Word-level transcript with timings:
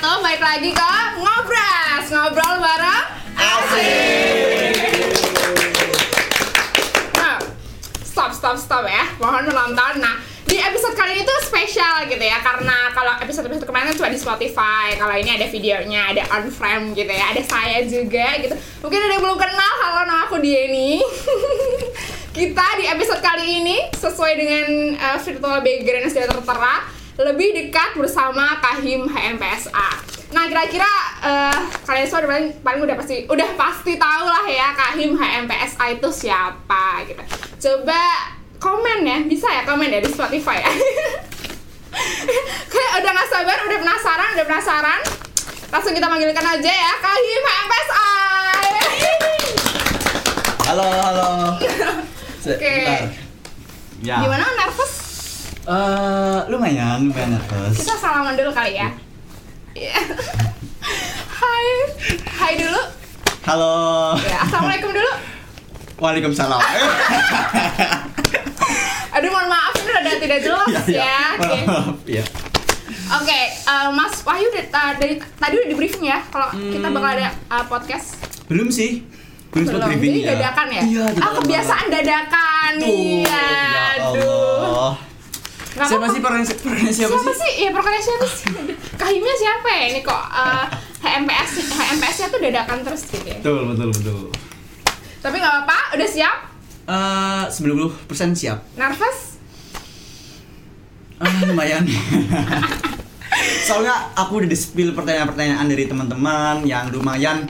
wabarakatuh. 0.00 0.24
Balik 0.24 0.42
lagi 0.42 0.70
ke 0.72 0.92
Ngobras, 1.20 2.04
ngobrol 2.08 2.56
bareng 2.56 3.06
Asik. 3.36 4.72
Nah, 7.16 7.38
stop, 8.04 8.32
stop, 8.32 8.56
stop 8.56 8.84
ya. 8.88 9.04
Mohon 9.20 9.52
menonton. 9.52 10.00
Nah, 10.00 10.16
di 10.48 10.56
episode 10.56 10.96
kali 10.96 11.20
ini 11.20 11.22
tuh 11.28 11.38
spesial 11.44 12.08
gitu 12.08 12.20
ya 12.20 12.40
karena 12.40 12.90
kalau 12.96 13.12
episode-episode 13.20 13.68
kemarin 13.68 13.92
kan 13.92 13.96
cuma 14.00 14.10
di 14.10 14.18
Spotify 14.18 14.98
kalau 14.98 15.14
ini 15.14 15.30
ada 15.30 15.46
videonya 15.46 16.10
ada 16.10 16.26
on 16.34 16.50
frame 16.50 16.90
gitu 16.98 17.06
ya 17.06 17.30
ada 17.30 17.38
saya 17.46 17.86
juga 17.86 18.34
gitu 18.42 18.58
mungkin 18.82 18.98
ada 18.98 19.14
yang 19.14 19.22
belum 19.22 19.38
kenal 19.38 19.72
halo 19.78 20.10
nama 20.10 20.26
aku 20.26 20.42
Dieni 20.42 20.98
kita 22.36 22.66
di 22.82 22.90
episode 22.90 23.22
kali 23.22 23.62
ini 23.62 23.78
sesuai 23.94 24.32
dengan 24.34 24.66
uh, 24.98 25.18
virtual 25.22 25.62
background 25.62 26.02
yang 26.02 26.12
sudah 26.18 26.28
tertera 26.34 26.74
lebih 27.20 27.52
dekat 27.52 28.00
bersama 28.00 28.56
Kahim 28.64 29.04
HMPSA. 29.04 29.90
Nah 30.32 30.46
kira-kira 30.48 30.88
uh, 31.20 31.58
kalian 31.84 32.06
semua 32.08 32.24
udah 32.24 32.30
paling, 32.32 32.48
paling 32.64 32.80
udah 32.86 32.96
pasti 32.96 33.16
udah 33.28 33.48
pasti 33.60 33.92
tahu 34.00 34.24
lah 34.24 34.44
ya 34.48 34.72
Kahim 34.72 35.12
HMPSA 35.18 36.00
itu 36.00 36.08
siapa 36.08 37.04
gitu. 37.04 37.20
Coba 37.60 38.00
komen 38.56 39.04
ya, 39.04 39.18
bisa 39.28 39.48
ya 39.52 39.68
komen 39.68 39.92
ya 39.92 40.00
di 40.00 40.08
Spotify 40.08 40.64
ya. 40.64 40.72
Kayak 42.70 42.92
udah 43.04 43.10
nggak 43.12 43.28
sabar, 43.28 43.58
udah 43.68 43.78
penasaran, 43.84 44.28
udah 44.40 44.46
penasaran. 44.48 45.00
Langsung 45.70 45.92
kita 45.92 46.08
manggilkan 46.08 46.46
aja 46.56 46.72
ya 46.72 46.92
Kahim 47.04 47.42
HMPSA. 47.44 48.08
Halo, 50.70 50.86
halo. 50.86 51.28
Oke. 52.48 52.56
Bentar. 52.56 53.12
Ya. 54.00 54.16
Gimana 54.24 54.46
nervous? 54.56 55.09
Eh, 55.60 56.38
lumayan, 56.48 57.04
lumayan 57.04 57.36
nervous. 57.36 57.76
Kita 57.76 57.94
salaman 57.94 58.32
dulu 58.32 58.48
kali 58.50 58.74
ya. 58.74 58.88
Iya. 59.72 59.92
Hai. 61.30 61.66
Hai 62.26 62.52
dulu. 62.56 62.80
Halo. 63.44 63.74
Ya, 64.20 64.40
assalamualaikum 64.42 64.90
dulu. 64.90 65.12
Waalaikumsalam. 66.00 66.56
Aduh, 69.10 69.28
mohon 69.28 69.48
maaf 69.48 69.74
ini 69.76 69.90
udah 69.90 70.16
tidak 70.16 70.38
jelas 70.40 70.66
Iya, 70.66 70.80
iya. 70.88 71.04
ya. 71.04 71.20
Oke. 71.36 71.58
Maaf, 71.66 71.96
Iya. 72.08 72.24
Oke, 73.10 73.40
eh, 73.66 73.88
Mas 73.90 74.14
Wahyu 74.22 74.48
dari, 74.48 74.66
dari 74.70 75.14
tadi 75.34 75.54
udah 75.56 75.68
di 75.68 75.76
briefing 75.76 76.04
ya 76.04 76.22
kalau 76.30 76.46
kita 76.48 76.88
Hmm. 76.88 76.94
bakal 76.94 77.10
ada 77.12 77.28
eh, 77.28 77.64
podcast. 77.68 78.16
Belum 78.48 78.70
sih. 78.70 79.04
Belum 79.50 79.66
Belum. 79.68 79.82
briefing 79.84 80.14
Jadi 80.16 80.24
ya. 80.24 80.30
dadakan 80.32 80.66
ya? 80.70 80.82
Iya, 80.82 81.02
ah, 81.02 81.10
dadakan 81.10 81.32
kebiasaan 81.42 81.86
dadakan. 81.90 82.70
Tuh, 82.72 82.86
Iya. 82.88 83.28
ya 83.28 83.82
Aduh. 84.00 84.59
Nggak 85.80 85.96
Siapa 85.96 86.06
sih 86.12 86.20
perannya 86.20 86.44
siapa, 86.44 87.16
Siapa 87.16 87.32
sih? 87.32 87.52
Ya 87.64 87.70
pokoknya 87.72 88.02
siapa 88.04 88.26
sih? 88.28 88.52
Kahimnya 89.00 89.32
siapa 89.32 89.68
ya? 89.72 89.84
Ini 89.96 90.00
kok 90.04 90.22
eh, 90.28 90.64
HMPS 91.00 91.50
HMPS-nya 91.72 92.26
tuh 92.28 92.40
dadakan 92.44 92.78
terus 92.84 93.02
gitu 93.08 93.24
ya. 93.24 93.40
Betul, 93.40 93.72
betul, 93.72 93.88
betul. 93.88 94.28
Tapi 95.24 95.36
nggak 95.40 95.52
apa-apa, 95.56 95.96
udah 95.96 96.08
siap? 96.12 96.36
Eh, 96.84 97.44
90% 97.48 98.36
siap. 98.36 98.60
Nervous? 98.76 99.40
Ah, 101.16 101.48
lumayan. 101.48 101.88
Soalnya 103.68 104.12
aku 104.12 104.44
udah 104.44 104.48
di-spill 104.52 104.92
pertanyaan-pertanyaan 104.92 105.64
dari 105.64 105.88
teman-teman 105.88 106.60
yang 106.68 106.92
lumayan 106.92 107.48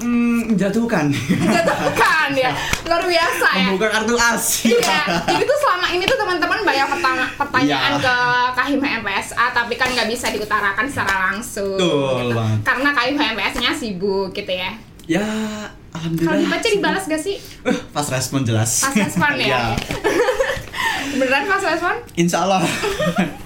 hmm, 0.00 0.40
menjatuhkan. 0.50 1.06
Jatuhkan 1.46 2.28
ya, 2.32 2.50
luar 2.82 3.02
biasa 3.02 3.48
ya. 3.52 3.66
Membuka 3.66 3.88
kartu 3.90 4.14
as. 4.14 4.64
Iya, 4.64 5.00
jadi 5.24 5.42
tuh 5.42 5.58
selama 5.58 5.86
ini 5.90 6.04
tuh 6.04 6.16
teman-teman 6.16 6.58
banyak 6.60 6.86
pertanya- 6.88 7.30
pertanyaan 7.36 7.92
Iya. 7.92 8.02
ke 8.02 8.16
Kahim 8.52 8.80
HMPSA 8.80 9.44
tapi 9.50 9.74
kan 9.74 9.88
nggak 9.88 10.08
bisa 10.08 10.26
diutarakan 10.28 10.84
secara 10.84 11.14
langsung. 11.30 11.76
Betul 11.76 12.24
gitu. 12.24 12.34
banget. 12.34 12.58
Karena 12.62 12.88
Kahim 12.90 13.16
HMPS-nya 13.16 13.70
sibuk 13.72 14.30
gitu 14.30 14.50
ya. 14.50 14.70
Ya, 15.06 15.26
alhamdulillah. 15.90 16.28
Kalau 16.28 16.38
dibaca 16.40 16.68
dibalas 16.70 17.04
gak 17.04 17.18
sih? 17.18 17.36
Eh, 17.64 17.78
pas 17.90 18.06
respon 18.06 18.40
jelas. 18.40 18.70
Pas 18.80 18.94
respon 18.96 19.34
ya? 19.34 19.46
Iya. 19.48 19.62
Beneran 21.18 21.44
pas 21.44 21.58
respon? 21.60 21.94
Insya 22.14 22.46
Allah. 22.46 22.62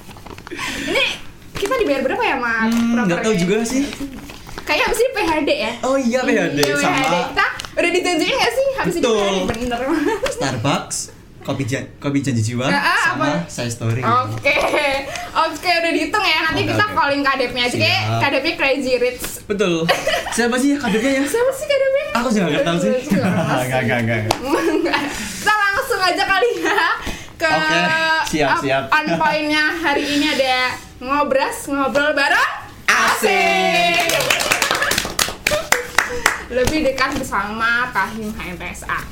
Ini 0.84 1.04
kita 1.54 1.74
dibayar 1.80 2.04
berapa 2.04 2.20
ya, 2.20 2.36
Mak? 2.36 2.64
Hmm, 2.68 3.00
nggak 3.02 3.20
tahu 3.24 3.34
juga 3.34 3.64
sih. 3.64 3.88
Kayaknya 4.60 4.84
habis 4.84 4.98
ini 4.98 5.10
PHD 5.12 5.50
ya? 5.52 5.72
Oh 5.82 5.96
iya 5.96 6.20
PHD 6.20 6.58
Iya, 6.60 6.74
sama 6.76 6.94
PHD. 6.96 7.14
Kita 7.26 7.46
udah 7.74 7.90
ditunjukin 7.90 8.34
gak 8.36 8.52
sih 8.52 8.66
habis. 8.76 8.94
PHD? 8.96 9.08
Bener 9.44 9.80
Starbucks, 10.30 10.96
kopi 11.40 11.62
jan 11.64 11.84
kopi 11.98 12.18
janji 12.20 12.42
jiwa, 12.42 12.64
Ah, 12.64 12.78
ah, 12.86 12.98
sama 13.04 13.24
apa? 13.26 13.38
saya 13.46 13.68
story. 13.68 14.00
Oke, 14.00 14.56
oke 15.36 15.70
udah 15.74 15.90
dihitung 15.90 16.22
ya. 16.22 16.38
Nanti 16.44 16.62
Oke, 16.62 16.70
kita 16.70 16.84
oke. 16.84 16.94
calling 16.94 17.22
kadepnya 17.22 17.62
aja 17.64 17.76
kayak 17.76 18.02
kadepnya 18.18 18.52
Crazy 18.54 18.92
Rich. 18.96 19.24
Betul. 19.44 19.84
Siapa 20.30 20.56
sih 20.56 20.72
kadernya 20.74 21.12
ya? 21.14 21.22
Siapa 21.26 21.50
sih 21.52 21.66
kadepnya? 21.66 22.04
Aku 22.14 22.28
juga 22.30 22.46
nggak 22.48 22.64
tahu 22.64 22.76
sih. 22.78 22.90
Enggak, 23.10 23.26
Enggak, 23.64 23.80
enggak, 23.82 23.98
enggak. 24.00 24.22
Kita 25.12 25.52
langsung 25.52 26.00
aja 26.00 26.24
kali 26.24 26.48
ya 26.56 26.88
ke 27.34 27.48
Oke, 27.50 27.78
siap, 28.30 28.56
siap. 28.58 28.82
on 28.88 29.06
point-nya 29.12 29.64
hari 29.76 30.06
ini 30.06 30.30
ada 30.30 30.70
ngobras 30.96 31.66
ngobrol 31.66 32.14
bareng 32.14 32.50
Asik. 32.86 34.13
Lebih 36.54 36.86
dekat 36.86 37.18
bersama 37.18 37.90
Kahim 37.90 38.30
HMPSA. 38.30 39.02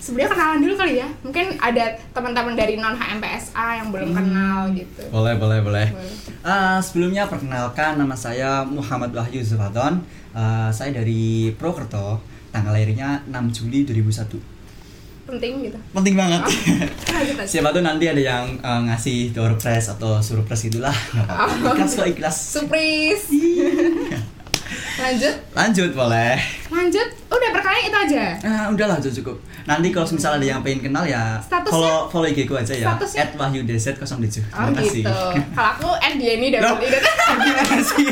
Sebenarnya 0.00 0.32
kenalan 0.32 0.58
dulu 0.64 0.74
kali 0.80 0.96
ya. 0.96 1.08
Mungkin 1.20 1.60
ada 1.60 1.92
teman-teman 2.16 2.56
dari 2.56 2.80
non 2.80 2.96
HMPSA 2.96 3.84
yang 3.84 3.92
belum 3.92 4.16
kenal 4.16 4.72
gitu. 4.72 5.04
Boleh, 5.12 5.36
boleh, 5.36 5.60
boleh. 5.60 5.86
Boleh. 5.92 6.14
Eh, 6.40 6.78
sebelumnya 6.80 7.28
perkenalkan 7.28 8.00
nama 8.00 8.16
saya 8.16 8.64
Muhammad 8.64 9.12
Wahyu 9.12 9.44
Zulfadon. 9.44 10.00
Eh, 10.32 10.70
saya 10.72 10.96
dari 10.96 11.52
Prokerto. 11.60 12.24
Tanggal 12.48 12.72
lahirnya 12.72 13.20
6 13.28 13.52
Juli 13.52 13.84
2001. 13.84 14.40
Penting 15.28 15.52
gitu. 15.68 15.78
Penting 15.92 16.16
banget. 16.16 16.40
Aja. 16.40 17.44
Siapa 17.44 17.68
tuh 17.70 17.84
nanti 17.84 18.08
ada 18.08 18.18
yang 18.18 18.56
eh, 18.56 18.80
ngasih 18.88 19.36
door 19.36 19.60
prize 19.60 19.92
atau 19.92 20.24
surprise 20.24 20.72
itulah. 20.72 20.96
Nggak 21.12 21.28
apa-apa. 21.28 21.44
Oh. 21.68 21.76
Ikhlas 21.76 21.92
kok 21.92 22.08
ikhlas. 22.08 22.36
Surprise. 22.56 23.28
Lanjut, 25.00 25.34
Lanjut 25.50 25.90
boleh. 25.92 26.36
lanjut. 26.68 27.08
Udah 27.26 27.48
perkenalan 27.50 27.82
itu 27.82 27.98
aja. 27.98 28.24
Nah, 28.40 28.64
udah 28.68 28.86
lanjut 28.86 29.12
cukup. 29.14 29.36
Nanti 29.64 29.88
kalau 29.88 30.06
misalnya 30.06 30.36
ada 30.36 30.46
yang 30.46 30.60
pengen 30.60 30.80
kenal 30.82 31.04
ya 31.04 31.40
Statusnya? 31.40 31.72
follow 31.72 31.96
follow 32.06 32.26
IG 32.26 32.44
ku 32.44 32.54
aja 32.54 32.70
ya. 32.70 32.86
Statusnya? 32.86 33.24
@wahyudz07. 33.34 33.96
Oh 33.96 34.60
Terima 34.60 34.70
kasih. 34.76 35.00
gitu. 35.00 35.14
Kalau 35.50 35.70
aku 35.72 35.88
Dieni 36.14 36.48
dan 36.50 36.60
Loh, 36.62 36.76
Terima 37.40 37.64
kasih. 37.64 38.04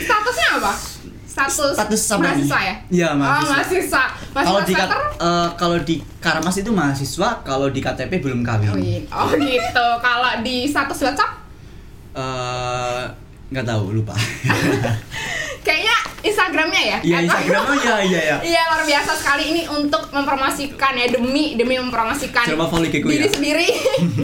Statusnya 0.00 0.48
apa? 0.56 0.72
Status, 1.28 1.70
Status 1.70 2.00
sama 2.02 2.22
mahasiswa 2.26 2.58
ya? 2.58 2.74
Iya, 2.90 3.08
Oh, 3.12 3.16
mahasiswa. 3.20 3.52
mahasiswa. 3.54 4.04
Mahasiswa 4.34 4.42
Kalau 4.42 4.60
di 4.64 4.74
eh, 4.74 5.48
kalau 5.54 5.78
di 5.78 5.94
Karamas 6.18 6.56
itu 6.56 6.70
mahasiswa, 6.72 7.28
kalau 7.44 7.68
di 7.68 7.78
KTP 7.78 8.12
belum 8.18 8.40
kawin. 8.42 8.74
Oh, 9.12 9.22
oh 9.22 9.30
gitu. 9.36 9.86
Kalau 10.00 10.30
di 10.42 10.66
status 10.66 10.98
WhatsApp 11.04 11.32
Eh, 12.18 13.02
nggak 13.48 13.64
tahu 13.64 13.84
lupa. 13.96 14.14
kayaknya 15.68 15.96
Instagramnya 16.24 16.82
ya? 16.82 16.98
Iya 17.04 17.16
Instagram 17.28 17.62
oh 17.68 17.76
iya 17.76 17.96
iya 18.04 18.20
ya. 18.34 18.36
Iya 18.56 18.62
luar 18.72 18.82
biasa 18.88 19.12
sekali 19.20 19.44
ini 19.52 19.62
untuk 19.68 20.02
mempromosikan 20.10 20.92
ya 20.96 21.06
demi 21.12 21.54
demi 21.54 21.76
mempromosikan 21.76 22.44
diri 22.88 23.26
ya. 23.28 23.28
sendiri 23.28 23.68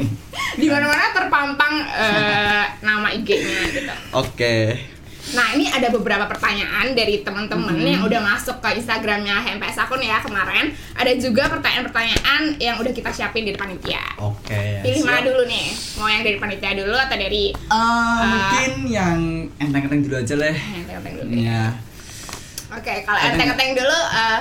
di 0.60 0.66
mana 0.70 0.86
mana 0.88 1.10
terpampang 1.12 1.74
eh, 1.84 2.64
nama 2.80 3.08
IG-nya 3.12 3.60
gitu. 3.70 3.94
Oke. 4.16 4.93
Nah 5.26 5.46
ini 5.50 5.64
ada 5.66 5.88
beberapa 5.88 6.26
pertanyaan 6.26 6.92
dari 6.92 7.20
teman-teman 7.20 7.72
Mm-hmm. 7.74 7.90
yang 7.90 8.02
udah 8.02 8.20
masuk 8.22 8.60
ke 8.60 8.76
Instagramnya 8.76 9.40
HMPS 9.40 9.76
akun 9.78 9.98
ya 9.98 10.20
kemarin. 10.20 10.68
Ada 10.92 11.16
juga 11.16 11.48
pertanyaan-pertanyaan 11.48 12.58
yang 12.58 12.76
udah 12.76 12.90
kita 12.90 13.08
siapin 13.08 13.42
dari 13.42 13.54
panitia. 13.54 14.04
Oke. 14.16 14.80
Pilih 14.80 15.00
siap. 15.00 15.08
mana 15.08 15.20
dulu 15.22 15.42
nih? 15.44 15.66
Mau 15.94 16.06
yang 16.06 16.20
dari 16.20 16.36
panitia 16.36 16.72
dulu 16.74 16.92
atau 16.92 17.16
dari 17.16 17.44
Eh, 17.50 18.20
mungkin 18.22 18.70
yang 18.86 19.16
enteng-enteng 19.56 20.02
dulu 20.02 20.14
aja 20.18 20.34
lah. 20.34 20.52
enteng-enteng 20.52 21.14
dulu? 21.16 21.24
deh? 21.26 21.40
Ya. 21.42 21.64
Oke, 22.70 22.94
kalau 23.00 23.16
Enteng. 23.16 23.32
enteng-enteng 23.48 23.70
dulu 23.76 23.98
eh, 24.12 24.40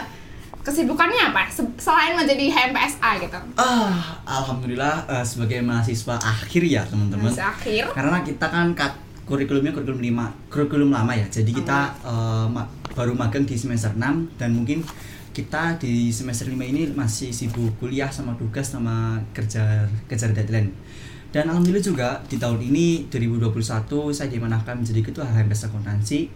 kesibukannya 0.59 1.21
apa? 1.29 1.41
Se- 1.47 1.75
Selain 1.77 2.13
menjadi 2.13 2.45
HMPSA 2.49 3.09
gitu. 3.19 3.39
Ah, 3.55 4.19
alhamdulillah 4.25 5.05
eh, 5.07 5.23
sebagai 5.23 5.59
mahasiswa 5.59 6.15
akhir 6.17 6.61
ya 6.61 6.83
teman-teman. 6.83 7.29
Masih 7.29 7.45
akhir. 7.45 7.83
Karena 7.89 8.19
kita 8.19 8.45
kan 8.45 8.71
kat 8.73 8.93
kurikulumnya 9.23 9.71
kurikulum 9.71 10.01
lima 10.03 10.25
kurikulum 10.51 10.91
lama 10.91 11.13
ya. 11.15 11.25
Jadi 11.27 11.51
kita 11.55 11.95
ma- 12.51 12.67
baru 12.93 13.17
magang 13.17 13.47
di 13.47 13.57
semester 13.57 13.91
6 13.95 14.37
dan 14.37 14.49
mungkin 14.53 14.85
kita 15.33 15.81
di 15.81 16.13
semester 16.13 16.45
5 16.45 16.61
ini 16.61 16.93
masih 16.93 17.33
sibuk 17.33 17.73
kuliah 17.81 18.07
sama 18.13 18.37
tugas 18.37 18.69
sama 18.69 19.17
kerja 19.33 19.89
kejar 20.05 20.29
deadline. 20.31 20.69
Dan 21.33 21.49
alhamdulillah 21.49 21.81
juga 21.81 22.21
di 22.29 22.37
tahun 22.37 22.61
ini 22.61 23.09
2021 23.09 23.89
saya 24.13 24.29
diamanahkan 24.29 24.77
menjadi 24.77 25.01
ketua 25.01 25.25
HMS 25.25 25.65
Akuntansi 25.65 26.29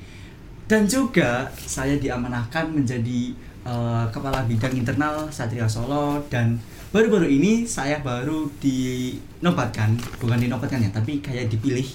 dan 0.66 0.90
juga 0.90 1.46
saya 1.54 2.02
diamanahkan 2.02 2.74
menjadi 2.74 3.38
eh, 3.62 4.06
kepala 4.10 4.42
bidang 4.50 4.74
internal 4.74 5.30
Satria 5.30 5.70
Solo 5.70 6.26
dan 6.34 6.58
baru-baru 6.90 7.30
ini 7.30 7.70
saya 7.70 8.02
baru 8.02 8.50
dinobatkan 8.58 9.94
bukan 10.18 10.42
dinobatkan 10.42 10.82
ya 10.82 10.90
tapi 10.90 11.22
kayak 11.22 11.54
dipilih 11.54 11.86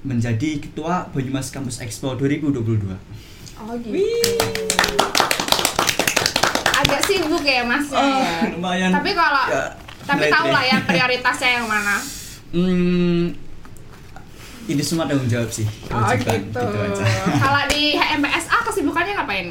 menjadi 0.00 0.58
ketua 0.58 1.08
Banyumas 1.10 1.48
Campus 1.48 1.78
Expo 1.78 2.14
2022. 2.14 2.96
Oh 3.60 3.76
gitu. 3.76 3.92
Agak 6.74 7.00
sibuk 7.04 7.44
ya 7.44 7.60
masnya 7.62 7.92
Oh, 7.94 8.08
ya. 8.18 8.48
lumayan. 8.50 8.90
Tapi 8.90 9.10
kalau 9.12 9.44
Ya, 9.46 9.64
tapi 10.02 10.26
tahu 10.26 10.48
lah 10.48 10.64
ya 10.64 10.76
prioritasnya 10.88 11.50
yang 11.60 11.66
mana. 11.68 12.00
Hmm, 12.50 13.36
ini 14.66 14.82
semua 14.82 15.04
tanggung 15.04 15.28
jawab 15.28 15.52
sih. 15.52 15.68
Oh 15.86 16.00
gitu. 16.10 16.56
aja. 16.56 17.04
Kalau 17.36 17.62
di 17.68 17.94
HMPSA 17.94 18.56
kesibukannya 18.64 19.12
ngapain? 19.14 19.48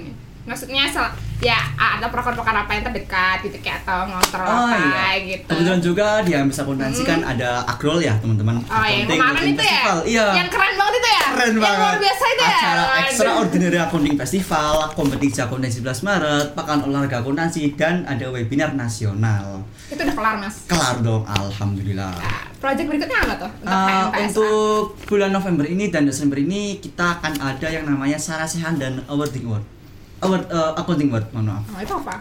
Maksudnya 0.49 0.89
sel- 0.89 1.13
ya 1.39 1.55
ada 1.77 2.11
proker-proker 2.11 2.51
apa 2.51 2.67
yang 2.73 2.83
terdekat 2.83 3.47
gitu 3.47 3.55
kayak 3.63 3.79
atau 3.87 4.11
ngontrol 4.11 4.43
Oh 4.43 4.67
apa 4.67 5.15
iya. 5.15 5.39
gitu. 5.39 5.47
Kebetulan 5.47 5.79
juga 5.79 6.07
di 6.19 6.31
Ambesa 6.35 6.67
Akuntansi 6.67 7.07
kan 7.07 7.23
ada 7.23 7.63
Akrol 7.63 8.03
ya 8.03 8.17
teman-teman. 8.19 8.59
Oh 8.59 8.83
yang 8.83 9.07
Accounting 9.07 9.21
kemarin 9.23 9.45
itu 9.47 9.63
ya? 9.63 9.71
Festival. 9.71 9.97
Iya. 10.03 10.25
Yang 10.35 10.49
keren 10.51 10.73
banget 10.75 10.93
itu 10.97 11.07
ya? 11.07 11.21
Keren 11.29 11.47
yang 11.47 11.61
banget. 11.61 11.79
luar 11.79 11.97
biasa 11.97 12.23
itu 12.25 12.43
ya? 12.43 12.57
Acara. 12.59 12.83
Extraordinary 13.07 13.79
Accounting 13.79 14.15
Festival, 14.17 14.73
kompetisi 14.91 15.39
akuntansi 15.39 15.79
11 15.79 16.03
Maret, 16.03 16.47
pekan 16.57 16.79
olahraga 16.83 17.17
akuntansi 17.21 17.61
dan 17.77 18.03
ada 18.03 18.25
webinar 18.27 18.75
nasional. 18.75 19.63
Itu 19.87 20.01
udah 20.01 20.15
kelar 20.17 20.35
mas. 20.37 20.67
Kelar 20.67 20.99
dong, 20.99 21.23
alhamdulillah. 21.23 22.11
Nah, 22.11 22.41
project 22.59 22.87
berikutnya 22.89 23.19
apa 23.23 23.33
tuh? 23.37 23.51
Untuk 23.55 23.71
Uh, 23.71 24.05
untuk 24.19 24.83
bulan 25.07 25.31
November 25.31 25.63
ini 25.63 25.87
dan 25.87 26.03
Desember 26.03 26.35
ini 26.35 26.77
kita 26.77 27.15
akan 27.17 27.39
ada 27.39 27.67
yang 27.69 27.87
namanya 27.87 28.19
Sarasehan 28.19 28.75
dan 28.75 28.99
Awarding 29.07 29.47
Award. 29.47 29.78
Award 30.19 30.45
uh, 30.47 30.75
Accounting 30.75 31.09
Award, 31.09 31.25
mohon 31.31 31.45
maaf. 31.49 31.63
Oh, 31.65 31.79
itu 31.79 31.93
apa? 31.97 32.15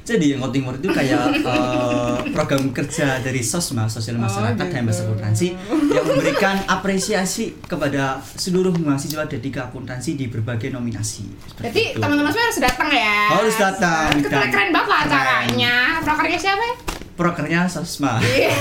Jadi 0.00 0.32
Accounting 0.32 0.64
Award 0.64 0.78
itu 0.78 0.88
kayak 0.90 1.20
uh, 1.42 2.16
program 2.30 2.70
kerja 2.70 3.20
dari 3.20 3.40
SOSMA, 3.40 3.84
Sosial 3.86 4.16
Oh, 4.16 4.24
Masyarakat 4.24 4.56
gitu. 4.58 4.74
HMS 4.74 4.98
Akuntansi 5.02 5.48
yang 5.86 6.04
memberikan 6.04 6.56
apresiasi 6.66 7.44
kepada 7.62 8.04
seluruh 8.34 8.72
mahasiswa 8.74 9.22
dari 9.22 9.38
akuntansi 9.46 10.10
di 10.14 10.26
berbagai 10.26 10.70
nominasi. 10.70 11.28
Itu. 11.60 11.94
teman-teman 11.94 12.28
semua 12.28 12.44
harus 12.44 12.58
datang 12.58 12.88
ya? 12.90 13.16
Harus 13.30 13.54
datang, 13.54 14.08
Keren, 14.18 14.32
dan- 14.32 14.50
keren 14.50 14.70
banget 14.70 14.88
keren. 14.88 15.04
acaranya. 15.06 15.74
Prokernya 16.00 16.38
siapa 16.38 16.62
ya? 16.62 16.74
Prokernya 17.12 17.60
SOSMA. 17.68 18.12
Iya. 18.18 18.50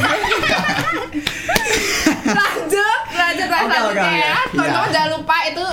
lanjut, 2.29 3.00
lanjut, 3.09 3.47
lanjut, 3.47 3.71
ya. 3.71 3.88
oke. 3.88 4.11
Teman-teman 4.51 4.83
Iya. 4.83 4.94
jangan 4.94 5.09
lupa 5.15 5.38
itu 5.45 5.65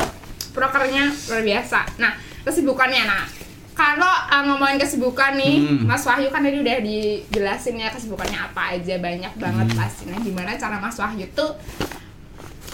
prokernya 0.52 1.04
luar 1.10 1.42
biasa. 1.42 1.80
Nah, 1.98 2.12
kesibukannya 2.46 3.02
nah. 3.04 3.26
Kalau 3.74 4.08
uh, 4.24 4.42
ngomongin 4.46 4.78
kesibukan 4.78 5.36
nih, 5.36 5.60
Hmm. 5.60 5.84
Mas 5.84 6.00
Wahyu 6.00 6.30
kan 6.30 6.40
tadi 6.40 6.56
udah 6.56 6.80
dijelasin 6.80 7.76
ya 7.76 7.90
kesibukannya 7.90 8.38
apa 8.40 8.72
aja 8.72 8.96
banyak 8.96 9.32
banget 9.36 9.66
Hmm. 9.68 9.76
pasti. 9.76 10.02
Nah, 10.06 10.16
gimana 10.16 10.54
cara 10.54 10.78
Mas 10.78 10.96
Wahyu 10.96 11.28
tuh 11.30 11.52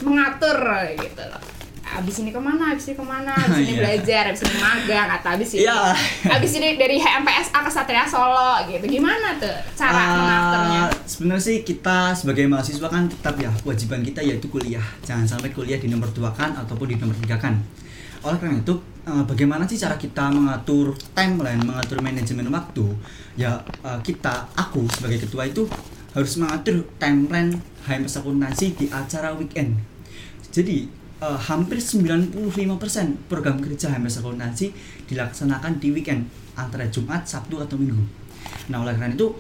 mengatur 0.01 0.59
gitu 0.95 1.23
loh. 1.23 1.43
Abis 1.93 2.23
ini 2.23 2.31
ke 2.31 2.39
mana, 2.39 2.73
abis 2.73 2.89
ini 2.89 2.97
ke 2.97 3.05
mana, 3.05 3.35
abis 3.45 3.59
ini 3.59 3.69
Iya. 3.69 3.77
belajar, 3.77 4.23
abis 4.31 4.43
ini 4.43 4.57
magang, 4.57 5.09
atau 5.13 5.29
abis 5.31 5.49
ini 5.53 5.61
Iya. 5.63 5.79
abis 6.31 6.53
ini 6.55 6.69
dari 6.75 6.97
HMPSA 6.97 7.59
ke 7.59 7.71
Satria 7.71 8.07
Solo 8.07 8.65
gitu. 8.65 8.85
Gimana 8.87 9.37
tuh 9.37 9.53
cara 9.75 9.93
Ah, 9.93 10.09
mengaturnya? 10.15 10.83
sebenarnya 11.05 11.43
sih 11.43 11.57
kita 11.61 12.15
sebagai 12.15 12.47
mahasiswa 12.47 12.87
kan 12.87 13.11
tetap 13.11 13.35
ya 13.37 13.51
kewajiban 13.59 14.01
kita 14.01 14.23
yaitu 14.23 14.49
kuliah. 14.49 14.87
Jangan 15.03 15.27
sampai 15.29 15.51
kuliah 15.51 15.77
di 15.77 15.87
nomor 15.87 16.09
dua 16.11 16.31
kan 16.31 16.55
ataupun 16.55 16.87
di 16.89 16.97
nomor 16.97 17.19
tiga 17.19 17.37
kan. 17.37 17.59
Oleh 18.23 18.39
karena 18.39 18.63
itu, 18.63 18.75
eh, 19.03 19.25
bagaimana 19.27 19.67
sih 19.67 19.79
cara 19.79 19.99
kita 19.99 20.31
mengatur 20.31 20.95
timeline, 21.11 21.59
mengatur 21.63 21.99
manajemen 21.99 22.47
waktu? 22.55 22.87
Ya 23.35 23.59
eh, 23.83 23.99
kita, 24.07 24.47
aku 24.55 24.87
sebagai 24.91 25.27
ketua 25.27 25.51
itu 25.51 25.67
harus 26.15 26.33
mengatur 26.39 26.87
timeline 27.03 27.59
HMS 27.89 28.23
akuntansi 28.23 28.79
di 28.79 28.87
acara 28.89 29.35
weekend. 29.35 29.75
Jadi 30.55 30.87
eh, 31.19 31.39
hampir 31.51 31.83
95% 31.83 33.27
program 33.27 33.59
kerja 33.59 33.91
HMS 33.91 34.23
akuntansi 34.23 34.71
dilaksanakan 35.11 35.83
di 35.83 35.91
weekend 35.91 36.31
antara 36.55 36.87
Jumat, 36.87 37.27
Sabtu 37.27 37.59
atau 37.59 37.75
Minggu. 37.75 38.07
Nah 38.71 38.87
oleh 38.87 38.95
karena 38.95 39.19
itu 39.19 39.35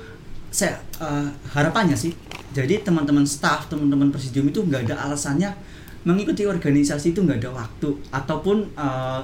saya 0.52 0.76
eh, 1.00 1.28
harapannya 1.56 1.96
sih 1.96 2.12
jadi 2.52 2.84
teman-teman 2.84 3.24
staff 3.24 3.72
teman-teman 3.72 4.12
presidium 4.12 4.52
itu 4.52 4.60
nggak 4.60 4.92
ada 4.92 5.08
alasannya 5.08 5.48
mengikuti 6.02 6.46
organisasi 6.46 7.14
itu 7.14 7.20
nggak 7.22 7.38
ada 7.42 7.50
waktu. 7.64 7.88
Ataupun 8.10 8.56
eh, 8.74 9.20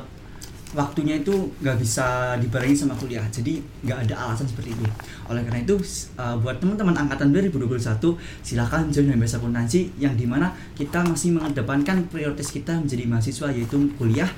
waktunya 0.76 1.20
itu 1.20 1.32
nggak 1.64 1.76
bisa 1.80 2.36
dibarengi 2.36 2.76
sama 2.76 2.92
kuliah. 2.98 3.24
Jadi 3.32 3.62
nggak 3.84 4.08
ada 4.08 4.28
alasan 4.28 4.48
seperti 4.48 4.76
itu. 4.76 4.84
Oleh 5.30 5.40
karena 5.44 5.64
itu 5.64 5.76
eh, 6.18 6.36
buat 6.40 6.60
teman-teman 6.60 6.96
angkatan 6.96 7.32
2021 7.32 8.00
silakan 8.44 8.92
join 8.92 9.08
HMS 9.08 9.40
akuntansi 9.40 9.96
yang 9.96 10.12
di 10.18 10.28
mana 10.28 10.52
kita 10.76 11.00
masih 11.04 11.36
mengedepankan 11.36 12.08
prioritas 12.12 12.52
kita 12.52 12.76
menjadi 12.76 13.04
mahasiswa 13.08 13.48
yaitu 13.52 13.76
kuliah 13.96 14.28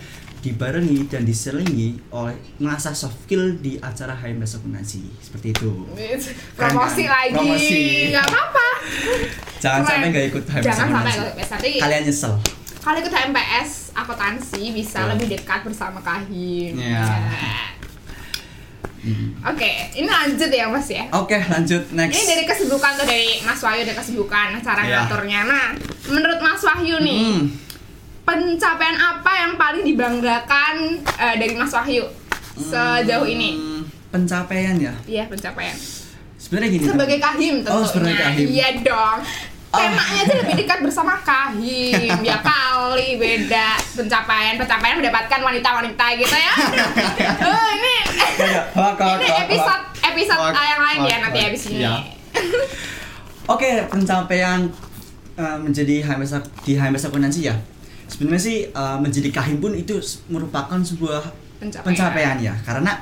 dibarengi 0.41 1.05
dan 1.05 1.29
diselingi 1.29 2.01
oleh 2.17 2.33
mengasah 2.57 2.97
soft 2.97 3.29
skill 3.29 3.61
di 3.61 3.77
acara 3.77 4.17
HMS 4.17 4.57
akuntansi. 4.61 5.05
Seperti 5.21 5.53
itu. 5.53 5.71
Keren 5.93 6.21
promosi 6.57 7.05
kan? 7.05 7.13
lagi. 7.13 7.35
Promosi. 7.37 7.81
nggak 8.09 8.25
apa-apa. 8.25 8.69
Jangan 9.61 9.81
Keren. 9.85 9.91
sampai 9.93 10.09
nggak 10.09 10.27
ikut 10.33 10.43
jangan 10.65 10.89
sampai 10.89 11.13
akuntansi. 11.13 11.71
kalian 11.85 12.03
nyesel 12.09 12.35
kalau 12.81 12.97
ikut 12.97 13.09
HMPS 13.09 13.71
akuntansi 13.93 14.73
bisa 14.73 15.05
lebih 15.07 15.29
dekat 15.31 15.61
bersama 15.63 16.01
Kahim 16.01 16.73
Iya. 16.75 17.01
Ya. 17.01 17.05
Hmm. 19.01 19.33
oke 19.43 19.71
ini 19.95 20.05
lanjut 20.05 20.51
ya 20.51 20.69
mas 20.69 20.85
ya 20.87 21.09
oke 21.11 21.33
lanjut 21.33 21.89
next 21.91 22.13
ini 22.13 22.25
dari 22.27 22.45
kesibukan 22.45 22.93
tuh 22.95 23.07
dari 23.07 23.41
Mas 23.41 23.57
Wahyu 23.59 23.81
dari 23.81 23.97
kesibukan 23.97 24.61
cara 24.61 24.83
Iya. 24.83 24.93
ngaturnya 25.03 25.41
nah 25.43 25.67
menurut 26.07 26.37
Mas 26.39 26.61
Wahyu 26.61 27.01
nih 27.01 27.21
Hmm. 27.23 27.45
pencapaian 28.23 28.95
apa 28.95 29.33
yang 29.35 29.53
paling 29.57 29.83
dibanggakan 29.83 30.75
eh, 31.17 31.35
dari 31.35 31.55
Mas 31.55 31.73
Wahyu 31.73 32.05
sejauh 32.55 33.25
ini 33.25 33.57
Hmm, 33.57 33.83
pencapaian 34.11 34.77
ya 34.77 34.93
iya 35.07 35.25
pencapaian 35.25 35.73
sebenarnya 36.37 36.69
gini 36.71 36.85
sebagai 36.85 37.19
kahim 37.19 37.55
tentunya 37.59 37.73
Oh, 37.75 37.85
sebagai 37.87 38.17
kahim. 38.19 38.47
iya 38.49 38.69
dong. 38.77 39.19
Temanya 39.71 40.21
aja 40.21 40.35
lebih 40.37 40.55
dekat 40.59 40.79
bersama 40.81 41.15
kahim 41.23 42.19
ya 42.21 42.37
kali 42.41 43.15
beda 43.17 43.79
pencapaian 43.95 44.55
pencapaian 44.55 44.99
mendapatkan 44.99 45.41
wanita-wanita 45.41 46.05
gitu 46.17 46.35
ya 46.35 46.53
oh, 47.47 47.69
ini 47.73 47.97
Ya, 48.41 48.63
hoak, 48.73 48.97
ini 49.21 49.29
episode 49.47 49.85
episode 50.03 50.41
yang 50.51 50.81
lain 50.81 51.01
ya 51.05 51.17
nanti 51.21 51.39
habis 51.41 51.63
ini 51.69 51.81
Iya. 51.81 51.93
Oke, 53.47 53.83
pencapaian 53.87 54.71
uh, 55.35 55.59
menjadi 55.59 56.01
HMS 56.01 56.33
ak- 56.33 56.51
di 56.63 56.75
HMS 56.75 57.11
akuntansi 57.11 57.51
ya. 57.51 57.55
Sebenarnya 58.07 58.39
sih 58.41 58.59
uh, 58.71 58.95
menjadi 58.97 59.29
kahim 59.31 59.59
pun 59.59 59.75
itu 59.75 59.99
merupakan 60.27 60.79
sebuah 60.79 61.31
Pencapaian. 61.59 61.85
pencapaian 61.85 62.37
ya. 62.39 62.55
Karena 62.63 62.95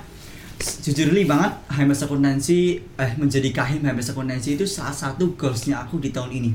jujur 0.58 1.14
li 1.14 1.22
banget 1.22 1.54
HMS 1.70 2.10
akuntansi 2.10 2.82
eh 2.98 3.12
menjadi 3.14 3.48
kahim 3.54 3.80
HMS 3.86 4.10
akuntansi 4.10 4.58
itu 4.58 4.66
salah 4.66 4.94
satu 4.94 5.38
goalsnya 5.38 5.86
aku 5.86 6.02
di 6.02 6.10
tahun 6.10 6.30
ini. 6.34 6.50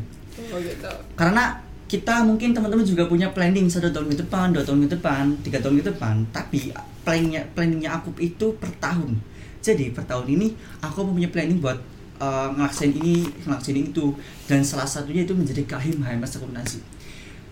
oh 0.51 0.59
gitu 0.59 0.91
Karena 1.15 1.55
kita 1.87 2.25
mungkin 2.25 2.51
teman-teman 2.51 2.83
juga 2.83 3.05
punya 3.05 3.29
planning 3.31 3.69
satu 3.69 3.93
tahun 3.93 4.11
ke 4.11 4.25
depan, 4.25 4.49
dua 4.49 4.65
tahun 4.65 4.89
ke 4.89 4.99
depan, 4.99 5.23
tiga 5.45 5.61
tahun 5.61 5.75
ke 5.79 5.85
depan. 5.93 6.15
Tapi 6.33 6.73
planningnya 7.05 7.41
planningnya 7.53 7.89
aku 7.95 8.11
itu 8.19 8.57
per 8.59 8.71
tahun. 8.81 9.15
Jadi 9.63 9.95
per 9.95 10.03
tahun 10.03 10.27
ini 10.27 10.47
aku 10.83 11.07
punya 11.07 11.29
planning 11.31 11.63
buat 11.63 11.79
uh, 12.19 12.51
ngelaksain 12.57 12.91
ini, 12.91 13.23
ngelaksain 13.47 13.77
itu. 13.79 14.11
Dan 14.49 14.65
salah 14.67 14.89
satunya 14.89 15.23
itu 15.23 15.31
menjadi 15.31 15.63
kahim 15.63 16.03
HMS 16.03 16.41
akuntansi. 16.41 16.92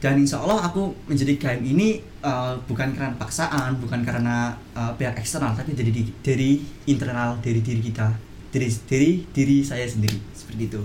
Dan 0.01 0.17
insya 0.17 0.41
Allah 0.41 0.65
aku 0.65 0.89
menjadi 1.05 1.37
kahim 1.37 1.61
ini 1.61 2.01
uh, 2.25 2.57
bukan 2.65 2.89
karena 2.97 3.13
paksaan, 3.21 3.77
bukan 3.77 4.01
karena 4.01 4.49
uh, 4.73 4.89
pihak 4.97 5.13
eksternal, 5.13 5.53
tapi 5.53 5.77
dari 5.77 5.93
dari 6.25 6.57
internal 6.89 7.37
dari 7.37 7.61
diri 7.61 7.85
kita, 7.85 8.09
dari 8.49 8.65
dari 8.89 9.21
diri 9.29 9.61
saya 9.61 9.85
sendiri 9.85 10.17
seperti 10.33 10.73
itu. 10.73 10.81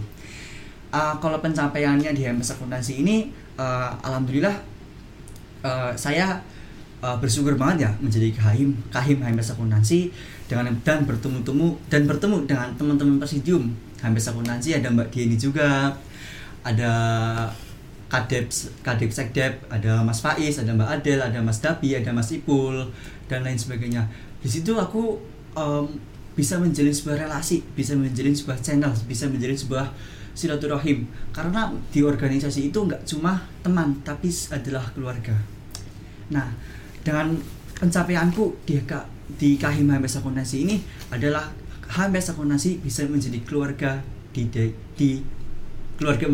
Uh, 0.92 1.16
kalau 1.16 1.40
pencapaiannya 1.40 2.12
di 2.12 2.28
HMS 2.28 2.61
akuntansi 2.61 3.00
ini 3.00 3.32
uh, 3.56 3.96
alhamdulillah 4.04 4.52
uh, 5.64 5.96
saya 5.96 6.37
uh, 7.00 7.16
bersyukur 7.16 7.56
banget 7.56 7.88
ya 7.88 7.90
menjadi 7.99 8.37
kahim 8.37 8.76
kahim 8.92 9.18
HMS 9.25 9.56
akuntansi 9.56 10.12
dengan 10.46 10.70
dan 10.85 11.08
bertemu-temu 11.08 11.75
dan 11.88 12.04
bertemu 12.04 12.37
dengan 12.44 12.68
teman-teman 12.76 13.16
presidium 13.16 13.73
HMS 13.99 14.37
akuntansi 14.37 14.76
ada 14.76 14.92
Mbak 14.92 15.08
Dieni 15.08 15.40
juga 15.40 15.96
ada 16.62 16.92
Kadep 18.06 18.46
Kadep 18.86 19.10
Sekdep 19.10 19.66
ada 19.66 20.02
Mas 20.06 20.22
Faiz 20.22 20.62
ada 20.62 20.70
Mbak 20.70 20.90
Adel 21.02 21.18
ada 21.18 21.38
Mas 21.42 21.58
Dapi 21.58 21.98
ada 21.98 22.14
Mas 22.14 22.30
Ipul 22.30 22.86
dan 23.26 23.42
lain 23.42 23.58
sebagainya. 23.58 24.06
Di 24.38 24.46
situ 24.46 24.78
aku 24.78 25.18
um, 25.58 25.86
bisa 26.38 26.60
menjalin 26.62 26.94
sebuah 26.94 27.26
relasi 27.26 27.66
bisa 27.75 27.98
menjalin 27.98 28.36
sebuah 28.36 28.62
channel 28.62 28.94
bisa 29.10 29.26
menjalin 29.26 29.58
sebuah 29.58 29.90
silaturahim. 30.38 31.08
Karena 31.34 31.72
di 31.90 32.06
organisasi 32.06 32.70
itu 32.70 32.78
nggak 32.78 33.02
cuma 33.08 33.42
teman 33.66 33.98
tapi 34.06 34.30
adalah 34.54 34.86
keluarga. 34.94 35.34
Nah 36.30 36.46
dengan 37.02 37.34
pencapaianku 37.75 38.62
di 38.62 38.78
di 39.26 39.58
Kahim 39.58 39.90
Akuntansi 39.90 40.56
ini 40.62 40.78
adalah 41.10 41.50
HMS 41.90 42.38
Akuntansi 42.38 42.78
bisa 42.78 43.02
menjadi 43.10 43.42
keluarga 43.42 43.98
di 44.30 44.46
de- 44.46 44.75
di 44.94 45.18
keluarga 45.96 46.28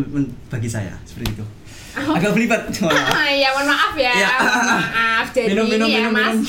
bagi 0.51 0.69
saya 0.69 0.93
seperti 1.07 1.39
itu 1.39 1.45
agak 2.17 2.31
belibet 2.31 2.61
Ah, 2.83 3.29
ya 3.41 3.53
mohon 3.53 3.67
maaf 3.67 3.93
ya, 3.93 4.11
Ya. 4.11 4.29
maaf. 4.37 5.25
Jadi 5.29 5.53
Minum, 5.53 5.65
minum, 5.67 5.87
ya 5.87 5.97
minum, 6.01 6.11
mas. 6.11 6.35
minum. 6.35 6.41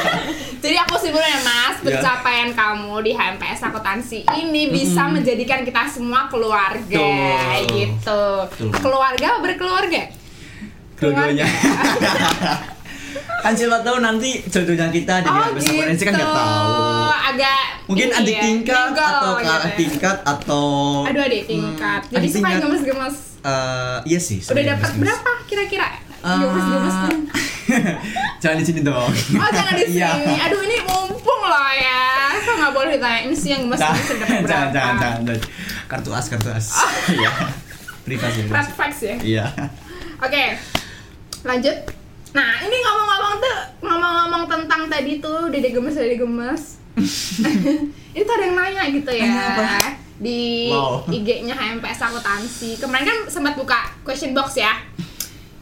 Jadi 0.62 0.76
aku 0.76 0.94
simpulin 0.96 1.26
ya 1.26 1.40
mas, 1.40 1.76
Ya. 1.78 1.98
pencapaian 1.98 2.50
kamu 2.50 2.94
di 3.00 3.10
HMPS 3.12 3.60
akuntansi 3.64 4.22
ini 4.36 4.70
bisa 4.70 5.02
Mm-mm. 5.04 5.18
menjadikan 5.18 5.62
kita 5.62 5.86
semua 5.86 6.26
keluarga, 6.26 6.82
Betul. 6.86 7.66
gitu. 7.72 8.22
Betul. 8.48 8.70
Keluarga 8.80 9.28
berkeluarga? 9.38 10.02
dua-duanya 10.94 11.42
kan 13.38 13.52
siapa 13.52 13.80
tahu 13.80 13.98
nanti 13.98 14.40
jodohnya 14.44 14.86
kita 14.88 15.14
di 15.18 15.26
Oh 15.26 15.34
gitu. 15.52 15.70
akuntansi 15.72 16.04
kan 16.04 16.14
nggak 16.14 16.30
tahu 16.30 16.70
Agak 17.24 17.60
mungkin 17.84 18.06
ini 18.06 18.14
adik 18.14 18.30
ya, 18.30 18.42
tingkat 18.42 18.76
mingle 18.86 19.02
atau 19.02 19.30
gitu 19.32 19.42
kakak 19.42 19.62
ya. 19.62 19.74
tingkat 19.74 20.16
atau 20.22 20.66
Aduh 21.04 21.22
adik 21.22 21.42
tingkat. 21.44 22.00
Hmm, 22.00 22.12
Jadi 22.12 22.18
adik 22.20 22.32
tingkat. 22.34 22.58
gemes-gemes. 22.60 23.16
Eh, 23.42 23.98
iya 24.06 24.18
sih 24.18 24.38
Udah 24.40 24.64
dapat 24.70 24.90
berapa 24.96 25.30
kira-kira? 25.44 25.86
Eh, 26.14 26.36
Gemes-gemes. 26.38 26.96
jangan 28.42 28.56
di 28.56 28.64
sini 28.64 28.80
dong 28.80 29.10
Oh 29.10 29.50
jangan 29.50 29.72
di 29.72 29.84
sini. 29.88 29.98
Iya. 29.98 30.10
Aduh 30.44 30.60
ini 30.60 30.76
mumpung 30.82 31.42
loh 31.42 31.70
ya. 31.72 32.02
Kok 32.38 32.54
nggak 32.54 32.72
boleh 32.72 32.90
ditanya 32.92 33.18
ini 33.22 33.34
sih 33.34 33.48
yang 33.50 33.62
gemes 33.64 33.78
gemes 33.78 34.08
dapat 34.12 34.20
berapa? 34.20 34.48
jangan 34.50 34.68
jangan 34.70 34.94
jangan 34.94 35.20
jangan. 35.24 35.40
kartu 35.86 36.10
as 36.10 36.26
kartu 36.26 36.48
as 36.48 36.66
iya 37.10 37.28
privasi 38.02 38.38
Red 38.40 38.48
privasi 38.48 38.70
flags 38.72 39.00
ya. 39.00 39.16
iya 39.22 39.46
Oke, 40.18 40.54
lanjut. 41.42 41.76
Nah 42.32 42.64
ini 42.64 42.76
ngomong-ngomong 42.80 43.34
tuh 43.38 43.56
ngomong-ngomong 43.84 44.42
tentang 44.48 44.82
tadi 44.88 45.20
tuh 45.20 45.52
dede 45.52 45.68
gemes 45.70 45.96
dede 45.96 46.16
gemes. 46.16 46.62
itu 48.12 48.28
ada 48.28 48.44
yang 48.44 48.56
nanya 48.56 48.82
gitu 48.92 49.08
ya 49.08 49.24
Nanya 49.24 49.44
apa? 49.56 49.96
di 50.22 50.68
Wow. 50.70 51.02
IG-nya 51.08 51.54
HMPS 51.56 52.00
akuntansi. 52.04 52.78
Kemarin 52.78 53.04
kan 53.04 53.18
sempat 53.26 53.58
buka 53.58 53.90
question 54.06 54.32
box 54.32 54.56
ya. 54.56 54.80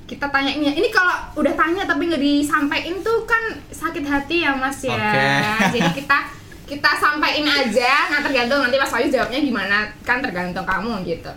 Kita 0.05 0.27
tanya 0.27 0.51
ini, 0.51 0.75
ini 0.75 0.91
kalau 0.91 1.15
udah 1.39 1.55
tanya 1.55 1.87
tapi 1.87 2.11
nggak 2.11 2.19
disampaikan 2.19 2.99
tuh 3.01 3.23
kan 3.25 3.57
sakit 3.71 4.05
hati 4.05 4.43
ya 4.43 4.53
mas 4.59 4.83
ya. 4.83 4.95
Oke. 4.95 5.25
Jadi 5.71 5.81
kita 6.03 6.19
kita 6.67 6.91
sampaikan 6.99 7.47
aja. 7.47 8.11
Nah 8.15 8.21
tergantung 8.23 8.63
nanti 8.63 8.79
Mas 8.79 8.95
Wahyu 8.95 9.11
jawabnya 9.11 9.43
gimana 9.43 9.91
kan 10.07 10.23
tergantung 10.23 10.63
kamu 10.63 11.03
gitu. 11.03 11.31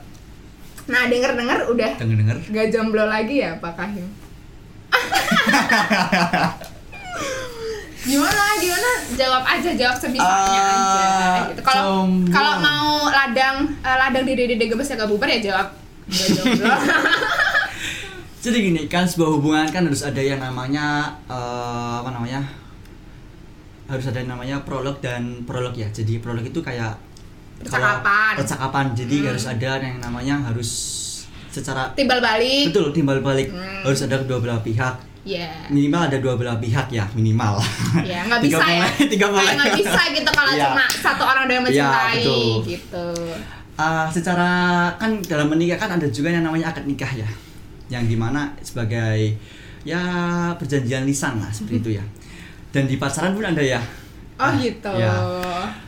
Nah 0.89 1.07
denger 1.07 1.33
denger 1.33 1.59
udah 1.73 1.91
denger 1.95 2.17
denger 2.21 2.37
Gak 2.51 2.67
jomblo 2.69 3.07
lagi 3.07 3.39
ya 3.39 3.55
Pak 3.57 3.73
Kahim? 3.73 4.09
gimana 8.03 8.43
gimana? 8.59 8.91
Jawab 9.15 9.43
aja 9.47 9.69
jawab 9.73 9.95
sebisanya 9.95 10.59
Ah, 10.59 10.75
aja. 10.75 11.07
Gitu. 11.49 11.61
Kalau 11.63 12.03
kalau 12.27 12.53
mau 12.59 13.07
ladang 13.07 13.63
eh, 13.79 13.97
ladang 13.97 14.23
di 14.23 14.33
dede 14.35 14.59
gemes 14.59 14.85
ya 14.85 14.95
gak 14.95 15.07
bubar 15.07 15.29
ya 15.29 15.39
jawab. 15.41 15.67
Jadi 18.43 18.57
gini 18.59 18.81
kan 18.85 19.07
sebuah 19.07 19.39
hubungan 19.39 19.71
kan 19.71 19.87
harus 19.87 20.03
ada 20.03 20.19
yang 20.19 20.37
namanya 20.37 21.15
eh, 21.25 21.93
apa 21.99 22.09
namanya? 22.11 22.43
Harus 23.87 24.05
ada 24.05 24.19
yang 24.19 24.31
namanya 24.31 24.59
prolog 24.61 24.99
dan 24.99 25.43
prolog 25.43 25.71
ya. 25.73 25.87
Jadi 25.87 26.19
prolog 26.19 26.43
itu 26.43 26.59
kayak 26.59 26.99
Percakapan. 27.55 28.35
percakapan. 28.35 28.85
Jadi 28.91 29.15
Hmm. 29.17 29.27
harus 29.31 29.45
ada 29.47 29.79
yang 29.79 30.03
namanya 30.03 30.35
harus 30.43 30.69
secara 31.53 31.93
timbal 31.93 32.17
balik. 32.17 32.73
Betul 32.73 32.89
timbal 32.89 33.21
balik. 33.21 33.47
Hmm. 33.47 33.85
harus 33.85 34.01
ada 34.01 34.17
kedua 34.17 34.41
belah 34.41 34.59
pihak. 34.59 34.95
Ya 35.23 35.47
minimal 35.69 36.03
ada 36.03 36.17
dua 36.17 36.35
belah 36.35 36.57
pihak 36.57 36.89
ya 36.89 37.05
minimal. 37.13 37.55
Ya 38.01 38.25
nggak 38.25 38.41
Tiga 38.43 38.59
bisa 38.59 38.65
ya. 38.67 38.87
tiga 39.07 39.25
mulai. 39.29 39.53
nggak 39.53 39.73
bisa 39.77 40.01
gitu 40.11 40.29
kalau 40.29 40.51
Iya. 40.51 40.63
cuma 40.67 40.83
satu 40.89 41.23
orang 41.23 41.43
doang 41.45 41.55
yang 41.55 41.63
Iya, 41.63 41.85
mencintai 41.85 42.15
betul. 42.17 42.55
gitu. 42.67 43.07
Ah, 43.73 44.05
secara 44.05 44.49
kan 44.93 45.17
dalam 45.21 45.47
menikah 45.47 45.77
kan 45.77 45.95
ada 45.95 46.05
juga 46.07 46.27
yang 46.27 46.43
namanya 46.43 46.69
akad 46.69 46.83
nikah 46.83 47.07
ya. 47.09 47.29
Yang 47.87 48.03
di 48.05 48.17
mana 48.17 48.51
sebagai 48.59 49.39
ya 49.83 50.01
perjanjian 50.53 51.03
lisan 51.03 51.37
lah 51.37 51.47
seperti 51.49 51.75
itu 51.77 51.89
ya. 51.93 52.03
Dan 52.69 52.85
di 52.85 52.97
pacaran 52.97 53.31
pun 53.31 53.45
ada 53.45 53.61
ya. 53.61 53.79
Oh 54.33 54.43
Ah, 54.43 54.57
gitu. 54.57 54.91
ya. 54.91 55.13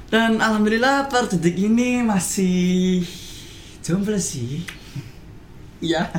dan 0.05 0.38
alhamdulillah 0.38 1.10
per 1.10 1.25
detik 1.25 1.57
ini 1.57 2.00
masih 2.00 3.01
jomblo 3.81 4.15
sih 4.15 4.62
iya. 5.79 6.03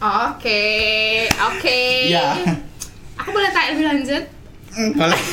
Oke 0.00 0.62
oke. 1.28 1.80
Iya. 2.08 2.34
aku 3.14 3.28
boleh 3.30 3.50
tanya 3.50 3.68
lebih 3.70 3.84
lanjut? 3.86 4.22
Boleh. 4.94 5.20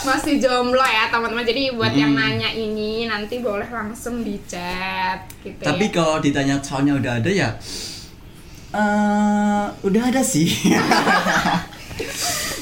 Masih 0.00 0.38
jomblo 0.38 0.80
ya 0.80 1.08
teman-teman. 1.08 1.42
Jadi 1.42 1.70
buat 1.70 1.92
yang 1.92 2.10
Mm. 2.10 2.16
nanya 2.16 2.48
ini 2.48 3.04
nanti 3.04 3.38
boleh 3.38 3.66
langsung 3.66 4.22
di 4.22 4.34
chat 4.42 5.22
gitu 5.38 5.60
tapi 5.60 5.86
ya. 5.86 5.90
kalau 5.92 6.16
ditanya 6.18 6.56
calonnya 6.58 6.92
udah 6.96 7.12
ada 7.16 7.28
ya 7.28 7.48
eh 8.70 9.64
udah 9.82 10.02
ada 10.04 10.20
sih. 10.20 10.48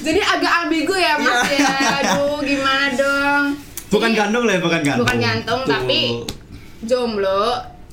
Jadi 0.02 0.18
agak 0.18 0.52
ambigu 0.64 0.92
ya 0.94 1.14
mas 1.14 1.46
Iya. 1.46 1.62
ya. 1.62 1.88
Aduh 2.00 2.36
gimana 2.40 2.86
dong? 2.90 3.42
Bukan 3.86 4.08
Jadi, 4.10 4.18
gantung 4.18 4.42
lah 4.42 4.52
ya 4.52 4.60
bukan 4.60 4.80
gantung 4.82 5.00
bukan 5.04 5.16
gantung. 5.20 5.60
tapi 5.62 5.98
jomblo 6.82 7.44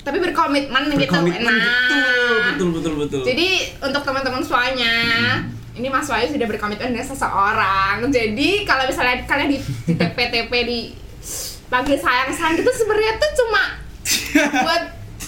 tapi 0.03 0.17
berkomitmen 0.19 0.91
gitu 0.91 1.07
berkomitmen 1.07 1.47
nah 1.47 2.51
betul 2.53 2.53
betul 2.53 2.69
betul 2.75 2.93
betul. 2.99 3.21
Jadi 3.23 3.49
untuk 3.79 4.03
teman-teman 4.03 4.43
semuanya 4.43 4.95
ini 5.73 5.87
Mas 5.89 6.05
Wahyu 6.05 6.29
sudah 6.29 6.45
berkomitmen 6.45 6.93
dengan 6.93 7.07
seseorang. 7.07 8.05
Jadi 8.13 8.61
kalau 8.61 8.85
misalnya 8.85 9.25
kalian 9.25 9.49
di, 9.49 9.57
di 9.57 9.93
TP-TP 9.97 10.51
di 10.67 10.79
panggil 11.65 11.97
sayang 11.97 12.29
sayang 12.29 12.61
itu 12.61 12.69
sebenarnya 12.69 13.13
tuh 13.17 13.31
cuma 13.41 13.63
buat 14.67 14.83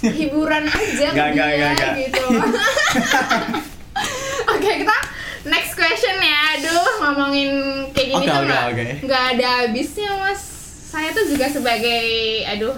hiburan 0.05 0.69
aja 0.69 1.07
nggak, 1.09 1.29
dia 1.33 1.35
nggak, 1.49 1.71
nggak. 1.73 1.93
gitu. 2.05 2.25
Oke 4.53 4.69
kita 4.85 4.97
next 5.49 5.73
question 5.73 6.15
ya. 6.21 6.39
Aduh 6.59 6.85
ngomongin 7.01 7.49
kayak 7.95 8.07
gini 8.13 8.21
Oke, 8.21 8.29
tuh 8.29 8.37
oke, 8.37 8.45
nggak 8.45 8.63
oke. 8.69 8.85
nggak 9.09 9.23
ada 9.33 9.47
habisnya 9.65 10.11
mas 10.19 10.54
saya 10.95 11.11
tuh 11.11 11.27
juga 11.27 11.43
sebagai 11.45 12.03
aduh 12.47 12.71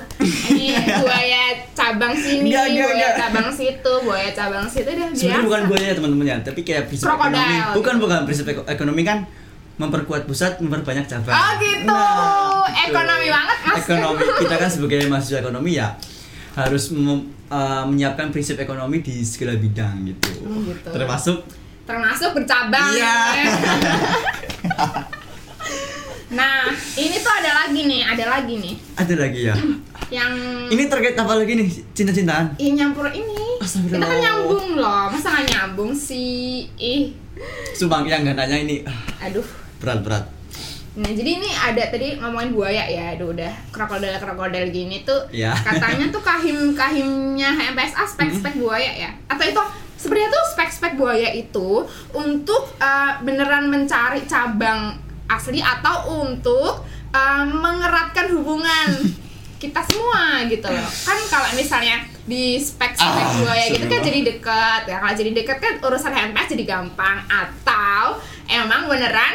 ini 0.49 0.73
buaya 1.05 1.43
cabang 1.71 2.11
sini 2.11 2.49
Nggak, 2.49 2.65
nggak, 2.65 2.81
buaya 2.83 2.97
nggak. 2.97 3.13
cabang 3.15 3.49
situ 3.51 3.93
buaya 4.01 4.29
cabang 4.31 4.65
situ 4.65 4.89
biasa 4.89 5.13
sebenarnya 5.13 5.45
bukan 5.45 5.61
buaya 5.67 5.89
teman-teman 5.93 6.25
ya 6.25 6.37
tapi 6.41 6.59
kayak 6.61 6.83
prinsip 6.87 7.05
Krokodil. 7.05 7.37
ekonomi 7.37 7.57
bukan 7.77 7.95
bukan 7.99 8.19
prinsip 8.23 8.45
eko- 8.47 8.65
ekonomi 8.65 9.01
kan 9.03 9.19
memperkuat 9.77 10.25
pusat 10.25 10.57
memperbanyak 10.57 11.05
cabang 11.05 11.29
Oh 11.31 11.51
gitu, 11.59 11.85
Nah, 11.85 12.65
gitu. 12.65 12.89
ekonomi 12.89 13.27
banget 13.29 13.57
mas. 13.61 13.77
ekonomi 13.79 14.23
kita 14.41 14.55
kan 14.57 14.69
sebagai 14.71 14.99
mahasiswa 15.05 15.37
ekonomi 15.39 15.71
ya 15.71 15.87
harus 16.55 16.89
mem- 16.89 17.29
eh, 17.47 17.83
menyiapkan 17.85 18.27
prinsip 18.27 18.57
ekonomi 18.57 18.99
di 18.99 19.21
segala 19.21 19.53
bidang 19.53 20.01
gitu, 20.07 20.33
Oh, 20.41 20.57
gitu. 20.65 20.89
termasuk 20.89 21.45
Termasuk 21.85 22.33
bercabang. 22.33 22.91
Iya. 22.91 23.15
ya. 23.37 23.45
nah, 26.27 26.67
ini 26.99 27.15
tuh 27.23 27.31
ada 27.31 27.51
lagi 27.63 27.81
nih, 27.87 28.01
ada 28.03 28.25
lagi 28.27 28.53
nih, 28.59 28.75
ada 28.99 29.13
lagi 29.15 29.41
ya? 29.47 29.55
Yang 30.07 30.33
ini 30.71 30.83
terkait 30.87 31.15
apa 31.19 31.33
lagi 31.35 31.53
nih? 31.59 31.67
Cinta-cintaan? 31.91 32.55
Ih, 32.59 32.71
nyampur 32.75 33.11
ini. 33.11 33.59
Kita 33.59 33.99
kan 33.99 34.19
nyambung 34.19 34.79
loh, 34.79 35.11
masa 35.11 35.35
nggak 35.35 35.45
nyambung 35.51 35.91
sih? 35.91 36.67
Ih, 36.79 37.11
sumpah 37.75 38.03
yang 38.07 38.23
nggak 38.23 38.37
nanya 38.37 38.57
ini 38.57 38.75
ah, 38.87 39.27
aduh. 39.27 39.45
berat-berat. 39.77 40.25
Nah, 40.97 41.13
jadi 41.13 41.37
ini 41.37 41.49
ada 41.53 41.93
tadi 41.93 42.17
ngomongin 42.17 42.57
buaya 42.57 42.89
ya, 42.89 43.13
aduh 43.13 43.29
udah 43.29 43.53
krokodil 43.69 44.17
krokodil 44.17 44.65
gini 44.73 45.05
tuh. 45.05 45.29
Ya. 45.29 45.53
Katanya 45.67 46.09
tuh 46.09 46.25
kahim 46.25 46.73
kahimnya 46.73 47.53
HMPSA 47.53 48.03
spek 48.03 48.33
spek 48.33 48.55
buaya 48.57 48.91
ya, 48.97 49.09
atau 49.29 49.45
itu 49.45 49.61
sebenarnya 50.01 50.29
tuh 50.33 50.43
spek 50.57 50.69
spek 50.73 50.93
buaya 50.97 51.29
itu 51.29 51.85
untuk 52.17 52.73
uh, 52.81 53.21
beneran 53.21 53.69
mencari 53.69 54.25
cabang 54.25 55.06
asli 55.27 55.59
atau 55.59 56.23
untuk 56.23 56.87
uh, 57.11 57.43
mengeratkan 57.45 58.31
hubungan 58.31 58.89
kita 59.61 59.81
semua 59.89 60.45
gitu 60.47 60.67
loh. 60.69 60.89
Kan 61.03 61.17
kalau 61.27 61.49
misalnya 61.57 62.05
di 62.27 62.59
spek 62.61 62.93
spek 62.93 63.25
Ah, 63.25 63.33
buaya 63.41 63.65
gitu 63.73 63.85
kan 63.89 64.01
jadi 64.03 64.19
deket 64.21 64.81
ya. 64.85 64.97
Kalau 65.01 65.15
jadi 65.17 65.31
deket 65.33 65.57
kan 65.57 65.73
urusan 65.81 66.11
HMPS 66.13 66.47
jadi 66.53 66.65
gampang 66.67 67.17
atau 67.25 68.21
emang 68.47 68.85
beneran 68.85 69.33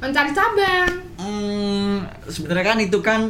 mencari 0.00 0.32
cabang. 0.34 0.90
Hmm, 1.20 2.08
sebenarnya 2.26 2.64
kan 2.74 2.78
itu 2.80 2.98
kan 3.04 3.20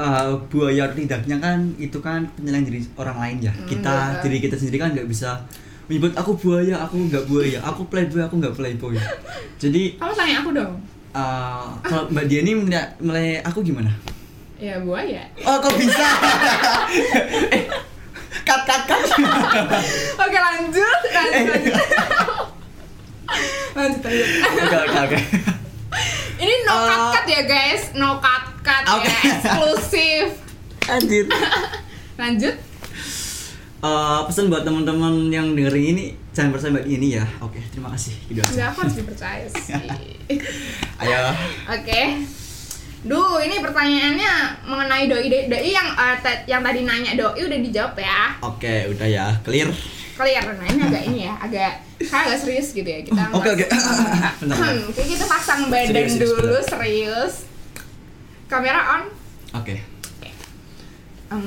uh, 0.00 0.40
buaya 0.48 0.90
tidaknya 0.90 1.36
kan 1.38 1.70
itu 1.76 1.98
kan 2.00 2.26
penilaian 2.34 2.64
diri 2.64 2.80
orang 2.96 3.16
lain 3.20 3.36
ya. 3.46 3.52
Hmm, 3.52 3.68
kita 3.68 3.96
betul. 4.18 4.22
diri 4.26 4.38
kita 4.40 4.56
sendiri 4.56 4.78
kan 4.80 4.90
nggak 4.96 5.08
bisa 5.08 5.44
menyebut 5.86 6.16
aku 6.18 6.34
buaya, 6.34 6.82
aku 6.82 6.98
nggak 6.98 7.24
buaya, 7.30 7.58
aku 7.62 7.86
playboy, 7.86 8.24
aku 8.24 8.34
nggak 8.42 8.56
playboy. 8.56 8.96
Jadi 9.62 10.00
Kamu 10.00 10.12
tanya 10.16 10.42
aku 10.42 10.50
dong. 10.56 10.74
Uh, 11.16 11.64
kalau 11.80 12.04
Mbak 12.12 12.24
Diani 12.28 12.52
menilai 13.00 13.40
aku 13.40 13.64
gimana? 13.64 13.88
Ya 14.60 14.76
buaya. 14.80 15.24
Oh 15.44 15.56
kok 15.60 15.72
bisa? 15.80 15.96
eh, 17.56 17.64
cut 18.44 18.62
cut 18.68 18.82
cut. 18.84 19.00
Oke 20.20 20.38
lanjut, 20.38 21.00
lanjut, 21.12 21.44
lanjut. 21.48 21.74
lanjut, 23.76 24.00
lanjut. 24.04 24.28
Oke 24.44 24.76
oke 24.76 24.98
oke. 25.08 25.18
Ini 26.36 26.54
no 26.68 26.72
Uh, 26.76 26.84
cut 26.84 27.00
cut 27.16 27.26
ya 27.32 27.42
guys, 27.48 27.82
no 27.96 28.20
cut 28.20 28.44
cut 28.60 28.84
Oke. 29.00 29.08
ya, 29.08 29.16
eksklusif. 29.40 30.28
Anjir. 30.86 31.24
Lanjut. 32.20 32.56
Eh, 33.86 34.20
pesan 34.26 34.50
buat 34.50 34.64
teman-teman 34.66 35.30
yang 35.30 35.54
dengerin 35.54 35.94
ini 35.94 36.06
jangan 36.36 36.52
percaya 36.52 36.70
mbak 36.76 36.84
ini 36.84 37.16
ya. 37.16 37.24
Oke, 37.40 37.64
terima 37.72 37.88
kasih. 37.90 38.12
Gitu 38.28 38.38
aja. 38.38 38.50
Enggak 38.52 38.68
aku 38.68 38.78
harus 38.84 38.94
dipercaya 38.94 39.44
sih. 39.48 39.72
Ayo. 41.00 41.20
Oke. 41.72 42.02
Duh, 43.06 43.38
ini 43.38 43.62
pertanyaannya 43.62 44.32
mengenai 44.66 45.06
doi 45.06 45.26
doi, 45.26 45.46
doi 45.46 45.70
yang 45.70 45.88
ta- 46.20 46.42
yang 46.44 46.60
tadi 46.60 46.82
nanya 46.82 47.14
doi 47.14 47.40
udah 47.40 47.58
dijawab 47.62 47.96
ya. 47.96 48.36
Oke, 48.42 48.90
udah 48.90 49.06
ya, 49.06 49.26
clear. 49.40 49.70
Clear. 50.16 50.42
Nah, 50.42 50.66
ini 50.66 50.80
agak 50.82 51.02
ini 51.06 51.18
ya, 51.24 51.32
agak 51.38 51.72
kayak 51.96 52.24
agak 52.26 52.38
serius 52.40 52.72
gitu 52.72 52.88
ya 52.88 53.00
kita. 53.00 53.22
Oke, 53.30 53.48
oke. 53.52 53.66
Oke, 54.90 55.02
kita 55.06 55.24
pasang 55.24 55.68
badan 55.68 55.92
Serius, 55.92 56.12
serius, 56.12 56.20
dulu 56.20 56.40
bentar. 56.56 56.68
serius. 56.68 57.34
Kamera 58.48 58.80
on. 58.96 59.02
Oke. 59.54 59.76
Em, 61.26 61.44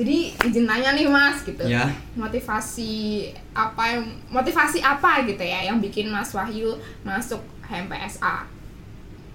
jadi 0.00 0.32
izin 0.48 0.64
tanya 0.64 0.96
nih 0.96 1.04
Mas 1.12 1.44
gitu. 1.44 1.60
Ya. 1.68 1.84
Motivasi 2.16 3.28
apa 3.52 3.82
yang 3.84 4.08
motivasi 4.32 4.80
apa 4.80 5.28
gitu 5.28 5.44
ya 5.44 5.68
yang 5.68 5.76
bikin 5.76 6.08
Mas 6.08 6.32
Wahyu 6.32 6.72
masuk 7.04 7.44
HMPSA? 7.68 8.48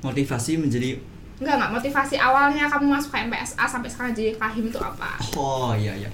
Motivasi 0.01 0.57
menjadi 0.57 0.97
Enggak 1.35 1.59
enggak 1.59 1.73
motivasi 1.77 2.15
awalnya 2.15 2.65
kamu 2.65 2.95
masuk 2.95 3.11
HMPSA 3.13 3.63
sampai 3.67 3.91
sekarang 3.91 4.15
jadi 4.17 4.33
kahim 4.39 4.65
itu 4.71 4.79
apa? 4.81 5.19
Oh 5.37 5.75
iya 5.77 5.93
iya. 5.93 6.09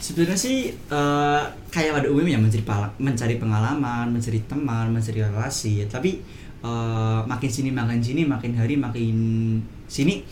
Sebenarnya 0.00 0.38
sih 0.38 0.72
eh, 0.72 1.42
kayak 1.68 1.92
pada 2.00 2.08
umumnya 2.08 2.38
mencari 2.40 2.62
mencari 2.96 3.34
pengalaman, 3.42 4.08
mencari 4.08 4.40
teman, 4.46 4.88
mencari 4.94 5.20
relasi. 5.20 5.84
Tapi 5.90 6.22
eh, 6.64 7.20
makin 7.28 7.50
sini 7.50 7.68
makin 7.74 8.00
sini 8.00 8.22
makin 8.24 8.54
hari 8.56 8.78
makin 8.78 9.16
sini 9.90 10.24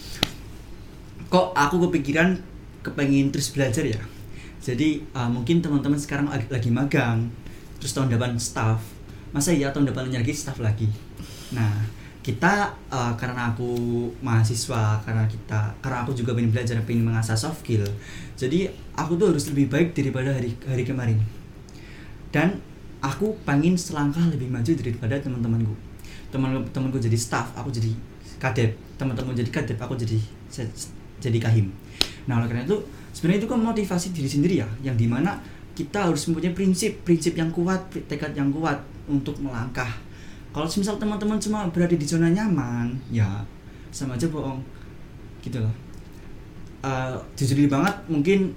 kok 1.31 1.55
aku 1.55 1.91
kepikiran 1.91 2.50
kepengen 2.91 3.31
terus 3.31 3.55
belajar 3.55 3.87
ya. 3.87 4.03
Jadi 4.61 5.01
eh, 5.01 5.31
mungkin 5.31 5.63
teman-teman 5.63 5.97
sekarang 5.97 6.27
ag- 6.29 6.51
lagi 6.51 6.69
magang, 6.69 7.31
terus 7.79 7.95
tahun 7.95 8.11
depan 8.11 8.35
staff. 8.37 8.83
Masa 9.31 9.55
iya 9.55 9.71
tahun 9.71 9.89
depan 9.95 10.11
lagi 10.11 10.35
staff 10.35 10.59
lagi. 10.59 10.91
Nah, 11.55 11.87
kita 12.21 12.69
eh, 12.93 13.13
karena 13.17 13.49
aku 13.49 13.73
mahasiswa 14.21 15.01
karena 15.01 15.25
kita 15.25 15.73
karena 15.81 16.05
aku 16.05 16.13
juga 16.13 16.37
pengen 16.37 16.53
belajar 16.53 16.77
pengen 16.85 17.09
mengasah 17.09 17.33
soft 17.33 17.65
skill 17.65 17.81
jadi 18.37 18.69
aku 18.93 19.17
tuh 19.17 19.33
harus 19.33 19.49
lebih 19.49 19.73
baik 19.73 19.97
daripada 19.97 20.29
hari 20.37 20.53
hari 20.69 20.85
kemarin 20.85 21.17
dan 22.29 22.61
aku 23.01 23.33
pengen 23.49 23.73
selangkah 23.73 24.23
lebih 24.29 24.53
maju 24.53 24.69
daripada 24.69 25.17
teman-temanku 25.17 25.73
teman 26.29 26.61
temanku 26.77 27.01
jadi 27.01 27.17
staff 27.17 27.57
aku 27.57 27.73
jadi 27.73 27.91
kadep 28.37 28.77
teman-teman 29.01 29.33
jadi 29.33 29.49
kadep 29.49 29.81
aku 29.81 29.97
jadi 29.97 30.21
jadi 31.21 31.39
kahim 31.41 31.73
nah 32.31 32.39
oleh 32.39 32.47
karena 32.47 32.63
itu 32.63 32.79
sebenarnya 33.11 33.43
itu 33.43 33.49
kan 33.51 33.59
motivasi 33.59 34.15
diri 34.15 34.31
sendiri 34.31 34.55
ya 34.63 34.69
yang 34.87 34.95
di 34.95 35.11
mana 35.11 35.35
kita 35.75 36.07
harus 36.07 36.29
mempunyai 36.31 36.55
prinsip 36.55 37.03
prinsip 37.03 37.35
yang 37.35 37.51
kuat 37.51 37.91
tekad 38.07 38.37
yang 38.39 38.55
kuat 38.55 38.79
untuk 39.11 39.35
melangkah. 39.43 39.89
Kalau 40.51 40.67
misal 40.67 40.99
teman-teman 40.99 41.39
cuma 41.39 41.67
berada 41.71 41.95
di 41.95 42.07
zona 42.07 42.31
nyaman 42.31 42.95
ya 43.09 43.27
sama 43.91 44.15
aja 44.19 44.29
bohong. 44.29 44.63
Gitu 45.43 45.59
loh. 45.59 45.73
Eh, 46.85 47.17
jujur 47.39 47.57
banget 47.67 47.97
mungkin 48.07 48.55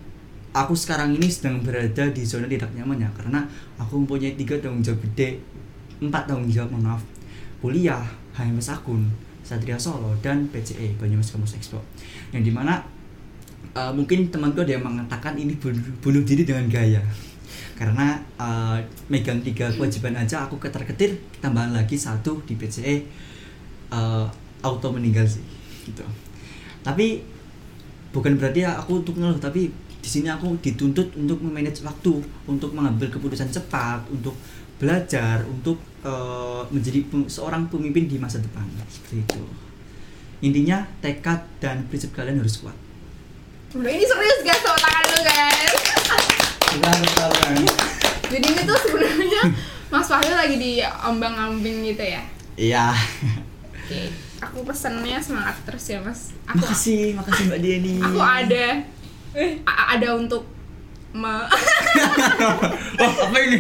aku 0.53 0.77
sekarang 0.77 1.17
ini 1.17 1.31
sedang 1.31 1.61
berada 1.63 2.09
di 2.13 2.23
zona 2.27 2.45
tidak 2.45 2.69
nyaman 2.77 3.01
ya 3.01 3.09
karena 3.17 3.41
aku 3.79 4.03
mempunyai 4.03 4.37
tiga 4.37 4.57
tanggung 4.59 4.83
jawab 4.83 4.99
gede. 5.09 5.39
Empat 6.03 6.27
tanggung 6.27 6.49
jawab 6.49 6.75
maaf. 6.75 7.01
Kuliah 7.63 8.03
HMS 8.35 8.75
Akun 8.75 9.07
Satria 9.45 9.79
Solo 9.79 10.11
dan 10.19 10.49
PCE 10.51 10.99
Banyumas 10.99 11.31
Kampus 11.31 11.55
Expo. 11.55 11.79
Yang 12.35 12.49
di 12.49 12.51
mana 12.51 12.83
eh, 13.73 13.91
mungkin 13.93 14.29
temanku 14.29 14.61
ada 14.61 14.77
yang 14.77 14.85
mengatakan 14.85 15.33
ini 15.35 15.57
bunuh, 15.57 15.81
bunuh 15.99 16.23
diri 16.23 16.45
dengan 16.45 16.69
gaya. 16.69 17.01
Karena 17.73 18.21
eh, 18.37 18.77
megang 19.09 19.41
tiga 19.41 19.73
kewajiban 19.73 20.13
aja 20.13 20.45
aku 20.45 20.61
ketar-ketir 20.61 21.17
tambahan 21.41 21.73
lagi 21.73 21.97
satu 21.97 22.41
di 22.45 22.53
PCE 22.53 22.95
eh, 23.91 24.25
auto 24.63 24.87
meninggal 24.93 25.25
sih 25.25 25.43
gitu. 25.89 26.05
Tapi 26.85 27.19
bukan 28.13 28.37
berarti 28.37 28.61
aku 28.63 29.01
untuk 29.01 29.17
ngeluh 29.17 29.41
tapi 29.41 29.73
di 30.03 30.09
sini 30.11 30.29
aku 30.29 30.59
dituntut 30.59 31.15
untuk 31.15 31.39
memanage 31.41 31.81
waktu 31.81 32.19
untuk 32.45 32.75
mengambil 32.75 33.07
keputusan 33.09 33.49
cepat 33.49 34.03
untuk 34.13 34.37
belajar 34.77 35.41
untuk 35.49 35.81
eh, 36.05 36.63
menjadi 36.69 37.01
seorang 37.25 37.67
pemimpin 37.73 38.05
di 38.05 38.21
masa 38.21 38.37
depan 38.37 38.63
seperti 38.85 39.25
itu. 39.25 39.43
Intinya 40.43 40.83
tekad 40.99 41.39
dan 41.63 41.87
prinsip 41.87 42.11
kalian 42.11 42.43
harus 42.43 42.59
kuat 42.59 42.75
ini 43.73 44.05
serius 44.05 44.39
guys, 44.41 44.61
tepuk 44.61 44.77
tangan 44.77 45.03
dulu 45.03 45.21
guys. 45.23 45.73
Jadi 48.29 48.45
ini 48.47 48.61
tuh 48.63 48.77
sebenarnya 48.79 49.41
Mas 49.87 50.07
Wahyu 50.07 50.33
lagi 50.33 50.55
di 50.57 50.71
ombang-ambing 50.81 51.85
gitu 51.87 52.03
ya. 52.03 52.21
iya 52.53 52.93
Oke, 53.73 54.09
aku 54.39 54.61
pesennya 54.63 55.17
semangat 55.17 55.57
terus 55.65 55.85
ya 55.87 55.99
Mas. 55.99 56.33
Aku 56.45 56.61
makasih 56.61 57.13
makasih 57.13 57.43
mbak 57.47 57.59
Diani 57.59 57.93
aku 57.99 58.19
ada 58.19 58.65
ada 59.65 60.09
untuk 60.13 60.45
me- 61.11 61.49
oh 63.01 63.11
apa 63.23 63.37
ini 63.39 63.57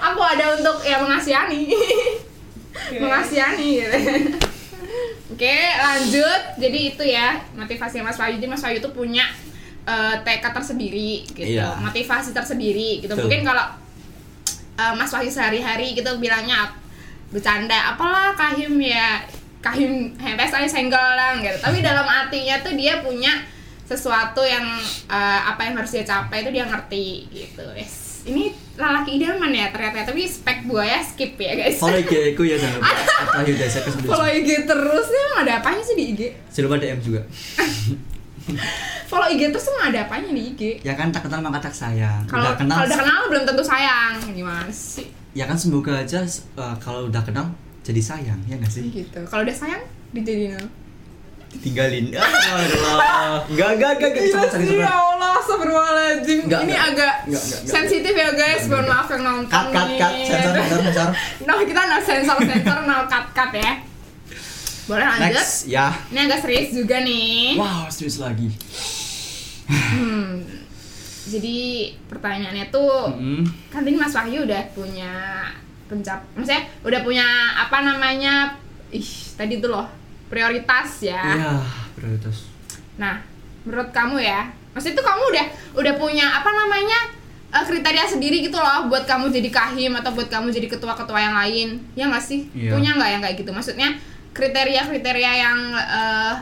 aku 0.00 0.20
ada 0.20 0.46
untuk 0.56 0.76
ya 0.82 0.98
mengasihani. 0.98 1.70
mengasihani 2.92 3.68
gitu. 3.78 3.98
Oke, 5.42 5.58
lanjut. 5.74 6.42
Jadi 6.54 6.78
itu 6.94 7.02
ya 7.02 7.34
motivasi 7.58 7.98
Mas 7.98 8.14
Wahyu. 8.14 8.38
Jadi 8.38 8.46
Mas 8.46 8.62
Wahyu 8.62 8.78
tuh 8.78 8.94
punya 8.94 9.26
eh, 9.82 10.14
tekad 10.22 10.54
tersendiri 10.54 11.26
gitu, 11.34 11.58
Iya. 11.58 11.74
motivasi 11.82 12.30
tersendiri 12.30 13.02
gitu. 13.02 13.10
Betul. 13.10 13.26
Mungkin 13.26 13.42
kalau 13.42 13.66
eh, 14.78 14.94
Mas 14.94 15.10
Wahyu 15.10 15.34
sehari-hari 15.34 15.98
gitu 15.98 16.14
bilangnya 16.22 16.70
bercanda, 17.34 17.90
apalah 17.90 18.38
kahim 18.38 18.78
ya 18.78 19.18
kahim 19.58 20.14
HMPS 20.14 20.62
aja 20.62 20.70
senggol 20.70 21.10
lang 21.18 21.42
gitu. 21.42 21.58
Tapi 21.58 21.82
dalam 21.90 22.06
hatinya 22.06 22.62
tuh 22.62 22.78
dia 22.78 23.02
punya 23.02 23.42
sesuatu 23.82 24.46
yang 24.46 24.62
eh, 25.10 25.40
apa 25.42 25.58
yang 25.66 25.74
harus 25.74 25.90
dia 25.90 26.06
capai 26.06 26.46
itu 26.46 26.54
dia 26.54 26.70
ngerti 26.70 27.26
gitu. 27.34 27.66
Yes. 27.74 28.22
Ini 28.30 28.54
lelaki 28.72 29.20
idaman 29.20 29.52
ya 29.52 29.68
ternyata 29.68 30.08
tapi 30.08 30.24
spek 30.24 30.64
buaya 30.64 30.96
skip 31.04 31.36
ya 31.36 31.52
guys. 31.52 31.76
follow 31.76 32.00
IG 32.00 32.12
ku 32.38 32.42
ya 32.42 32.56
jangan 32.56 32.80
lupa 32.80 32.92
saya 33.68 33.82
kasih 33.84 34.00
Follow 34.08 34.28
IG 34.28 34.48
terus 34.64 35.06
nih 35.12 35.20
emang 35.28 35.40
ada 35.44 35.52
apanya 35.60 35.82
sih 35.84 35.94
di 35.94 36.04
IG? 36.16 36.20
jangan 36.48 36.64
lupa 36.68 36.76
DM 36.80 36.98
juga 37.04 37.20
Follow 39.12 39.28
IG 39.28 39.42
terus 39.52 39.66
emang 39.68 39.92
ada 39.92 40.00
apanya 40.08 40.30
di 40.32 40.42
IG? 40.56 40.62
ya 40.80 40.96
kan 40.96 41.12
tak 41.12 41.28
kenal 41.28 41.44
maka 41.44 41.68
tak 41.68 41.74
sayang 41.76 42.24
Kalau 42.24 42.48
udah 42.48 42.56
kenal 42.56 42.76
kalau 42.80 42.88
udah 42.88 42.98
kenal 43.04 43.20
belum 43.28 43.44
tentu 43.44 43.62
sayang. 43.64 44.14
Gimana 44.32 44.72
sih? 44.72 45.06
ya 45.32 45.44
kan 45.48 45.56
semoga 45.56 45.96
aja 46.04 46.20
uh, 46.60 46.76
kalau 46.76 47.08
udah 47.08 47.24
kenal 47.24 47.48
jadi 47.80 48.00
sayang 48.04 48.40
ya 48.48 48.56
nggak 48.56 48.72
sih 48.72 48.84
Gitu. 48.88 49.20
Kalau 49.28 49.44
udah 49.44 49.56
sayang 49.56 49.84
dijadiin 50.12 50.56
apa? 50.56 50.68
Tinggalin 51.54 52.10
ah 52.12 52.24
Allah 52.24 53.44
enggak 53.44 53.70
enggak 53.76 53.90
enggak. 53.92 54.08
Enggak 54.08 54.22
Iya 54.22 54.42
sih, 54.48 54.66
coba, 54.66 54.80
ya. 54.80 54.88
Allah, 54.88 55.30
astagfirullahaladzim. 55.36 56.40
Ini 56.42 56.52
agak 56.52 56.64
Enggak, 56.64 57.12
enggak, 57.22 57.42
enggak. 57.58 57.60
sensitif 57.68 58.14
ya 58.14 58.28
guys, 58.32 58.62
mohon 58.66 58.86
maaf 58.86 59.06
yang 59.08 59.22
nonton 59.22 59.46
cut 59.46 59.66
cut 59.68 59.88
cut. 59.94 60.12
sensor 60.22 60.52
sensor 60.54 60.80
sensor. 60.82 61.08
No, 61.46 61.52
kita 61.60 61.80
no 61.82 61.96
sensor-sensor, 61.98 62.78
no 62.82 62.96
cut-cut 63.04 63.50
ya. 63.52 63.72
Boleh 64.82 65.06
lanjut? 65.06 65.30
next 65.30 65.54
ya. 65.66 65.86
Ini 66.08 66.18
agak 66.24 66.40
serius 66.40 66.68
juga 66.72 66.96
nih. 66.98 67.54
Wow 67.54 67.86
serius 67.86 68.18
lagi. 68.18 68.48
Hmm, 69.68 70.42
Jadi 71.24 71.58
pertanyaannya 72.06 72.66
tuh 72.68 73.14
Hmm. 73.14 73.46
kan 73.70 73.80
tadi 73.80 73.94
Mas 73.94 74.10
Wahyu 74.10 74.42
udah 74.42 74.62
punya 74.72 75.12
pencap 75.86 76.18
maksudnya 76.32 76.66
udah 76.82 77.00
punya 77.00 77.24
apa 77.56 77.78
namanya? 77.80 78.58
Ih 78.90 79.06
tadi 79.32 79.56
tuh 79.56 79.70
loh 79.70 79.86
prioritas 80.32 80.88
ya. 81.04 81.20
Iya 81.20 81.52
prioritas. 81.92 82.48
Nah 82.96 83.20
menurut 83.62 83.92
kamu 83.92 84.16
ya 84.18 84.48
maksudnya 84.72 84.96
tuh 84.96 85.04
kamu 85.04 85.22
udah 85.28 85.46
udah 85.76 85.92
punya 85.94 86.26
apa 86.32 86.48
namanya 86.48 86.98
eh, 87.52 87.60
kriteria 87.62 88.08
sendiri 88.08 88.40
gitu 88.40 88.56
loh 88.56 88.88
buat 88.88 89.04
kamu 89.04 89.28
jadi 89.28 89.52
kahim 89.52 89.92
atau 89.94 90.10
buat 90.10 90.26
kamu 90.26 90.48
jadi 90.48 90.66
ketua-ketua 90.66 91.20
yang 91.20 91.36
lain. 91.36 91.68
Ya 91.92 92.08
nggak 92.08 92.24
sih? 92.24 92.48
Iya. 92.50 92.72
punya 92.72 92.96
nggak 92.96 93.10
yang 93.10 93.20
kayak 93.20 93.36
gitu? 93.36 93.50
Maksudnya 93.50 93.92
kriteria-kriteria 94.32 95.32
yang 95.38 95.58
eh, 95.76 96.34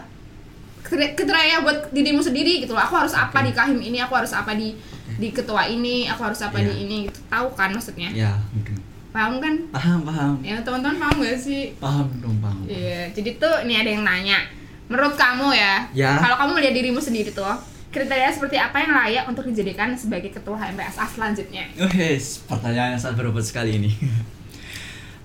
kri- 0.80 1.12
kriteria 1.12 1.60
buat 1.60 1.90
dirimu 1.90 2.22
sendiri 2.22 2.62
gitu 2.62 2.72
loh. 2.72 2.80
Aku 2.80 2.94
harus 2.94 3.12
apa 3.12 3.42
di 3.42 3.50
kahim 3.50 3.78
ini? 3.78 3.98
Aku 3.98 4.14
harus 4.14 4.30
apa 4.30 4.54
di 4.54 4.78
di 5.18 5.28
ketua 5.30 5.66
ini? 5.66 6.06
Aku 6.06 6.22
harus 6.22 6.38
apa 6.40 6.56
Iya. 6.56 6.70
di 6.70 6.74
ini 6.80 6.96
gitu. 7.10 7.18
Tahu 7.26 7.52
kan 7.52 7.74
maksudnya? 7.74 8.08
Ya 8.10 8.38
mungkin 8.54 8.78
paham 9.10 9.38
kan 9.38 9.54
paham 9.70 10.00
paham 10.02 10.34
ya 10.40 10.56
teman-teman 10.62 10.96
paham 10.98 11.16
gak 11.20 11.34
sih 11.36 11.74
paham 11.76 12.06
dong 12.18 12.38
paham 12.38 12.62
Iya, 12.64 13.10
jadi 13.10 13.30
tuh 13.36 13.66
ini 13.66 13.74
ada 13.76 13.90
yang 13.90 14.02
nanya. 14.02 14.38
Menurut 14.86 15.14
kamu 15.14 15.54
ya, 15.54 15.86
Ya. 15.90 16.18
kalau 16.18 16.34
kamu 16.36 16.50
melihat 16.58 16.74
dirimu 16.74 16.98
sendiri 16.98 17.30
tuh, 17.30 17.46
kriteria 17.88 18.26
seperti 18.26 18.54
apa 18.54 18.74
yang 18.78 18.90
layak 18.90 19.24
untuk 19.24 19.46
dijadikan 19.46 19.94
sebagai 19.94 20.30
ketua 20.30 20.58
HMPSA 20.58 21.06
selanjutnya? 21.06 21.62
Wes, 21.90 22.42
pertanyaan 22.44 22.94
yang 22.94 23.00
sangat 23.00 23.18
berbobot 23.18 23.42
sekali 23.42 23.78
ini. 23.78 23.90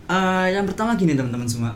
Eh, 0.05 0.47
yang 0.53 0.69
pertama 0.69 0.93
gini 0.93 1.17
teman-teman 1.17 1.49
semua, 1.49 1.73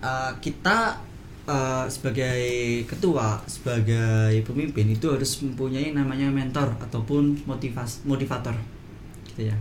Eh, 0.00 0.32
kita 0.40 1.00
uh, 1.44 1.84
sebagai 1.84 2.40
ketua, 2.84 3.40
sebagai 3.44 4.32
pemimpin 4.44 4.84
itu 4.86 5.08
harus 5.08 5.40
mempunyai 5.40 5.92
namanya 5.92 6.28
mentor 6.28 6.72
ataupun 6.80 7.40
motivas 7.44 8.00
motivator, 8.04 8.52
gitu 9.28 9.48
ya. 9.48 9.56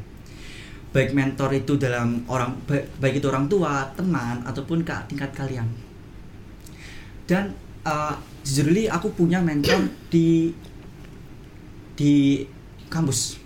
Baik 0.90 1.14
mentor 1.14 1.54
itu 1.54 1.78
dalam 1.78 2.26
orang 2.26 2.58
baik, 2.66 3.22
itu 3.22 3.28
orang 3.30 3.46
tua, 3.46 3.86
teman 3.94 4.42
ataupun 4.42 4.82
ke 4.82 4.96
tingkat 5.06 5.30
kalian. 5.38 5.70
Dan 7.30 7.54
uh, 7.86 8.18
jujur 8.42 8.74
li 8.74 8.90
aku 8.90 9.14
punya 9.14 9.38
mentor 9.38 9.86
di 10.14 10.50
di 11.94 12.42
kampus. 12.90 13.38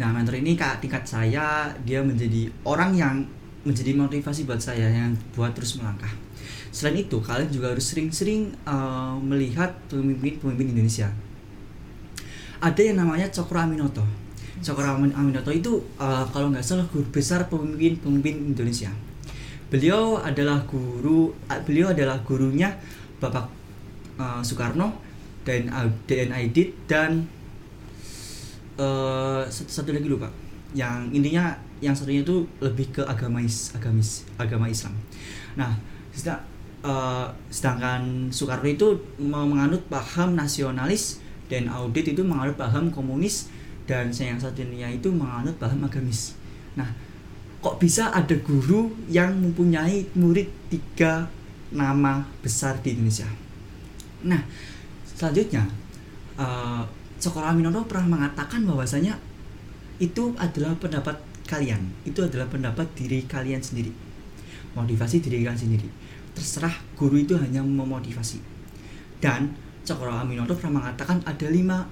Nah 0.00 0.14
mentor 0.14 0.40
ini 0.40 0.56
kak 0.56 0.80
tingkat 0.80 1.04
saya 1.04 1.68
dia 1.84 2.00
menjadi 2.00 2.48
orang 2.64 2.96
yang 2.96 3.14
menjadi 3.66 3.92
motivasi 3.92 4.48
buat 4.48 4.62
saya 4.62 4.88
yang 4.88 5.12
buat 5.36 5.52
terus 5.52 5.76
melangkah. 5.76 6.10
Selain 6.72 6.96
itu 7.00 7.18
kalian 7.20 7.50
juga 7.52 7.74
harus 7.74 7.84
sering-sering 7.84 8.54
uh, 8.64 9.18
melihat 9.20 9.74
pemimpin-pemimpin 9.92 10.72
Indonesia. 10.72 11.10
Ada 12.58 12.80
yang 12.80 13.02
namanya 13.02 13.28
Cokro 13.28 13.58
Aminoto. 13.60 14.27
Cokro 14.58 14.98
Aminoto 14.98 15.54
itu 15.54 15.78
uh, 15.98 16.26
kalau 16.34 16.50
nggak 16.50 16.64
salah 16.64 16.86
guru 16.90 17.06
besar 17.10 17.46
pemimpin-pemimpin 17.46 18.54
Indonesia. 18.54 18.90
Beliau 19.68 20.18
adalah 20.18 20.64
guru, 20.66 21.30
uh, 21.46 21.60
beliau 21.62 21.92
adalah 21.92 22.18
gurunya 22.24 22.74
Bapak 23.22 23.46
uh, 24.18 24.40
Soekarno 24.42 24.98
dan 25.46 25.70
uh, 25.70 25.88
dan 26.08 26.34
Aidit 26.34 26.74
dan 26.90 27.26
uh, 28.80 29.46
satu, 29.46 29.70
satu 29.70 29.90
lagi 29.94 30.08
lupa. 30.10 30.30
Yang 30.74 31.16
intinya 31.16 31.56
yang 31.78 31.94
satunya 31.94 32.26
itu 32.26 32.44
lebih 32.58 32.90
ke 32.90 33.02
agamis 33.06 33.72
agamis 33.78 34.26
agama 34.36 34.66
Islam. 34.66 34.92
Nah 35.54 35.78
sedang, 36.10 36.42
uh, 36.82 37.30
sedangkan 37.48 38.32
Soekarno 38.34 38.66
itu 38.66 38.98
menganut 39.22 39.86
paham 39.86 40.34
nasionalis 40.34 41.22
dan 41.48 41.70
audit 41.72 42.12
itu 42.12 42.20
menganut 42.20 42.58
paham 42.58 42.92
komunis 42.92 43.48
dan 43.88 44.12
yang 44.12 44.36
satunya 44.36 44.92
itu 44.92 45.08
menganut 45.08 45.56
paham 45.56 45.88
agamis 45.88 46.36
nah 46.76 46.86
kok 47.58 47.80
bisa 47.80 48.12
ada 48.12 48.36
guru 48.44 48.92
yang 49.08 49.32
mempunyai 49.34 50.06
murid 50.14 50.46
tiga 50.68 51.26
nama 51.72 52.22
besar 52.44 52.78
di 52.84 52.94
Indonesia 52.94 53.26
nah 54.22 54.44
selanjutnya 55.08 55.64
uh, 56.38 56.84
Soekarno 57.18 57.50
Aminoto 57.50 57.82
pernah 57.90 58.14
mengatakan 58.14 58.62
bahwasanya 58.62 59.18
itu 59.98 60.30
adalah 60.38 60.78
pendapat 60.78 61.18
kalian, 61.50 61.82
itu 62.06 62.22
adalah 62.22 62.46
pendapat 62.46 62.86
diri 62.94 63.26
kalian 63.26 63.58
sendiri. 63.58 63.90
Motivasi 64.78 65.18
diri 65.18 65.42
kalian 65.42 65.58
sendiri. 65.58 65.90
Terserah 66.38 66.70
guru 66.94 67.18
itu 67.18 67.34
hanya 67.34 67.58
memotivasi. 67.66 68.38
Dan 69.18 69.50
Soekarno 69.82 70.14
Aminoto 70.14 70.54
pernah 70.54 70.78
mengatakan 70.78 71.18
ada 71.26 71.46
lima 71.50 71.82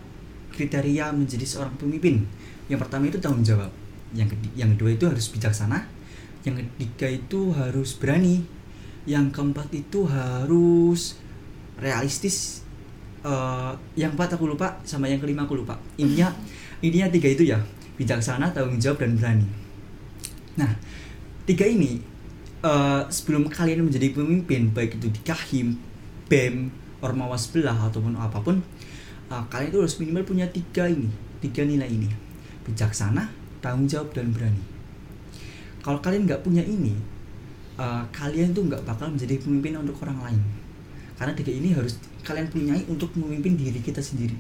kriteria 0.57 1.13
menjadi 1.13 1.45
seorang 1.45 1.77
pemimpin. 1.77 2.25
Yang 2.73 2.89
pertama 2.89 3.13
itu 3.13 3.21
tanggung 3.21 3.45
jawab. 3.45 3.69
Yang 4.17 4.35
kedua, 4.35 4.53
yang 4.57 4.69
kedua 4.73 4.91
itu 4.97 5.05
harus 5.05 5.27
bijaksana. 5.29 5.85
Yang 6.49 6.65
ketiga 6.65 7.07
itu 7.13 7.41
harus 7.53 7.93
berani. 7.93 8.43
Yang 9.05 9.37
keempat 9.37 9.69
itu 9.77 10.09
harus 10.09 11.21
realistis 11.77 12.67
uh, 13.27 13.73
yang 13.99 14.15
empat 14.15 14.39
aku 14.39 14.47
lupa 14.47 14.79
sama 14.87 15.11
yang 15.11 15.19
kelima 15.19 15.45
aku 15.45 15.59
lupa 15.59 15.77
intinya 15.99 16.31
intinya 16.81 17.11
tiga 17.11 17.29
itu 17.29 17.43
ya 17.51 17.59
bijaksana 17.99 18.55
tanggung 18.55 18.79
jawab 18.79 19.03
dan 19.03 19.19
berani 19.19 19.47
nah 20.57 20.71
tiga 21.45 21.67
ini 21.67 22.01
uh, 22.63 23.05
sebelum 23.11 23.51
kalian 23.51 23.85
menjadi 23.85 24.15
pemimpin 24.15 24.71
baik 24.71 24.97
itu 25.03 25.11
di 25.11 25.21
kahim 25.27 25.77
bem 26.31 26.71
ormawa 27.03 27.37
sebelah 27.37 27.77
ataupun 27.91 28.17
apa 28.17 28.41
pun 28.41 28.63
uh, 29.31 29.45
kalian 29.51 29.71
itu 29.75 29.79
harus 29.83 29.97
minimal 29.99 30.25
punya 30.27 30.47
tiga 30.51 30.87
ini 30.87 31.11
tiga 31.41 31.63
nilai 31.63 31.89
ini. 31.89 32.09
Bijaksana 32.67 33.31
tanggung 33.63 33.87
jawab 33.87 34.11
dan 34.15 34.35
berani. 34.35 34.63
Kalau 35.83 36.03
kalian 36.03 36.27
nggak 36.27 36.43
punya 36.43 36.63
ini 36.67 36.95
uh, 37.79 38.03
kalian 38.11 38.51
tuh 38.51 38.67
nggak 38.67 38.83
bakal 38.83 39.07
menjadi 39.13 39.39
pemimpin 39.39 39.79
untuk 39.79 40.03
orang 40.03 40.19
lain. 40.31 40.43
Karena 41.17 41.33
tiga 41.33 41.53
ini 41.55 41.73
harus 41.73 41.97
kalian 42.27 42.51
punyai 42.51 42.83
untuk 42.91 43.15
memimpin 43.15 43.55
diri 43.55 43.79
kita 43.79 44.03
sendiri. 44.03 44.35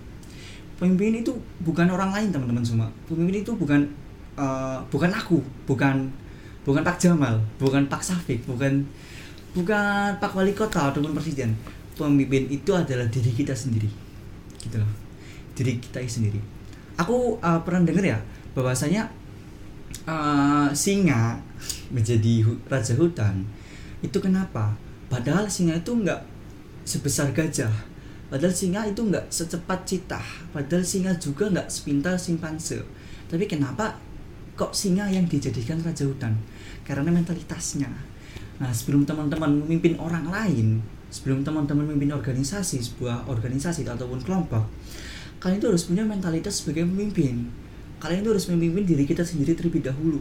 Pemimpin 0.76 1.24
itu 1.24 1.32
bukan 1.64 1.88
orang 1.88 2.12
lain 2.12 2.28
teman-teman 2.34 2.64
semua. 2.66 2.88
Pemimpin 3.08 3.40
itu 3.40 3.54
bukan 3.54 3.86
uh, 4.36 4.82
bukan 4.90 5.08
aku 5.14 5.40
bukan 5.64 6.10
bukan 6.66 6.82
Pak 6.82 6.98
Jamal 6.98 7.38
bukan 7.62 7.86
Pak 7.86 8.02
Safik 8.02 8.42
bukan 8.42 8.82
bukan 9.54 10.18
Pak 10.18 10.34
Wali 10.34 10.52
Kota 10.52 10.90
ataupun 10.90 11.14
Presiden. 11.14 11.54
Pemimpin 11.96 12.44
itu 12.52 12.76
adalah 12.76 13.08
diri 13.08 13.32
kita 13.32 13.56
sendiri 13.56 14.05
gitu 14.66 14.82
loh. 14.82 14.92
Diri 15.54 15.78
kita 15.78 16.02
sendiri. 16.04 16.42
Aku 16.98 17.38
uh, 17.40 17.60
pernah 17.62 17.86
dengar 17.86 18.04
ya 18.04 18.18
bahwasanya 18.56 19.08
uh, 20.08 20.68
singa 20.72 21.38
menjadi 21.92 22.44
raja 22.66 22.94
hutan. 22.98 23.46
Itu 24.02 24.18
kenapa? 24.18 24.74
Padahal 25.06 25.46
singa 25.46 25.78
itu 25.78 25.92
nggak 25.94 26.20
sebesar 26.82 27.30
gajah. 27.30 27.72
Padahal 28.26 28.50
singa 28.50 28.82
itu 28.86 29.06
nggak 29.06 29.30
secepat 29.30 29.86
citah. 29.86 30.26
Padahal 30.50 30.82
singa 30.82 31.14
juga 31.14 31.46
nggak 31.46 31.68
sepintar 31.70 32.18
simpanse. 32.18 32.82
Tapi 33.30 33.46
kenapa 33.46 33.94
kok 34.58 34.74
singa 34.74 35.06
yang 35.06 35.30
dijadikan 35.30 35.78
raja 35.82 36.02
hutan? 36.06 36.34
Karena 36.82 37.10
mentalitasnya. 37.12 37.90
Nah 38.56 38.70
sebelum 38.72 39.04
teman-teman 39.04 39.62
memimpin 39.62 40.00
orang 40.00 40.26
lain 40.32 40.80
sebelum 41.16 41.40
teman-teman 41.40 41.88
memimpin 41.88 42.12
organisasi 42.12 42.84
sebuah 42.84 43.24
organisasi 43.24 43.88
ataupun 43.88 44.20
kelompok 44.20 44.68
kalian 45.40 45.60
itu 45.60 45.68
harus 45.68 45.84
punya 45.84 46.02
mentalitas 46.02 46.64
sebagai 46.64 46.88
pemimpin. 46.88 47.52
Kalian 48.00 48.24
itu 48.24 48.30
harus 48.32 48.46
memimpin 48.50 48.84
diri 48.88 49.04
kita 49.04 49.22
sendiri 49.22 49.52
terlebih 49.52 49.84
dahulu. 49.84 50.20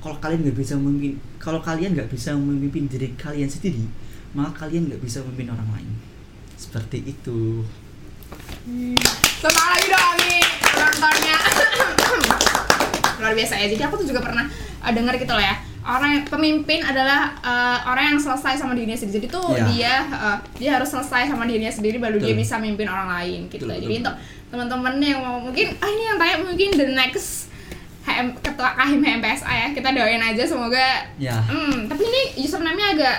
Kalau 0.00 0.16
kalian 0.20 0.44
nggak 0.44 0.58
bisa 0.58 0.74
memimpin 0.76 1.16
kalau 1.40 1.60
kalian 1.64 1.96
nggak 1.96 2.10
bisa 2.12 2.36
memimpin 2.36 2.88
diri 2.88 3.12
kalian 3.16 3.48
sendiri 3.48 3.84
maka 4.36 4.66
kalian 4.66 4.92
nggak 4.92 5.00
bisa 5.00 5.24
memimpin 5.24 5.56
orang 5.56 5.68
lain. 5.72 5.90
Seperti 6.56 7.04
itu. 7.04 7.64
Semangat 9.40 9.70
lagi 9.76 9.88
dong 9.92 10.16
nih 10.24 10.42
luar 13.20 13.32
biasa 13.32 13.56
ya 13.58 13.66
jadi 13.72 13.82
aku 13.88 13.96
tuh 14.02 14.08
juga 14.12 14.20
pernah 14.22 14.46
uh, 14.82 14.92
dengar 14.92 15.16
gitu 15.16 15.32
loh 15.32 15.40
ya 15.40 15.56
orang 15.86 16.10
yang 16.12 16.24
pemimpin 16.26 16.82
adalah 16.82 17.30
uh, 17.40 17.78
orang 17.86 18.10
yang 18.10 18.18
selesai 18.18 18.58
sama 18.58 18.74
dirinya 18.74 18.92
sendiri 18.92 19.22
jadi 19.22 19.28
tuh 19.30 19.46
Ya. 19.48 19.64
dia 19.64 19.94
uh, 20.10 20.36
dia 20.54 20.70
harus 20.74 20.90
selesai 20.90 21.26
sama 21.26 21.46
dirinya 21.46 21.70
sendiri 21.70 21.96
baru 21.96 22.18
dia 22.18 22.34
bisa 22.34 22.58
memimpin 22.58 22.86
orang 22.86 23.06
lain 23.08 23.46
gitu 23.46 23.64
Betul, 23.64 23.78
jadi 23.80 23.94
betul. 23.94 24.02
untuk 24.02 24.14
teman-teman 24.46 24.94
yang 24.98 25.20
mau 25.20 25.38
mungkin 25.38 25.66
ah 25.76 25.86
ini 25.86 26.02
yang 26.04 26.16
tanya 26.16 26.36
mungkin 26.40 26.68
the 26.72 26.86
next 26.88 27.46
HM, 28.02 28.38
ketua 28.38 28.70
kahim 28.72 29.00
HMPSA 29.00 29.50
ya 29.50 29.68
kita 29.72 29.88
doain 29.90 30.20
aja 30.20 30.42
semoga 30.42 31.06
ya 31.16 31.38
Hmm, 31.42 31.86
tapi 31.86 32.02
ini 32.02 32.22
username-nya 32.40 32.86
agak 32.92 33.18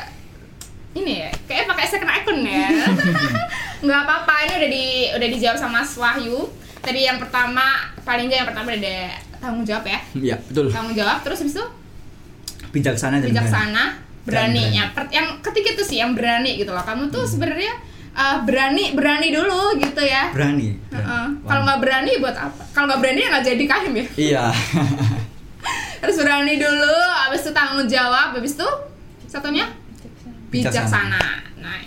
ini 0.93 1.13
ya, 1.21 1.30
kayak 1.45 1.69
pakai 1.69 1.86
second 1.86 2.10
account 2.10 2.41
ya. 2.41 2.73
Nggak 3.86 3.99
apa-apa, 4.01 4.34
ini 4.41 4.53
udah 4.58 4.69
di 4.71 4.86
udah 5.13 5.27
dijawab 5.30 5.53
sama 5.53 5.86
Mas 5.86 5.93
Wahyu. 5.93 6.49
Tadi 6.82 7.06
yang 7.06 7.21
pertama, 7.21 7.62
paling 8.01 8.25
nggak 8.25 8.39
yang 8.41 8.49
pertama 8.49 8.73
ada 8.73 8.97
tanggung 9.38 9.62
jawab 9.62 9.86
ya. 9.86 9.99
ya 10.15 10.36
betul 10.41 10.73
Tanggung 10.73 10.97
jawab, 10.97 11.21
terus 11.21 11.38
habis 11.38 11.53
itu 11.53 11.65
bijaksana 12.77 13.17
dan 13.17 13.33
bijaksana, 13.33 13.83
berani. 14.29 14.61
berani. 14.69 14.77
Ya, 14.77 14.85
yang 15.09 15.41
ketiga 15.41 15.73
tuh 15.73 15.85
sih 15.85 15.97
yang 15.97 16.13
berani 16.13 16.61
gitu 16.61 16.69
loh. 16.69 16.85
Kamu 16.85 17.09
tuh 17.09 17.25
sebenarnya 17.25 17.73
uh, 18.13 18.45
berani 18.45 18.93
berani 18.93 19.33
dulu 19.33 19.81
gitu 19.81 20.01
ya. 20.05 20.29
berani, 20.29 20.77
berani. 20.93 21.01
Heeh. 21.01 21.25
Wah. 21.41 21.47
Kalau 21.49 21.61
nggak 21.65 21.79
berani 21.81 22.11
buat 22.21 22.35
apa? 22.37 22.61
Kalau 22.71 22.85
nggak 22.85 23.01
berani 23.01 23.19
ya 23.19 23.27
nggak 23.33 23.45
jadi 23.49 23.63
kahim 23.65 23.93
ya. 23.97 24.05
iya 24.15 24.45
Harus 26.05 26.17
berani 26.21 26.61
dulu, 26.61 26.93
habis 27.25 27.41
itu 27.41 27.51
tanggung 27.51 27.89
jawab, 27.89 28.37
habis 28.37 28.53
itu 28.53 28.69
satunya 29.25 29.65
bijaksana. 30.53 31.41
Nah, 31.57 31.81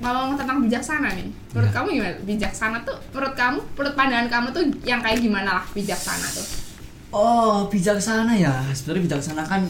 ngomong 0.00 0.38
tentang 0.38 0.62
bijaksana 0.62 1.10
nih. 1.12 1.26
Menurut 1.50 1.68
Ya. 1.68 1.74
kamu 1.74 1.86
gimana? 1.98 2.16
Bijaksana 2.22 2.76
tuh 2.86 2.96
menurut 3.10 3.34
kamu, 3.34 3.58
menurut 3.74 3.94
pandangan 3.98 4.28
kamu 4.30 4.46
tuh 4.54 4.62
yang 4.86 5.02
kayak 5.02 5.18
gimana 5.18 5.58
lah 5.60 5.66
bijaksana 5.74 6.28
tuh? 6.30 6.46
oh 7.16 7.64
bijaksana 7.70 8.34
ya 8.36 8.60
sebenarnya 8.76 9.08
bijaksana 9.08 9.42
kan 9.46 9.62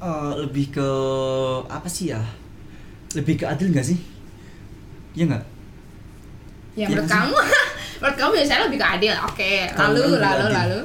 eh, 0.00 0.32
lebih 0.38 0.70
ke 0.70 0.88
apa 1.66 1.86
sih 1.86 2.10
ya 2.10 2.20
lebih 3.12 3.34
ke 3.36 3.44
adil 3.44 3.68
nggak 3.68 3.84
sih 3.84 3.98
Iya 5.12 5.24
nggak 5.26 5.44
Ya 6.74 6.78
Ya, 6.78 6.86
menurut 6.94 7.10
kamu, 7.10 7.34
menurut 7.98 8.16
kamu 8.16 8.30
biasanya 8.36 8.62
lebih 8.64 8.78
ke 8.78 8.86
adil. 8.88 9.14
Oke, 9.20 9.52
Kalau 9.68 9.98
lalu 9.98 10.14
lalu 10.16 10.44
adil. 10.44 10.54
lalu. 10.54 10.80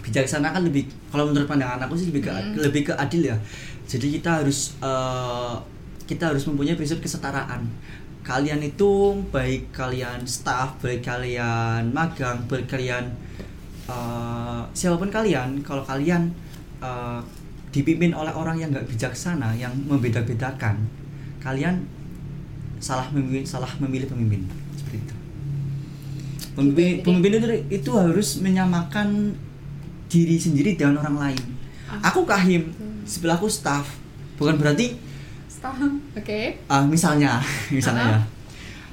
bijaksana 0.00 0.48
kan 0.48 0.64
lebih 0.64 0.82
kalau 1.06 1.28
menurut 1.28 1.44
pandangan 1.44 1.76
aku 1.78 1.94
sih 1.94 2.08
lebih 2.08 2.24
ke 2.24 2.32
Hmm. 2.32 2.56
lebih 2.56 2.82
ke 2.82 2.94
adil 2.96 3.22
ya 3.22 3.36
jadi 3.84 4.06
kita 4.10 4.30
harus 4.40 4.74
eh, 4.80 5.54
kita 6.04 6.32
harus 6.32 6.42
mempunyai 6.46 6.74
prinsip 6.74 6.98
kesetaraan 6.98 7.68
kalian 8.20 8.58
itu 8.60 8.90
baik 9.28 9.70
kalian 9.70 10.24
staff 10.24 10.74
baik 10.80 11.04
kalian 11.04 11.92
magang 11.92 12.42
baik 12.48 12.66
kalian 12.66 13.06
eh, 13.86 14.60
siapa 14.72 14.96
pun 14.96 15.10
kalian 15.10 15.60
kalau 15.60 15.84
kalian 15.84 16.32
eh, 16.80 17.20
dipimpin 17.70 18.10
oleh 18.10 18.30
orang 18.30 18.56
yang 18.56 18.68
nggak 18.68 18.86
bijaksana 18.86 19.54
yang 19.54 19.70
membeda-bedakan 19.84 20.76
kalian 21.38 21.86
salah 22.78 23.06
memilih 23.08 23.44
salah 23.44 23.70
memilih 23.78 24.06
pemimpin 24.06 24.42
seperti 24.74 24.98
itu 25.00 25.14
pemimpin 26.52 26.92
pemimpin 27.00 27.30
itu 27.32 27.46
itu 27.70 27.90
harus 27.92 28.38
menyamakan 28.38 29.32
diri 30.06 30.36
sendiri 30.36 30.74
dengan 30.74 30.98
orang 31.00 31.16
lain 31.20 31.42
Ah. 31.86 32.06
aku 32.06 32.22
kahim 32.22 32.70
sebelahku 33.02 33.46
staff 33.46 33.98
bukan 34.36 34.54
berarti 34.56 34.94
Stop. 35.50 35.74
Oke. 36.14 36.62
ah, 36.64 36.82
misalnya 36.82 37.42
misalnya 37.74 38.06
Ah. 38.06 38.10
ya 38.10 38.20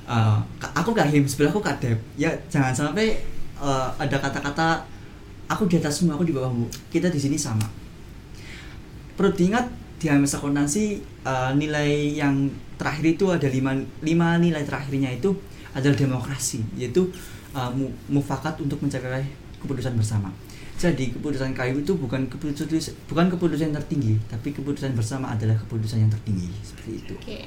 ah, 0.07 0.37
ka- 0.57 0.73
aku 0.75 0.91
kahim 0.91 1.21
sebelahku 1.23 1.57
kadep 1.59 1.93
ya 2.15 2.29
jangan 2.47 2.73
sampai 2.73 3.21
ah, 3.55 3.93
ada 3.95 4.17
kata-kata 4.17 4.81
aku 5.45 5.65
di 5.65 5.77
atasmu 5.77 6.09
aku 6.09 6.23
di 6.23 6.33
bawahmu 6.33 6.65
kita 6.89 7.07
di 7.07 7.17
sini 7.17 7.37
sama 7.37 7.65
perlu 9.17 9.33
diingat 9.33 9.65
di 9.97 10.05
HMS 10.05 10.37
akuntansi 10.37 11.01
uh, 11.25 11.51
nilai 11.57 12.13
yang 12.13 12.47
terakhir 12.77 13.17
itu 13.17 13.25
ada 13.33 13.49
lima, 13.49 13.73
lima 14.05 14.37
nilai 14.37 14.61
terakhirnya 14.61 15.09
itu 15.09 15.33
adalah 15.73 15.97
demokrasi 15.97 16.61
yaitu 16.77 17.09
uh, 17.57 17.73
mu- 17.73 17.93
mufakat 18.07 18.61
untuk 18.61 18.77
mencapai 18.77 19.25
keputusan 19.57 19.97
bersama 19.97 20.29
jadi 20.77 21.09
keputusan 21.17 21.57
kayu 21.57 21.81
itu 21.81 21.97
bukan 21.97 22.29
keputusan 22.29 22.93
bukan 23.09 23.33
keputusan 23.33 23.73
yang 23.73 23.77
tertinggi 23.81 24.21
tapi 24.29 24.53
keputusan 24.53 24.93
bersama 24.93 25.33
adalah 25.33 25.57
keputusan 25.65 26.05
yang 26.05 26.11
tertinggi 26.13 26.53
seperti 26.61 26.91
itu 27.01 27.13
Oke. 27.17 27.43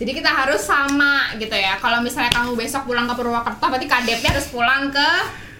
Jadi 0.00 0.16
kita 0.16 0.32
harus 0.32 0.64
sama 0.64 1.28
gitu 1.36 1.52
ya. 1.52 1.76
Kalau 1.76 2.00
misalnya 2.00 2.32
kamu 2.32 2.56
besok 2.56 2.88
pulang 2.88 3.04
ke 3.04 3.12
Purwakarta, 3.20 3.68
berarti 3.68 3.84
kadepnya 3.84 4.32
harus 4.32 4.48
pulang 4.48 4.88
ke 4.88 5.08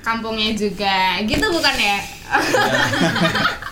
kampungnya 0.01 0.57
juga. 0.57 1.21
Gitu 1.29 1.45
bukan 1.45 1.77
ya? 1.77 2.01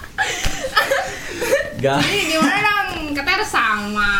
Gak. 1.79 2.01
Jadi 2.03 2.21
gimana 2.29 2.59
dong? 2.59 2.89
Kita 3.15 3.31
harus 3.31 3.51
sama. 3.51 4.13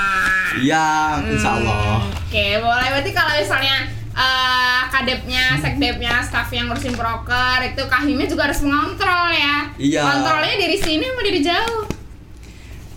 Ya, 0.59 1.19
insya 1.21 1.59
Allah. 1.59 2.03
Hmm, 2.03 2.15
Oke, 2.23 2.47
boleh. 2.59 2.87
Berarti 2.89 3.11
kalau 3.11 3.33
misalnya 3.35 3.77
eh, 4.15 4.81
kadepnya, 4.91 5.45
sekdepnya, 5.59 6.23
staff 6.23 6.51
yang 6.51 6.67
ngurusin 6.67 6.95
proker, 6.95 7.59
itu 7.65 7.83
kahimnya 7.85 8.27
juga 8.27 8.47
harus 8.47 8.63
mengontrol 8.63 9.31
ya. 9.31 9.71
Iya. 9.75 10.01
Kontrolnya 10.03 10.55
dari 10.57 10.77
sini 10.77 11.05
sama 11.05 11.23
dari 11.23 11.41
jauh. 11.41 11.83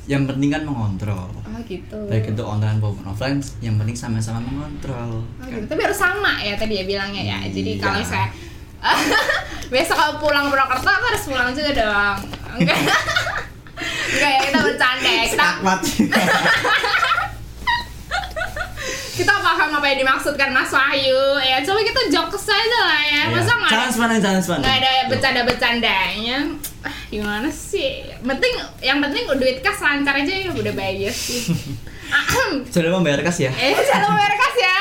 Yang 0.06 0.24
penting 0.34 0.50
kan 0.52 0.62
mengontrol. 0.62 1.30
Oh 1.42 1.60
gitu. 1.64 1.98
Baik 2.06 2.30
itu 2.30 2.44
online 2.44 2.78
maupun 2.78 3.06
offline, 3.06 3.38
yang 3.62 3.78
penting 3.78 3.94
sama-sama 3.94 4.42
mengontrol. 4.42 5.22
Oh, 5.26 5.46
gitu. 5.46 5.66
Tapi 5.66 5.82
harus 5.82 5.98
sama 5.98 6.38
ya 6.38 6.54
tadi 6.54 6.78
ya 6.78 6.86
bilangnya 6.86 7.24
ya. 7.24 7.40
Jadi 7.46 7.78
Iya. 7.78 7.82
kalau 7.82 8.02
saya 8.02 8.28
besok 9.72 9.94
kalau 9.94 10.18
pulang 10.18 10.50
ke 10.50 10.52
Purwakarta 10.52 10.90
aku 10.90 11.06
harus 11.08 11.24
pulang 11.26 11.50
juga 11.54 11.72
dong. 11.72 12.18
Enggak. 12.58 12.78
Enggak 13.82 14.30
ya 14.30 14.40
kita 14.44 14.60
bercanda 14.62 15.10
ya. 15.10 15.24
Kita 15.26 15.46
kita 19.12 19.34
paham 19.38 19.70
apa 19.76 19.86
yang 19.86 20.00
dimaksudkan 20.02 20.50
Mas 20.50 20.72
Wahyu 20.72 21.20
ya. 21.40 21.62
Coba 21.62 21.80
kita 21.80 22.02
jokes 22.10 22.48
aja 22.48 22.80
lah 22.82 23.02
ya. 23.04 23.22
Masa 23.30 23.52
nggak 23.54 23.72
ada 23.72 23.90
sepanang, 23.90 24.20
jangan 24.20 24.42
sepanang. 24.42 24.62
nggak 24.64 24.76
ada 24.80 24.92
bercanda-bercandanya? 25.08 26.38
Ah, 26.82 26.96
gimana 27.08 27.48
sih? 27.48 28.02
Penting 28.18 28.54
yang 28.82 28.98
penting 29.00 29.30
duit 29.32 29.62
kas 29.62 29.78
lancar 29.78 30.16
aja 30.16 30.34
ya 30.34 30.50
udah 30.50 30.74
bayar 30.80 31.14
sih. 31.14 31.54
Sudah 32.68 32.92
membayar 32.92 33.22
kas 33.22 33.38
ya? 33.40 33.52
Eh, 33.52 33.76
jangan 33.78 34.16
bayar 34.16 34.34
kas 34.34 34.56
ya. 34.58 34.78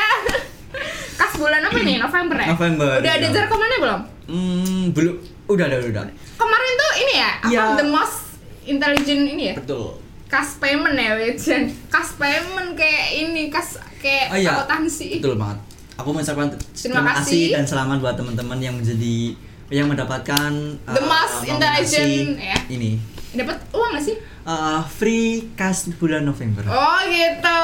Kas 1.15 1.33
bulan 1.37 1.61
apa 1.61 1.79
nih? 1.79 1.97
November 2.01 2.37
ya? 2.39 2.49
November, 2.49 2.91
Udah 2.99 3.13
ada 3.13 3.21
iya. 3.21 3.35
jarkomannya 3.35 3.79
belum? 3.79 4.01
Hmm, 4.27 4.85
belum. 4.91 5.15
Udah, 5.47 5.67
udah, 5.67 5.79
udah. 5.85 6.03
Kemarin 6.39 6.73
tuh 6.73 6.93
ini 6.97 7.15
ya, 7.19 7.31
apa 7.37 7.51
Iya. 7.51 7.63
the 7.77 7.85
most 7.85 8.30
intelligent 8.67 9.23
ini 9.31 9.43
ya? 9.51 9.55
Betul. 9.57 9.97
Kas 10.31 10.63
payment 10.63 10.95
ya, 10.95 11.19
Wijen. 11.19 11.75
Kas 11.91 12.15
payment 12.15 12.79
kayak 12.79 13.07
ini, 13.19 13.51
kas 13.51 13.83
kayak 13.99 14.31
Oh 14.31 14.39
iya. 14.39 14.63
akuntansi. 14.63 15.19
Betul 15.19 15.35
banget. 15.35 15.59
Aku 15.99 16.17
mengucapkan 16.17 16.49
Terima 16.73 17.03
terima, 17.03 17.13
kasih. 17.19 17.45
dan 17.53 17.65
selamat 17.67 17.97
buat 18.01 18.15
teman-teman 18.17 18.57
yang 18.63 18.73
menjadi 18.79 19.37
yang 19.71 19.87
mendapatkan 19.87 20.51
The 20.87 21.03
uh, 21.03 21.07
most 21.07 21.45
intelligent, 21.45 22.41
ya. 22.41 22.57
Ini 22.71 22.97
Dapat 23.31 23.59
uang 23.71 23.95
gak 23.95 24.05
sih? 24.07 24.17
Uh, 24.43 24.83
free 24.83 25.53
kas 25.55 25.87
bulan 26.01 26.27
November. 26.27 26.67
Oh 26.67 26.99
gitu. 27.07 27.63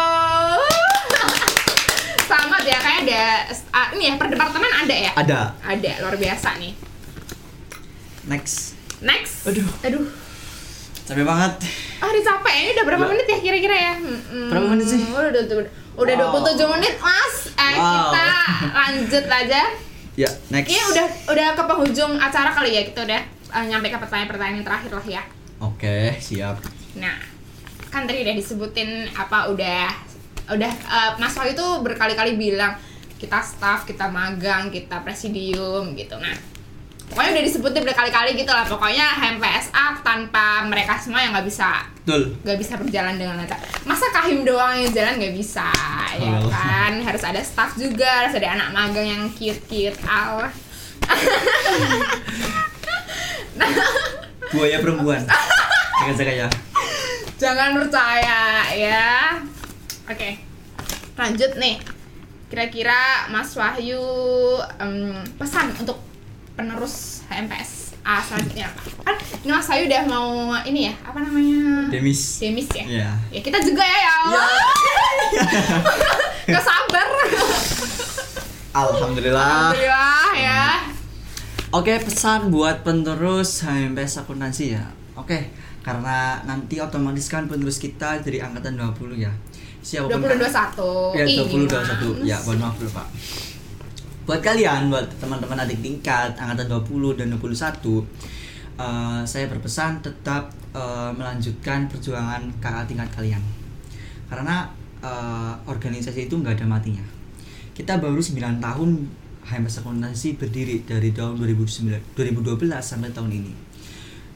Selamat 2.29 2.63
ya, 2.67 2.79
kayak 2.79 2.99
ada 3.07 3.23
ah, 3.75 3.87
ini 3.95 4.11
ya 4.11 4.15
per 4.19 4.27
departemen 4.31 4.71
ada 4.71 4.95
ya? 4.95 5.13
Ada. 5.15 5.41
Ada, 5.63 5.93
luar 6.03 6.15
biasa 6.19 6.59
nih. 6.59 6.75
Next. 8.27 8.75
Next. 9.03 9.47
Aduh. 9.47 9.67
Aduh. 9.87 10.26
Capek 11.07 11.23
banget. 11.23 11.53
Ah, 11.97 12.07
udah 12.07 12.23
capek. 12.25 12.55
Ini 12.57 12.71
udah 12.75 12.85
berapa 12.85 12.99
Udah. 13.01 13.11
menit 13.15 13.27
ya 13.27 13.39
kira-kira 13.39 13.77
ya? 13.77 13.93
Mm-mm. 13.95 14.51
Berapa 14.51 14.67
menit 14.69 14.87
sih? 14.87 15.01
Udah, 15.07 15.31
udah, 15.31 15.43
udah, 15.45 15.57
udah 15.97 16.15
Wow. 16.19 16.43
27 16.59 16.75
menit, 16.75 16.95
Mas. 16.99 17.35
Eh, 17.55 17.75
Wow. 17.75 17.93
kita 18.11 18.27
lanjut 18.75 19.25
aja. 19.25 19.63
Ya, 20.13 20.29
next. 20.51 20.69
Ini 20.69 20.83
udah 20.89 21.07
udah 21.29 21.47
ke 21.53 21.63
penghujung 21.65 22.13
acara 22.17 22.51
kali 22.51 22.71
ya. 22.73 22.83
Kita 22.83 23.01
udah 23.03 23.21
eh, 23.47 23.65
nyampe 23.65 23.87
ke 23.87 23.97
pertanyaan-pertanyaan 23.97 24.61
terakhir 24.63 24.91
lah 24.91 25.07
ya. 25.07 25.23
Oke, 25.59 26.19
siap. 26.19 26.59
Nah, 26.97 27.17
kan 27.87 28.05
tadi 28.05 28.21
udah 28.21 28.35
disebutin 28.35 28.89
apa 29.09 29.47
udah 29.49 29.87
udah 30.49 30.73
eh, 30.73 31.11
Mas 31.17 31.33
Wahyu 31.33 31.55
tuh 31.55 31.81
berkali-kali 31.81 32.35
bilang 32.35 32.75
kita 33.17 33.39
staff, 33.39 33.85
kita 33.85 34.11
magang, 34.11 34.69
kita 34.69 35.01
presidium 35.01 35.95
gitu. 35.95 36.19
Nah, 36.19 36.35
pokoknya 37.07 37.29
udah 37.33 37.45
disebutin 37.45 37.83
berkali-kali 37.83 38.31
gitu 38.35 38.49
lah. 38.49 38.65
Pokoknya 38.65 39.05
HMPSA 39.15 40.01
tanpa 40.01 40.65
mereka 40.65 40.97
semua 40.97 41.21
yang 41.21 41.33
nggak 41.33 41.45
bisa 41.45 41.85
Betul. 42.03 42.35
nggak 42.43 42.59
bisa 42.59 42.73
berjalan 42.77 43.15
dengan 43.15 43.35
lancar. 43.39 43.57
Masa 43.83 44.05
kahim 44.11 44.43
doang 44.43 44.75
yang 44.77 44.91
jalan 44.91 45.17
nggak 45.17 45.33
bisa, 45.33 45.67
ya 46.15 46.31
Oh. 46.37 46.47
kan? 46.47 46.93
Harus 47.01 47.23
ada 47.23 47.41
staff 47.41 47.75
juga, 47.75 48.23
harus 48.23 48.35
ada 48.35 48.53
anak 48.53 48.69
magang 48.71 49.07
yang 49.07 49.23
cute-cute. 49.31 49.97
Allah. 50.05 50.51
Buaya 54.53 54.79
perempuan. 54.79 55.23
Jaga-jaga 56.03 56.33
ya. 56.47 56.49
Jangan 57.37 57.77
percaya 57.77 58.41
ya. 58.73 59.37
Oke. 60.09 60.41
Lanjut 61.17 61.53
nih. 61.57 61.77
Kira-kira 62.47 63.27
Mas 63.29 63.53
Wahyu 63.59 63.99
em, 64.79 65.19
pesan 65.35 65.75
untuk 65.77 65.99
penerus 66.57 67.23
HMPS 67.29 67.87
A 68.07 68.23
selanjutnya 68.23 68.71
apa? 68.71 68.81
Kan 69.03 69.17
ini 69.43 69.51
Mas 69.51 69.67
Wahyu 69.67 69.91
udah 69.91 70.03
mau 70.07 70.55
ini 70.63 70.87
ya, 70.87 70.95
apa 71.03 71.19
namanya? 71.19 71.91
Demis. 71.91 72.39
Demis 72.39 72.71
ya? 72.71 72.85
Iya. 72.87 73.11
Ya 73.35 73.41
kita 73.43 73.59
juga 73.59 73.83
ya 73.83 73.99
ya 73.99 74.13
Allah. 74.25 74.47
Gak 76.55 76.63
sabar. 76.63 77.07
Alhamdulillah. 78.71 79.75
Alhamdulillah 79.75 80.31
ya. 80.39 80.63
Oke, 81.75 81.99
pesan 81.99 82.55
buat 82.55 82.87
penerus 82.87 83.67
HMPS 83.67 84.23
akuntansi 84.23 84.79
ya. 84.79 84.87
Oke, 85.19 85.51
karena 85.83 86.39
nanti 86.47 86.79
otomatis 86.79 87.27
kan 87.27 87.51
penerus 87.51 87.83
kita 87.83 88.23
dari 88.23 88.39
angkatan 88.39 88.79
20 88.79 89.19
ya. 89.19 89.35
Siapa 89.83 90.07
pun 90.07 90.23
20 90.23 90.47
21. 90.47 91.19
Ya, 91.19 91.25
Ih, 91.27 91.43
20 91.43 91.67
gimana 91.67 91.95
21. 91.99 92.23
Ya, 92.23 92.39
mohon 92.47 92.59
maaf 92.63 92.79
dulu, 92.79 92.91
Pak. 92.95 93.07
Buat 94.27 94.43
kalian, 94.43 94.91
buat 94.91 95.07
teman-teman 95.23 95.55
adik 95.55 95.87
tingkat 95.87 96.35
angkatan 96.35 96.67
20 96.67 97.15
dan 97.15 97.31
21, 97.31 98.03
eh, 98.75 99.23
saya 99.23 99.47
berpesan 99.47 100.03
tetap 100.03 100.51
eh, 100.75 101.11
melanjutkan 101.15 101.87
perjuangan 101.87 102.43
kakak 102.59 102.91
tingkat 102.91 103.07
kalian. 103.15 103.43
Karena 104.27 104.67
eh, 104.99 105.55
organisasi 105.71 106.27
itu 106.27 106.43
nggak 106.43 106.59
ada 106.59 106.67
matinya. 106.67 107.07
Kita 107.71 108.03
baru 108.03 108.19
9 108.19 108.59
tahun 108.59 108.91
HMS 109.47 109.87
Akuntansi 109.87 110.35
berdiri 110.35 110.83
dari 110.83 111.15
tahun 111.15 111.39
2009, 111.39 112.19
2012 112.19 112.83
sampai 112.83 113.15
tahun 113.15 113.31
ini. 113.31 113.55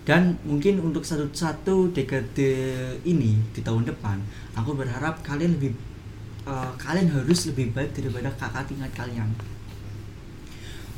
Dan 0.07 0.39
mungkin 0.47 0.79
untuk 0.87 1.03
satu 1.03 1.27
satu 1.35 1.91
dekade 1.91 2.55
ini 3.03 3.43
di 3.51 3.61
tahun 3.67 3.91
depan, 3.91 4.23
aku 4.55 4.71
berharap 4.79 5.19
kalian 5.27 5.59
lebih 5.59 5.75
eh, 6.47 6.73
kalian 6.79 7.11
harus 7.11 7.51
lebih 7.51 7.75
baik 7.75 7.91
daripada 7.91 8.31
kakak 8.39 8.71
tingkat 8.71 8.95
kalian. 8.95 9.27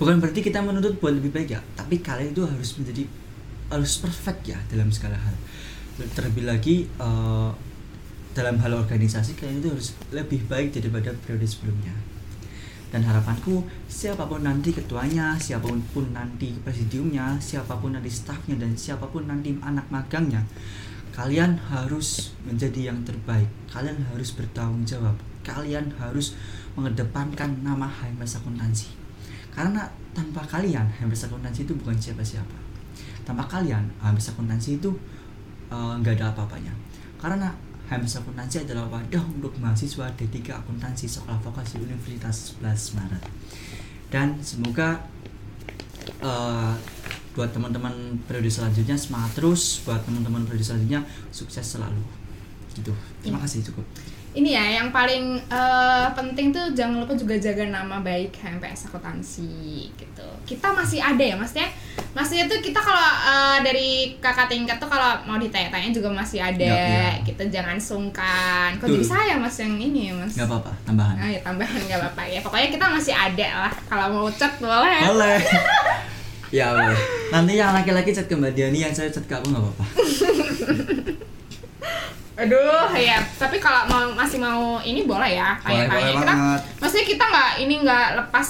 Bukan 0.03 0.19
berarti 0.19 0.43
kita 0.43 0.59
menuntut 0.59 0.99
buat 0.99 1.15
lebih 1.15 1.31
baik 1.31 1.55
ya, 1.55 1.62
tapi 1.79 2.03
kalian 2.03 2.35
itu 2.35 2.43
harus 2.43 2.75
menjadi 2.75 3.07
harus 3.71 4.03
perfect 4.03 4.51
ya 4.51 4.59
dalam 4.67 4.91
segala 4.91 5.15
hal. 5.15 5.31
Terlebih 6.19 6.43
lagi 6.43 6.91
eh, 6.91 7.51
dalam 8.35 8.59
hal 8.59 8.75
organisasi 8.75 9.38
kalian 9.38 9.62
itu 9.62 9.71
harus 9.71 9.95
lebih 10.11 10.43
baik 10.51 10.75
daripada 10.75 11.15
periode 11.23 11.47
sebelumnya. 11.47 11.95
Dan 12.91 13.07
harapanku 13.07 13.62
siapa 13.87 14.27
pun 14.27 14.43
nanti 14.43 14.75
ketuanya, 14.75 15.38
siapa 15.38 15.71
pun 15.71 15.79
pun 15.95 16.11
nanti 16.11 16.51
presidiumnya, 16.67 17.38
siapa 17.38 17.79
pun 17.79 17.95
nanti 17.95 18.11
stafnya 18.11 18.59
dan 18.59 18.75
siapa 18.75 19.07
pun 19.07 19.31
nanti 19.31 19.55
anak 19.62 19.87
magangnya, 19.87 20.43
kalian 21.15 21.62
harus 21.71 22.35
menjadi 22.43 22.91
yang 22.91 22.99
terbaik. 23.07 23.47
Kalian 23.71 24.03
harus 24.11 24.35
bertanggung 24.35 24.83
jawab. 24.83 25.15
Kalian 25.47 25.95
harus 26.03 26.35
mengedepankan 26.75 27.62
nama 27.62 27.87
HMS 27.87 28.43
Akuntansi. 28.43 29.02
Karena 29.53 29.85
tanpa 30.17 30.41
kalian 30.45 30.88
HMS 30.88 31.29
Akuntansi 31.29 31.69
itu 31.69 31.77
bukan 31.77 31.97
siapa-siapa. 31.97 32.57
Tanpa 33.23 33.45
kalian 33.47 33.85
HMS 34.01 34.33
Akuntansi 34.33 34.81
itu 34.81 34.91
eh, 35.69 35.95
nggak 36.01 36.17
ada 36.21 36.33
apa-apanya. 36.33 36.73
Karena 37.21 37.53
HMS 37.87 38.25
Akuntansi 38.25 38.65
adalah 38.65 38.88
wadah 38.88 39.21
untuk 39.29 39.53
mahasiswa 39.61 40.09
D3 40.17 40.37
Akuntansi 40.57 41.05
Sekolah 41.05 41.37
Vokasi 41.45 41.79
Universitas 41.85 42.57
11 42.61 42.97
Maret. 42.97 43.23
Dan 44.09 44.41
semoga 44.41 45.05
eh, 46.25 46.73
buat 47.33 47.49
teman-teman 47.49 47.93
periode 48.29 48.53
selanjutnya 48.53 48.97
semangat 48.97 49.33
terus, 49.41 49.81
buat 49.88 50.05
teman-teman 50.05 50.45
periode 50.45 50.65
selanjutnya 50.65 51.01
sukses 51.33 51.65
selalu. 51.65 52.01
Gitu. 52.73 52.93
Terima 53.25 53.41
Iya. 53.41 53.45
kasih 53.49 53.61
cukup. 53.73 53.85
Ini 54.33 54.57
ya 54.57 54.81
yang 54.81 54.88
paling 54.88 55.37
eh, 55.45 56.07
penting 56.16 56.49
tuh 56.49 56.73
jangan 56.73 57.05
lupa 57.05 57.12
juga 57.12 57.37
jaga 57.37 57.68
nama 57.68 58.01
baik 58.01 58.33
HMPS 58.33 58.88
akuntansi 58.88 59.92
gitu 59.92 60.25
kita 60.49 60.73
masih 60.73 61.05
ada 61.05 61.21
ya 61.21 61.37
maksudnya 61.37 61.68
maksudnya 62.16 62.49
tuh 62.49 62.64
kita 62.64 62.81
kalau 62.81 63.09
eh, 63.29 63.59
dari 63.61 63.88
kakak 64.25 64.49
tingkat 64.49 64.81
tuh 64.81 64.88
kalau 64.88 65.21
mau 65.29 65.37
ditanya-tanya 65.37 65.92
juga 65.92 66.09
masih 66.09 66.40
ada 66.40 66.64
Ya, 66.64 66.73
ya. 66.73 67.09
kita 67.21 67.45
jangan 67.53 67.77
sungkan 67.77 68.73
kok 68.81 68.88
Betul. 68.88 69.01
jadi 69.01 69.05
saya 69.05 69.35
mas 69.37 69.57
yang 69.61 69.77
ini 69.77 70.09
ya 70.09 70.14
mas 70.16 70.33
Gak 70.33 70.49
apa-apa, 70.49 70.73
tambahan. 70.88 71.14
Nah, 71.21 71.29
ya 71.29 71.40
tambahan 71.45 71.81
nggak 71.85 72.01
apa-apa 72.01 72.23
ya. 72.25 72.40
Pokoknya 72.40 72.68
kita 72.73 72.87
masih 72.88 73.14
ada 73.14 73.49
lah. 73.68 73.73
Kalau 73.85 74.07
mau 74.16 74.27
chat 74.33 74.53
boleh. 74.59 75.01
Boleh. 75.12 75.38
ya 76.57 76.73
boleh. 76.73 76.99
Nanti 77.29 77.53
yang 77.61 77.77
laki-laki 77.77 78.11
chat 78.11 78.25
ke 78.25 78.33
Mbak 78.33 78.57
Diani, 78.57 78.81
yang 78.81 78.95
saya 78.97 79.12
chat 79.12 79.29
ke 79.29 79.35
aku 79.37 79.53
nggak 79.53 79.61
apa-apa. 79.61 79.85
Aduh, 82.33 82.88
ya. 82.97 83.21
Tapi 83.37 83.57
kalau 83.57 83.85
mau 83.87 84.09
masih 84.14 84.38
mau 84.38 84.81
ini 84.81 85.05
boleh 85.05 85.37
ya. 85.37 85.53
Kayak 85.61 85.87
kayak 85.87 86.12
kita, 86.14 86.25
banget. 86.27 86.61
maksudnya 86.81 87.07
kita 87.07 87.25
nggak 87.27 87.51
ini 87.61 87.75
nggak 87.83 88.07
lepas 88.18 88.49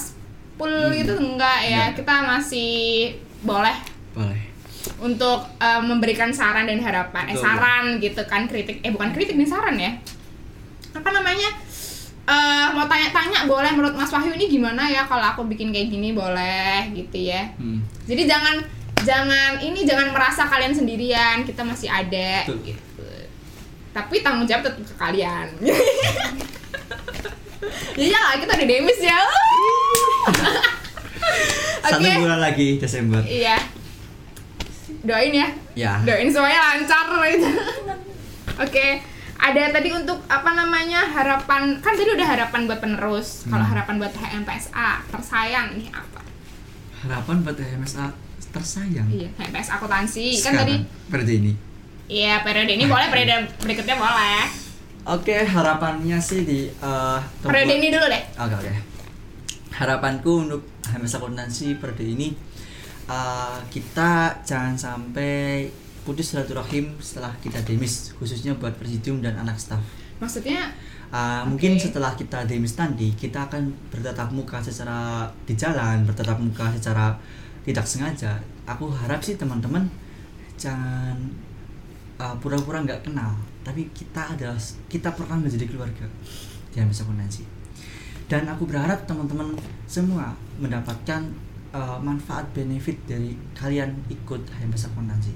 full 0.53 0.71
Hmm. 0.71 0.95
gitu 0.95 1.13
enggak 1.13 1.59
ya. 1.61 1.67
Iya. 1.67 1.83
Kita 1.91 2.13
masih 2.23 2.71
boleh 3.41 3.75
Boleh. 4.13 4.39
untuk 4.99 5.43
eh, 5.57 5.81
memberikan 5.81 6.31
saran 6.31 6.63
dan 6.63 6.79
harapan. 6.79 7.27
Eh 7.27 7.35
Betul. 7.35 7.43
saran 7.43 7.83
gitu 7.99 8.21
kan 8.23 8.47
kritik. 8.47 8.79
Eh 8.79 8.89
bukan 8.89 9.11
kritik 9.11 9.35
nih 9.35 9.45
saran 9.45 9.75
ya. 9.75 9.91
Apa 10.93 11.09
namanya? 11.09 11.51
eh 12.23 12.67
mau 12.71 12.87
tanya-tanya 12.87 13.43
boleh 13.43 13.67
menurut 13.73 13.99
Mas 13.99 14.07
Wahyu 14.07 14.31
ini 14.31 14.47
gimana 14.47 14.87
ya 14.87 15.03
kalau 15.03 15.27
aku 15.27 15.43
bikin 15.43 15.75
kayak 15.75 15.91
gini 15.91 16.15
boleh 16.15 16.87
gitu 16.95 17.19
ya. 17.19 17.51
Hmm. 17.59 17.83
Jadi 18.07 18.23
jangan 18.23 18.63
jangan 19.03 19.59
ini 19.59 19.83
jangan 19.83 20.15
merasa 20.15 20.47
kalian 20.47 20.71
sendirian, 20.71 21.43
kita 21.43 21.59
masih 21.59 21.91
ada 21.91 22.47
Betul. 22.47 22.63
gitu. 22.63 22.92
Tapi 23.93 24.15
tanggung 24.19 24.43
jawab 24.43 24.65
tetap 24.65 24.81
ke 24.81 24.95
kalian. 24.97 25.47
Iya 27.93 28.17
lah, 28.17 28.35
kita 28.35 28.53
di 28.57 28.65
demis 28.65 28.99
ya. 28.99 29.15
Satu 31.83 32.01
Oke. 32.01 32.11
bulan 32.17 32.41
lagi 32.41 32.81
Desember. 32.81 33.21
Iya. 33.21 33.57
Doain 35.03 35.29
ya. 35.29 35.47
Ya. 35.73 35.93
Doain 36.01 36.25
semuanya 36.25 36.73
lancar 36.73 37.05
gitu. 37.29 37.49
Oke. 38.65 38.87
Ada 39.37 39.69
tadi 39.69 39.91
untuk 39.91 40.23
apa 40.25 40.55
namanya 40.55 41.03
harapan 41.03 41.77
kan 41.77 41.93
tadi 41.93 42.09
udah 42.09 42.27
harapan 42.27 42.65
buat 42.65 42.79
penerus. 42.79 43.43
Kalau 43.45 43.61
Hmm. 43.61 43.71
harapan 43.71 43.95
buat 43.99 44.13
HMPSA 44.15 44.89
tersayang 45.11 45.67
nih 45.75 45.91
apa? 45.91 46.21
Harapan 47.03 47.35
buat 47.43 47.57
HMSA 47.57 48.05
tersayang. 48.49 49.07
Iya, 49.07 49.29
HMPS 49.35 49.69
akuntansi 49.69 50.39
kan 50.39 50.55
tadi 50.55 50.81
periode 51.11 51.33
ini. 51.35 51.51
Iya, 52.11 52.43
periode 52.43 52.75
ini 52.75 52.85
boleh, 52.85 53.07
periode 53.07 53.47
berikutnya 53.63 53.95
boleh. 53.95 54.43
Oke, 55.03 55.43
harapannya 55.43 56.19
sih 56.19 56.47
di 56.47 56.67
eh, 56.67 57.19
Periode 57.43 57.73
ini 57.75 57.91
dulu 57.91 58.07
deh. 58.07 58.23
Oke 58.39 58.55
oke. 58.55 58.73
Harapanku 59.73 60.47
untuk 60.47 60.61
HMS 60.85 61.19
Akuntansi 61.19 61.75
periode 61.75 62.03
ini 62.07 62.31
eh, 63.07 63.57
kita 63.67 64.43
jangan 64.43 64.75
sampai 64.79 65.67
putus 66.03 66.35
silaturahim 66.35 66.99
setelah 66.99 67.31
kita 67.39 67.63
demis 67.63 68.11
khususnya 68.19 68.55
buat 68.55 68.75
presidium 68.79 69.19
dan 69.19 69.39
anak 69.39 69.59
staff. 69.59 69.79
Maksudnya 70.19 70.71
Uh, 71.13 71.45
Oke. 71.45 71.53
Mungkin 71.53 71.77
setelah 71.77 72.17
kita 72.17 72.41
demis 72.49 72.73
nanti 72.73 73.13
kita 73.13 73.45
akan 73.45 73.69
bertatap 73.93 74.33
muka 74.33 74.57
secara 74.57 75.29
di 75.45 75.53
jalan, 75.53 76.09
bertatap 76.09 76.41
muka 76.41 76.73
secara 76.73 77.13
tidak 77.61 77.85
sengaja. 77.85 78.41
Aku 78.65 78.89
harap 78.89 79.21
sih 79.21 79.37
teman-teman 79.37 79.85
jangan 80.57 81.13
uh, 82.23 82.35
pura-pura 82.39 82.79
nggak 82.79 83.03
kenal, 83.03 83.35
tapi 83.67 83.91
kita 83.91 84.39
adalah 84.39 84.55
kita 84.87 85.11
pernah 85.11 85.43
menjadi 85.43 85.67
keluarga 85.67 86.07
di 86.71 86.79
HMS 86.79 87.03
Akuntansi. 87.03 87.43
Dan 88.31 88.47
aku 88.47 88.63
berharap 88.63 89.03
teman-teman 89.03 89.51
semua 89.83 90.31
mendapatkan 90.55 91.27
uh, 91.75 91.99
manfaat 91.99 92.47
benefit 92.55 92.95
dari 93.03 93.35
kalian 93.51 93.91
ikut 94.07 94.47
HMS 94.47 94.87
Akuntansi. 94.87 95.35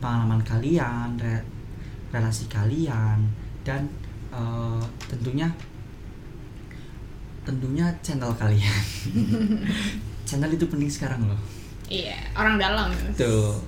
Pengalaman 0.00 0.40
kalian, 0.40 1.20
re- 1.20 1.44
relasi 2.08 2.48
kalian, 2.48 3.28
dan 3.60 3.84
uh, 4.32 4.80
tentunya 5.04 5.52
tentunya 7.44 7.92
channel 8.00 8.32
kalian. 8.40 8.84
channel 10.28 10.48
itu 10.48 10.64
penting 10.64 10.88
sekarang 10.88 11.28
loh. 11.28 11.36
iya, 11.92 12.16
orang 12.32 12.56
dalam. 12.56 12.88
Tuh. 13.12 13.60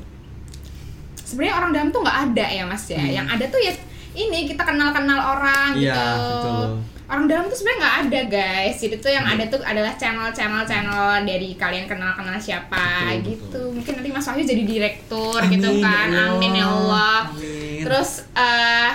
Sebenarnya 1.26 1.54
orang 1.56 1.70
dalam 1.70 1.88
tuh 1.90 2.00
nggak 2.00 2.18
ada 2.30 2.46
ya, 2.46 2.62
Mas 2.64 2.86
ya. 2.86 2.96
Hmm. 2.96 3.10
Yang 3.12 3.26
ada 3.28 3.44
tuh 3.48 3.60
ya 3.60 3.72
ini 4.14 4.38
kita 4.46 4.62
kenal-kenal 4.62 5.20
orang 5.34 5.74
Iya, 5.74 5.92
gitu. 5.92 6.06
betul. 6.24 6.66
Orang 7.06 7.26
dalam 7.26 7.46
tuh 7.46 7.54
sebenarnya 7.54 7.78
nggak 7.78 7.96
ada, 8.00 8.20
guys. 8.28 8.76
Jadi 8.76 8.94
tuh 8.96 9.10
yang 9.10 9.22
ada 9.22 9.44
tuh 9.44 9.60
adalah 9.60 9.92
channel-channel 9.92 10.62
channel 10.62 11.04
dari 11.22 11.54
kalian 11.54 11.84
kenal-kenal 11.84 12.34
siapa 12.36 12.78
Betul, 13.12 13.22
gitu. 13.24 13.42
betul. 13.44 13.66
Mungkin 13.74 13.92
nanti 13.94 14.10
Mas 14.10 14.26
Wahyu 14.26 14.42
jadi 14.44 14.62
direktur 14.64 15.38
Amin, 15.38 15.52
gitu 15.52 15.70
kan. 15.78 16.06
ya 16.08 16.18
Allah. 16.20 16.34
Amin 16.34 16.52
ya 16.52 16.66
Allah. 16.66 17.18
Amin. 17.28 17.80
Terus 17.82 18.10
eh 18.32 18.90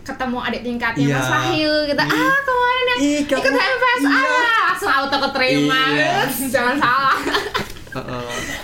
ketemu 0.00 0.38
adik 0.40 0.62
tingkatnya 0.62 1.04
Iya. 1.04 1.16
Mas 1.16 1.28
Wahyu 1.28 1.72
gitu. 1.86 2.00
Ih. 2.00 2.14
Ah, 2.20 2.38
kemarin 2.40 2.84
ya 2.84 2.96
Ih, 3.00 3.16
ikut 3.24 3.40
HMPS 3.40 4.00
iya. 4.00 4.10
ah, 4.12 4.60
langsung 4.68 4.90
auto 4.92 5.16
keterima. 5.20 5.82
Iya. 5.88 6.12
Jangan 6.54 6.76
salah. 6.76 7.16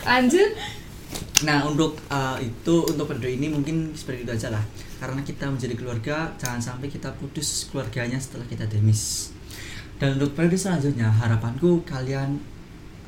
Lanjut. 0.04 0.50
Nah 1.44 1.68
untuk 1.68 2.00
uh, 2.08 2.40
itu 2.40 2.74
untuk 2.88 3.12
periode 3.12 3.36
ini 3.36 3.52
mungkin 3.52 3.92
seperti 3.92 4.24
itu 4.24 4.32
aja 4.32 4.48
lah. 4.56 4.64
Karena 4.96 5.20
kita 5.20 5.52
menjadi 5.52 5.76
keluarga 5.76 6.32
jangan 6.40 6.60
sampai 6.62 6.88
kita 6.88 7.12
putus 7.20 7.68
keluarganya 7.68 8.16
setelah 8.16 8.48
kita 8.48 8.64
demis. 8.64 9.34
Dan 10.00 10.16
untuk 10.16 10.32
periode 10.32 10.56
selanjutnya 10.56 11.12
harapanku 11.12 11.84
kalian 11.84 12.40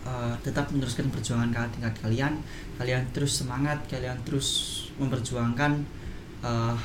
uh, 0.04 0.36
tetap 0.44 0.68
meneruskan 0.68 1.08
perjuangan 1.08 1.48
ke 1.48 1.80
tingkat 1.80 1.94
kalian. 2.04 2.44
Kalian 2.76 3.08
terus 3.16 3.40
semangat, 3.40 3.80
kalian 3.88 4.20
terus 4.28 4.76
memperjuangkan 5.00 5.72
uh, 6.44 6.76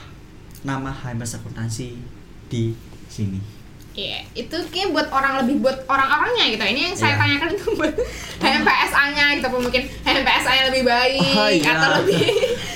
nama 0.64 0.92
HMS 0.96 1.44
Akuntansi 1.44 2.00
di 2.48 2.72
sini 3.12 3.63
Iya, 3.94 4.26
itu 4.34 4.58
kayak 4.74 4.90
buat 4.90 5.08
orang 5.08 5.46
lebih 5.46 5.62
buat 5.62 5.86
orang-orangnya 5.86 6.50
gitu. 6.50 6.64
Ini 6.66 6.82
yang 6.84 6.96
saya 6.96 7.14
Iya. 7.14 7.20
tanyakan 7.22 7.50
itu 7.52 7.68
buat 7.74 7.94
HMPSA-nya 8.40 9.26
gitu, 9.38 9.48
mungkin 9.54 9.82
HMPSA-nya 10.02 10.64
lebih 10.74 10.84
baik 10.84 11.22
Oh, 11.32 11.46
iya. 11.48 11.72
atau 11.72 11.90
lebih 12.02 12.22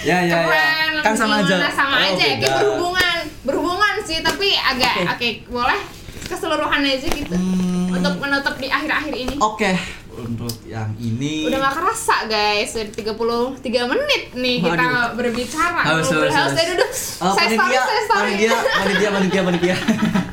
Ya, 0.01 0.17
ya, 0.19 0.21
ya. 0.23 0.35
keren, 0.39 0.91
Kan 1.01 1.13
sama 1.13 1.41
aja. 1.41 1.55
sama 1.69 1.95
Oh, 1.95 2.05
aja 2.05 2.13
ya, 2.13 2.17
kayak 2.19 2.37
beda. 2.39 2.53
berhubungan, 2.55 3.17
berhubungan 3.43 3.93
sih, 4.01 4.21
tapi 4.21 4.53
agak 4.53 4.93
Oke. 4.93 5.09
oke 5.09 5.29
boleh 5.51 5.79
keseluruhan 6.23 6.81
aja 6.83 7.07
gitu 7.07 7.33
Hmm. 7.33 7.89
untuk 7.91 8.13
menutup 8.19 8.55
di 8.55 8.67
akhir-akhir 8.67 9.13
ini. 9.15 9.35
Oke 9.39 9.73
untuk 10.17 10.49
yang 10.65 10.89
ini 10.97 11.45
Udah 11.45 11.61
gak 11.61 11.73
kerasa 11.77 12.25
guys, 12.25 12.73
udah 12.73 12.89
33 12.89 13.85
menit 13.85 14.33
nih 14.33 14.57
kita 14.59 15.13
berbicara. 15.13 15.81
Haus, 15.83 16.09
Haus, 16.09 16.33
haus. 16.33 16.51
saya 16.51 16.65
duduk. 16.73 16.89
Oh, 17.21 17.33
saya 17.33 17.49
story, 17.53 17.75
saya 17.75 18.01
story. 18.03 18.31
panitia, 18.33 18.49
panitia, 18.75 19.09
panitia, 19.13 19.41
panitia. 19.45 19.75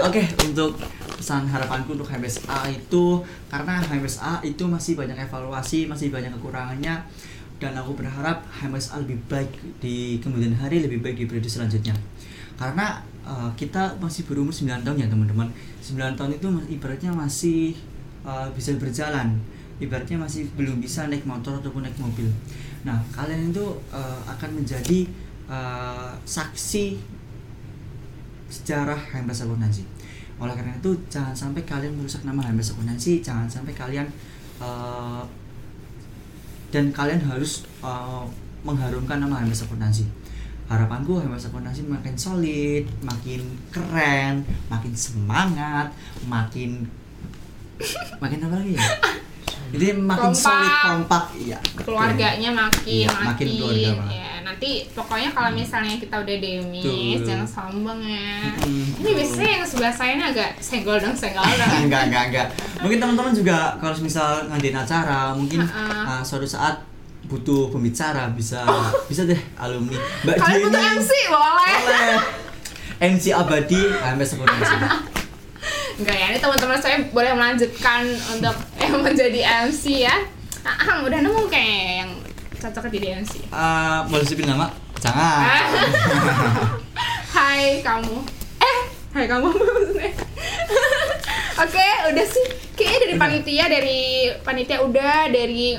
Oke, 0.00 0.24
untuk 0.48 0.80
pesan 1.20 1.44
harapanku 1.52 1.92
untuk 1.92 2.08
HMSA 2.08 2.72
itu 2.72 3.20
karena 3.52 3.76
HMSA 3.76 4.40
itu 4.40 4.64
masih 4.64 4.96
banyak 4.96 5.20
evaluasi, 5.28 5.84
masih 5.84 6.08
banyak 6.08 6.32
kekurangannya 6.32 7.04
dan 7.60 7.72
aku 7.76 7.92
berharap 7.92 8.40
HMSA 8.48 9.04
lebih 9.04 9.20
baik 9.28 9.52
di 9.84 10.16
kemudian 10.24 10.56
hari 10.56 10.80
lebih 10.80 11.04
baik 11.04 11.20
di 11.20 11.24
periode 11.28 11.50
selanjutnya. 11.52 11.92
Karena 12.56 13.04
uh, 13.28 13.52
kita 13.52 14.00
masih 14.00 14.24
berumur 14.24 14.56
9 14.56 14.80
tahun 14.80 14.96
ya 14.96 15.12
teman-teman. 15.12 15.52
9 15.84 16.16
tahun 16.16 16.30
itu 16.40 16.46
ibaratnya 16.72 17.12
masih 17.12 17.76
uh, 18.24 18.48
bisa 18.56 18.72
berjalan. 18.80 19.36
Ibaratnya 19.76 20.16
masih 20.16 20.48
belum 20.56 20.80
bisa 20.80 21.04
naik 21.04 21.28
motor 21.28 21.60
ataupun 21.60 21.84
naik 21.84 22.00
mobil. 22.00 22.32
Nah, 22.88 23.02
kalian 23.12 23.52
itu 23.52 23.76
uh, 23.92 24.20
akan 24.24 24.56
menjadi 24.56 25.04
uh, 25.52 26.16
saksi 26.24 27.20
sejarah 28.52 29.00
HMS 29.16 29.48
Akuntansi. 29.48 29.82
Oleh 30.36 30.52
karena 30.52 30.76
itu 30.76 30.92
jangan 31.08 31.32
sampai 31.32 31.64
kalian 31.64 31.96
merusak 31.96 32.28
nama 32.28 32.44
HMS 32.44 32.76
Akuntansi, 32.76 33.24
jangan 33.24 33.48
sampai 33.48 33.72
kalian 33.72 34.04
uh, 34.60 35.24
dan 36.68 36.92
kalian 36.92 37.20
harus 37.24 37.64
uh, 37.80 38.28
mengharumkan 38.60 39.16
nama 39.16 39.40
HMS 39.40 39.64
Akuntansi. 39.64 40.04
Harapanku 40.68 41.16
HMS 41.24 41.48
Akuntansi 41.48 41.88
makin 41.88 42.14
solid, 42.20 42.84
makin 43.00 43.40
keren, 43.72 44.44
makin 44.68 44.92
semangat, 44.92 45.88
makin 46.28 46.84
makin 48.20 48.38
apa 48.46 48.54
lagi 48.60 48.76
ya? 48.76 48.84
Jadi 49.72 49.86
makin 49.96 50.28
Kompak. 50.28 50.44
solid, 50.44 50.72
kompak, 50.84 51.24
iya. 51.34 51.58
betul. 51.72 51.84
keluarganya 51.88 52.50
makin 52.52 52.84
Iya, 52.84 53.08
makin 53.08 53.24
makin, 53.24 53.46
keluarga 53.48 53.90
ya. 54.12 54.32
nanti 54.42 54.70
pokoknya 54.92 55.30
kalau 55.32 55.50
misalnya 55.50 55.96
kita 55.96 56.16
udah 56.18 56.36
demis 56.36 56.84
Betul. 56.84 57.24
jangan 57.24 57.48
sombong 57.48 58.00
ya. 58.04 58.52
Mm-mm, 58.52 59.00
ini 59.00 59.10
biasanya 59.16 59.50
yang 59.56 59.64
sebelah 59.64 59.88
saya 59.90 60.10
ini 60.12 60.24
agak 60.28 60.50
senggol 60.60 61.00
dong 61.00 61.16
senggol 61.16 61.40
dong. 61.46 61.72
Enggak 61.88 62.02
enggak 62.06 62.22
enggak. 62.28 62.46
Mungkin 62.78 62.98
teman-teman 63.00 63.32
juga 63.32 63.58
kalau 63.80 63.96
misal 63.98 64.44
ngadain 64.46 64.76
acara 64.76 65.32
mungkin 65.32 65.64
uh, 65.64 66.20
suatu 66.20 66.44
saat 66.44 66.76
butuh 67.24 67.72
pembicara 67.72 68.28
bisa 68.36 68.60
bisa 69.08 69.24
deh 69.24 69.40
alumni. 69.56 69.96
Mbak 70.22 70.36
Jenny. 70.36 70.62
butuh 70.68 70.82
MC 71.00 71.10
boleh. 71.32 71.74
Boleh. 71.80 72.18
MC 73.02 73.24
abadi 73.32 73.80
sampai 74.04 74.26
sini. 74.28 74.88
enggak 75.98 76.16
ya 76.16 76.26
ini 76.32 76.38
teman-teman 76.40 76.78
saya 76.80 76.96
boleh 77.10 77.32
melanjutkan 77.36 78.06
untuk 78.32 78.56
eh, 78.82 78.90
menjadi 78.92 79.40
MC 79.68 80.06
ya. 80.06 80.16
Nah, 80.62 80.74
Ahang 80.78 81.02
udah 81.04 81.18
nemu 81.18 81.42
kayak 81.50 82.06
yang 82.06 82.10
cocok 82.62 82.86
jadi 82.94 83.18
MC 83.26 83.42
Uh, 83.50 84.06
boleh 84.06 84.22
sebut 84.22 84.46
nama 84.46 84.70
jangan. 85.02 85.42
Hai 87.36 87.82
kamu. 87.82 88.16
Eh, 88.62 88.78
hai 89.16 89.24
kamu 89.26 89.48
maksudnya? 89.50 90.12
Oke, 91.64 91.86
udah 92.12 92.26
sih. 92.28 92.46
Kayaknya 92.76 92.98
dari 93.00 93.14
Udah. 93.16 93.22
panitia, 93.24 93.64
dari 93.68 94.00
panitia 94.44 94.78
udah 94.84 95.32
Dari 95.32 95.74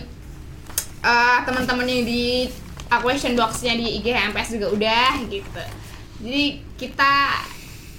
eh, 1.04 1.40
teman-teman 1.46 1.86
yang 1.88 2.04
di 2.04 2.50
uh, 2.90 3.00
question 3.02 3.34
boxnya 3.38 3.78
di 3.78 4.02
IG 4.02 4.08
MPS 4.34 4.58
juga 4.58 4.68
udah 4.74 5.12
gitu. 5.30 5.64
Jadi 6.26 6.46
kita 6.78 7.14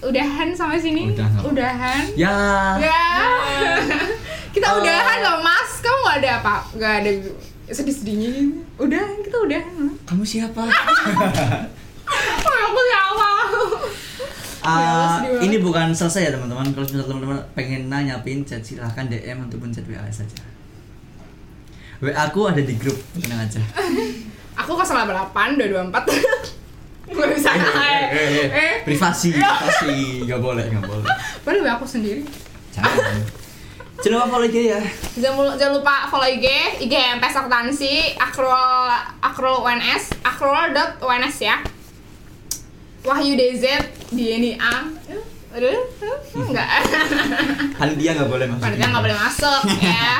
udahan 0.04 0.48
sama 0.50 0.74
sini 0.74 1.08
Udah, 1.08 1.16
nggak 1.16 1.28
apa-apa. 1.34 1.48
Udahan 1.50 2.02
ya 2.14 2.36
Ya 2.78 3.02
Kita 4.50 4.66
Oh. 4.68 4.78
udahan 4.78 5.18
loh 5.20 5.36
mas 5.40 5.70
Kamu 5.78 5.98
gak 6.04 6.16
ada 6.20 6.30
apa? 6.38 6.54
Gak 6.74 6.92
ada 7.00 7.10
sedih-sedihnya 7.66 8.28
gitu 8.30 8.60
Udah, 8.76 9.02
kita 9.20 9.36
udah 9.40 9.62
kamu 10.04 10.22
siapa 10.22 10.62
Oh, 12.38 12.56
aku 12.62 12.80
siapa? 12.84 13.28
Uh, 14.60 15.16
Ya, 15.20 15.40
ini 15.42 15.56
bukan 15.58 15.88
selesai 15.90 16.22
ya 16.22 16.32
teman-teman. 16.32 16.64
Kalau 16.66 16.84
misalnya 16.84 17.04
teman-teman 17.06 17.36
pengen 17.52 17.82
nanya 17.86 18.16
pin 18.20 18.40
chat 18.42 18.60
silahkan 18.60 19.04
DM 19.04 19.40
ataupun 19.42 19.68
chat 19.68 19.84
WA 19.84 20.04
saja. 20.08 20.40
WA 21.98 22.12
aku 22.18 22.44
ada 22.46 22.60
di 22.60 22.72
grup, 22.74 22.96
tenang 23.14 23.40
aja. 23.42 23.60
Aku 24.56 24.72
088 24.74 25.56
224 25.58 25.92
Gak 27.14 27.28
bisa 27.30 27.50
Eh, 27.54 28.82
privasi, 28.82 29.30
Ya. 29.32 29.50
privasi, 29.54 29.94
nggak 30.24 30.38
boleh, 30.38 30.64
nggak 30.66 30.84
boleh. 30.84 31.06
WA 31.44 31.72
aku 31.72 31.86
sendiri 31.86 32.22
Jangan. 32.70 33.22
Jangan 33.96 34.18
lupa 34.18 34.26
follow 34.28 34.44
IG 34.44 34.56
ya. 34.66 34.80
jangan, 35.16 35.70
lupa 35.72 35.94
follow 36.06 36.26
IG 36.26 36.46
IG 36.82 36.92
MPS 37.16 37.34
Akuntansi 37.36 37.94
Akrul 38.16 38.50
Akrul 39.20 39.56
UNS 39.60 40.18
Akrul.uns 40.20 41.38
ya 41.40 41.56
Wahyu 43.02 43.32
DZ 43.34 43.64
DNIA 44.10 44.74
Aduh, 45.54 45.78
enggak 46.34 46.66
Panitia 47.72 48.10
nggak 48.12 48.26
boleh 48.26 48.46
masuk. 48.48 48.62
Panitia 48.64 48.86
nggak 48.88 49.04
boleh 49.04 49.18
masuk 49.18 49.60
ya 49.78 50.10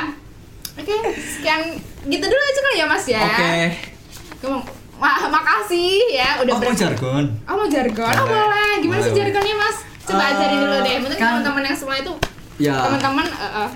Oke, 0.75 0.95
sekian 1.15 1.61
gitu 2.05 2.23
dulu 2.23 2.41
aja 2.41 2.61
kali 2.61 2.77
ya 2.77 2.85
mas 2.85 3.05
ya 3.05 3.21
Oke. 3.21 3.53
Kamu- 4.39 4.65
Ma- 4.95 5.27
makasih 5.27 5.91
ya 6.09 6.39
udah 6.39 6.53
Oh, 6.53 6.59
mau 6.61 6.71
jargon. 6.73 7.23
Oh 7.43 7.55
mau 7.55 7.67
jargon? 7.67 8.07
Oh 8.09 8.23
Boleh. 8.23 8.39
boleh. 8.41 8.71
Gimana 8.79 9.01
sih 9.01 9.13
jargonnya 9.13 9.55
mas? 9.55 9.77
Coba 10.01 10.21
Eh, 10.21 10.31
ajarin 10.31 10.57
dulu 10.57 10.77
deh. 10.79 10.95
Mungkin 10.97 11.17
kan- 11.17 11.27
teman-teman 11.35 11.63
yang 11.63 11.75
semua 11.75 11.95
itu 11.95 12.13
Ya. 12.57 12.75
teman-teman 12.79 13.27
eh, 13.27 13.53
eh, 13.59 13.69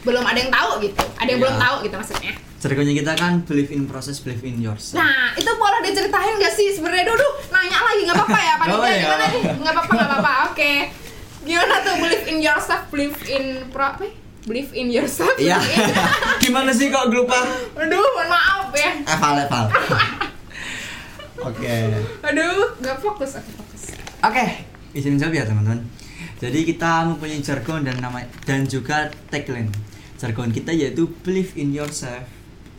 belum 0.00 0.22
ada 0.22 0.38
yang 0.38 0.48
tahu 0.48 0.70
gitu. 0.80 0.96
Ada 1.14 1.28
yang 1.28 1.36
Ya. 1.36 1.42
belum 1.42 1.56
tahu 1.58 1.74
gitu 1.82 1.94
maksudnya. 1.94 2.32
Jargonnya 2.58 2.94
kita 2.96 3.12
kan 3.14 3.32
believe 3.44 3.70
in 3.70 3.84
process, 3.84 4.18
believe 4.18 4.42
in 4.42 4.58
yourself. 4.58 4.96
Nah 4.96 5.30
itu 5.32 5.46
boleh 5.46 5.78
diceritain 5.80 6.34
gak 6.36 6.50
sih 6.50 6.72
sebenarnya 6.72 7.06
dulu 7.06 7.22
nanya 7.48 7.78
lagi 7.78 8.02
nggak 8.02 8.16
apa-apa 8.16 8.38
ya 8.40 8.52
apa 8.58 8.64
ya. 8.84 8.98
gimana 8.98 9.24
nih 9.28 9.42
nggak 9.56 9.72
apa-apa 9.72 9.92
nggak 9.92 10.08
apa-apa 10.10 10.32
oke 10.48 10.72
gimana 11.40 11.74
tuh 11.80 11.94
believe 11.96 12.26
in 12.26 12.38
yourself 12.40 12.82
believe 12.88 13.14
in 13.26 13.44
pro 13.68 13.84
apa 13.88 14.02
ya? 14.02 14.12
Believe 14.48 14.72
in 14.72 14.88
yourself 14.88 15.36
Iya. 15.36 15.60
Gimana 16.42 16.72
sih 16.72 16.88
kok 16.88 17.06
lupa? 17.08 17.36
aduh 17.76 18.00
mohon 18.00 18.26
maaf 18.26 18.72
ya 18.72 18.90
Eval, 19.04 19.44
eval. 19.44 19.66
Oke. 21.48 21.74
aduh 22.20 22.74
nggak 22.76 22.98
fokus 22.98 23.36
aku 23.36 23.50
fokus 23.54 23.82
Oke, 24.18 24.66
izin 24.92 25.14
jawab 25.14 25.30
ya 25.32 25.44
teman-teman. 25.44 25.86
Jadi 26.38 26.66
kita 26.66 27.06
mempunyai 27.06 27.38
jargon 27.38 27.82
dan 27.82 27.98
nama 27.98 28.18
dan 28.42 28.66
juga 28.66 29.06
tagline. 29.28 29.70
Jargon 30.16 30.50
kita 30.50 30.70
yaitu 30.70 31.06
believe 31.22 31.54
in 31.54 31.70
yourself, 31.70 32.26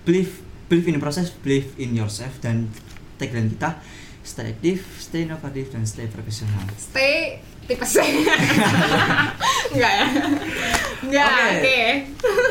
believe 0.03 0.43
believe 0.67 0.83
in 0.85 0.95
the 0.95 1.01
process, 1.01 1.31
believe 1.31 1.71
in 1.75 1.95
yourself 1.95 2.35
dan 2.39 2.67
tagline 3.15 3.47
kita 3.47 3.79
stay 4.19 4.51
active, 4.51 4.83
stay 4.95 5.23
inovatif 5.23 5.71
dan 5.71 5.83
stay 5.83 6.05
profesional. 6.05 6.59
stay 6.75 7.39
tipes 7.69 7.93
enggak 9.77 9.93
ya 9.93 10.05
enggak 11.05 11.29
Oke. 11.29 11.53
oke 11.53 11.81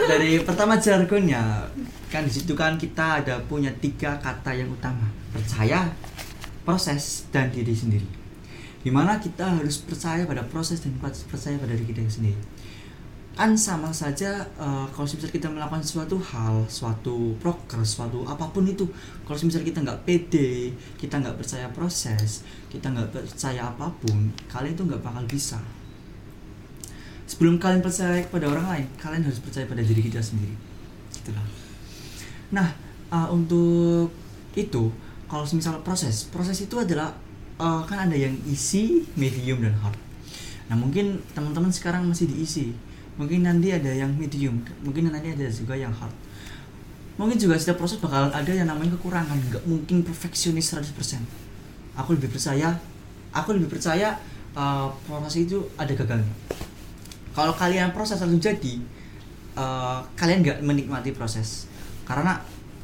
Dari 0.06 0.30
pertama 0.46 0.78
jargonnya 0.78 1.66
kan 2.08 2.24
di 2.24 2.32
situ 2.32 2.56
kan 2.56 2.80
kita 2.80 3.20
ada 3.20 3.36
punya 3.44 3.68
tiga 3.82 4.16
kata 4.16 4.56
yang 4.56 4.72
utama 4.72 5.18
percaya, 5.32 5.92
proses 6.64 7.28
dan 7.28 7.52
diri 7.52 7.76
sendiri. 7.76 8.08
Di 8.80 8.88
mana 8.88 9.20
kita 9.20 9.60
harus 9.60 9.82
percaya 9.82 10.24
pada 10.24 10.46
proses 10.46 10.80
dan 10.80 10.96
percaya 11.02 11.60
pada 11.60 11.72
diri 11.76 11.84
kita 11.84 12.00
sendiri. 12.08 12.40
Kan 13.38 13.54
sama 13.54 13.94
saja 13.94 14.42
eh, 14.58 14.86
kalau 14.90 15.06
misalnya 15.06 15.30
kita 15.30 15.46
melakukan 15.46 15.78
suatu 15.78 16.18
hal, 16.18 16.66
suatu 16.66 17.38
proker, 17.38 17.86
suatu 17.86 18.26
apa 18.26 18.50
pun 18.50 18.66
itu, 18.66 18.82
kalau 19.22 19.38
misalnya 19.38 19.70
kita 19.70 19.80
nggak 19.86 20.00
pede, 20.02 20.74
kita 20.98 21.22
nggak 21.22 21.38
percaya 21.38 21.70
proses, 21.70 22.42
kita 22.66 22.90
nggak 22.90 23.14
percaya 23.14 23.70
apa 23.70 23.86
pun, 24.02 24.34
kalian 24.50 24.74
itu 24.74 24.82
nggak 24.82 25.02
bakal 25.06 25.22
bisa. 25.30 25.62
Sebelum 27.28 27.60
kalian 27.60 27.84
percaya 27.84 28.24
kepada 28.24 28.48
orang 28.48 28.66
lain 28.72 28.86
kalian 28.96 29.28
harus 29.28 29.36
percaya 29.44 29.68
pada 29.68 29.84
diri 29.84 30.00
kita 30.00 30.18
sendiri. 30.18 30.56
Gitulah 31.12 31.44
nah 32.48 32.72
uh, 33.12 33.28
untuk 33.28 34.08
itu 34.56 34.88
kalau 35.28 35.44
misal 35.52 35.76
proses 35.84 36.24
proses 36.32 36.56
itu 36.64 36.72
adalah 36.80 37.12
uh, 37.60 37.84
kan 37.84 38.08
ada 38.08 38.16
yang 38.16 38.32
easy 38.48 39.04
medium 39.12 39.60
dan 39.60 39.76
hard. 39.76 40.00
Nah 40.72 40.76
mungkin 40.80 41.20
teman-teman 41.36 41.68
sekarang 41.68 42.08
masih 42.08 42.32
diisi 42.32 42.72
mungkin 43.18 43.44
nanti 43.44 43.74
ada 43.74 43.90
yang 43.90 44.14
medium 44.14 44.62
mungkin 44.86 45.10
nanti 45.10 45.34
ada 45.34 45.46
juga 45.50 45.74
yang 45.74 45.90
hard. 45.92 46.14
Mungkin 47.18 47.34
juga 47.34 47.58
setiap 47.58 47.82
proses 47.82 47.98
bakal 47.98 48.30
ada 48.30 48.52
yang 48.54 48.70
namanya 48.70 48.94
kekurangan 48.94 49.34
nggak 49.50 49.66
mungkin 49.66 50.06
perfeksionis 50.06 50.70
100% 50.70 51.48
aku 51.98 52.14
lebih 52.14 52.30
percaya 52.30 52.78
aku 53.34 53.58
lebih 53.58 53.68
percaya 53.74 54.14
uh, 54.54 54.86
proses 55.04 55.44
itu 55.44 55.58
ada 55.74 55.90
gagalnya. 55.90 56.30
Kalau 57.34 57.54
kalian 57.54 57.94
proses 57.94 58.18
langsung 58.18 58.42
jadi 58.42 58.82
eh, 59.54 59.98
kalian 60.18 60.42
nggak 60.42 60.58
menikmati 60.58 61.14
proses. 61.14 61.70
Karena 62.02 62.34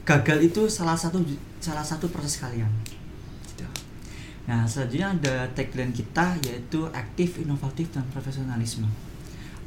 gagal 0.07 0.47
itu 0.47 0.70
salah 0.70 0.95
satu 0.95 1.18
salah 1.59 1.82
satu 1.82 2.07
proses 2.07 2.39
kalian. 2.39 2.70
Gitu. 3.51 3.66
nah 4.47 4.62
selanjutnya 4.62 5.11
ada 5.11 5.35
tagline 5.59 5.91
kita 5.91 6.39
yaitu 6.47 6.87
aktif 6.95 7.43
inovatif 7.43 7.91
dan 7.91 8.07
profesionalisme 8.14 8.87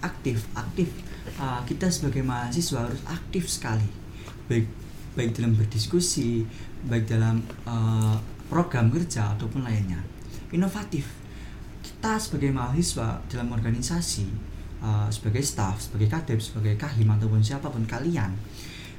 aktif 0.02 0.46
aktif 0.54 0.90
Eh, 1.38 1.62
kita 1.68 1.92
sebagai 1.92 2.24
mahasiswa 2.24 2.88
harus 2.88 3.04
aktif 3.04 3.52
sekali 3.52 3.86
baik 4.48 4.64
baik 5.14 5.36
dalam 5.36 5.60
berdiskusi 5.60 6.48
baik 6.88 7.04
dalam 7.04 7.44
eh, 7.68 8.16
program 8.48 8.88
kerja 8.88 9.36
ataupun 9.36 9.68
lainnya 9.68 10.00
inovatif 10.56 11.06
kita 11.84 12.16
sebagai 12.16 12.56
mahasiswa 12.56 13.20
dalam 13.32 13.48
organisasi 13.52 14.28
uh, 14.84 15.08
sebagai 15.08 15.40
staff, 15.40 15.88
sebagai 15.88 16.12
kadep, 16.12 16.36
sebagai 16.44 16.76
kahim 16.76 17.08
ataupun 17.08 17.40
siapa 17.40 17.72
pun 17.72 17.88
kalian 17.88 18.36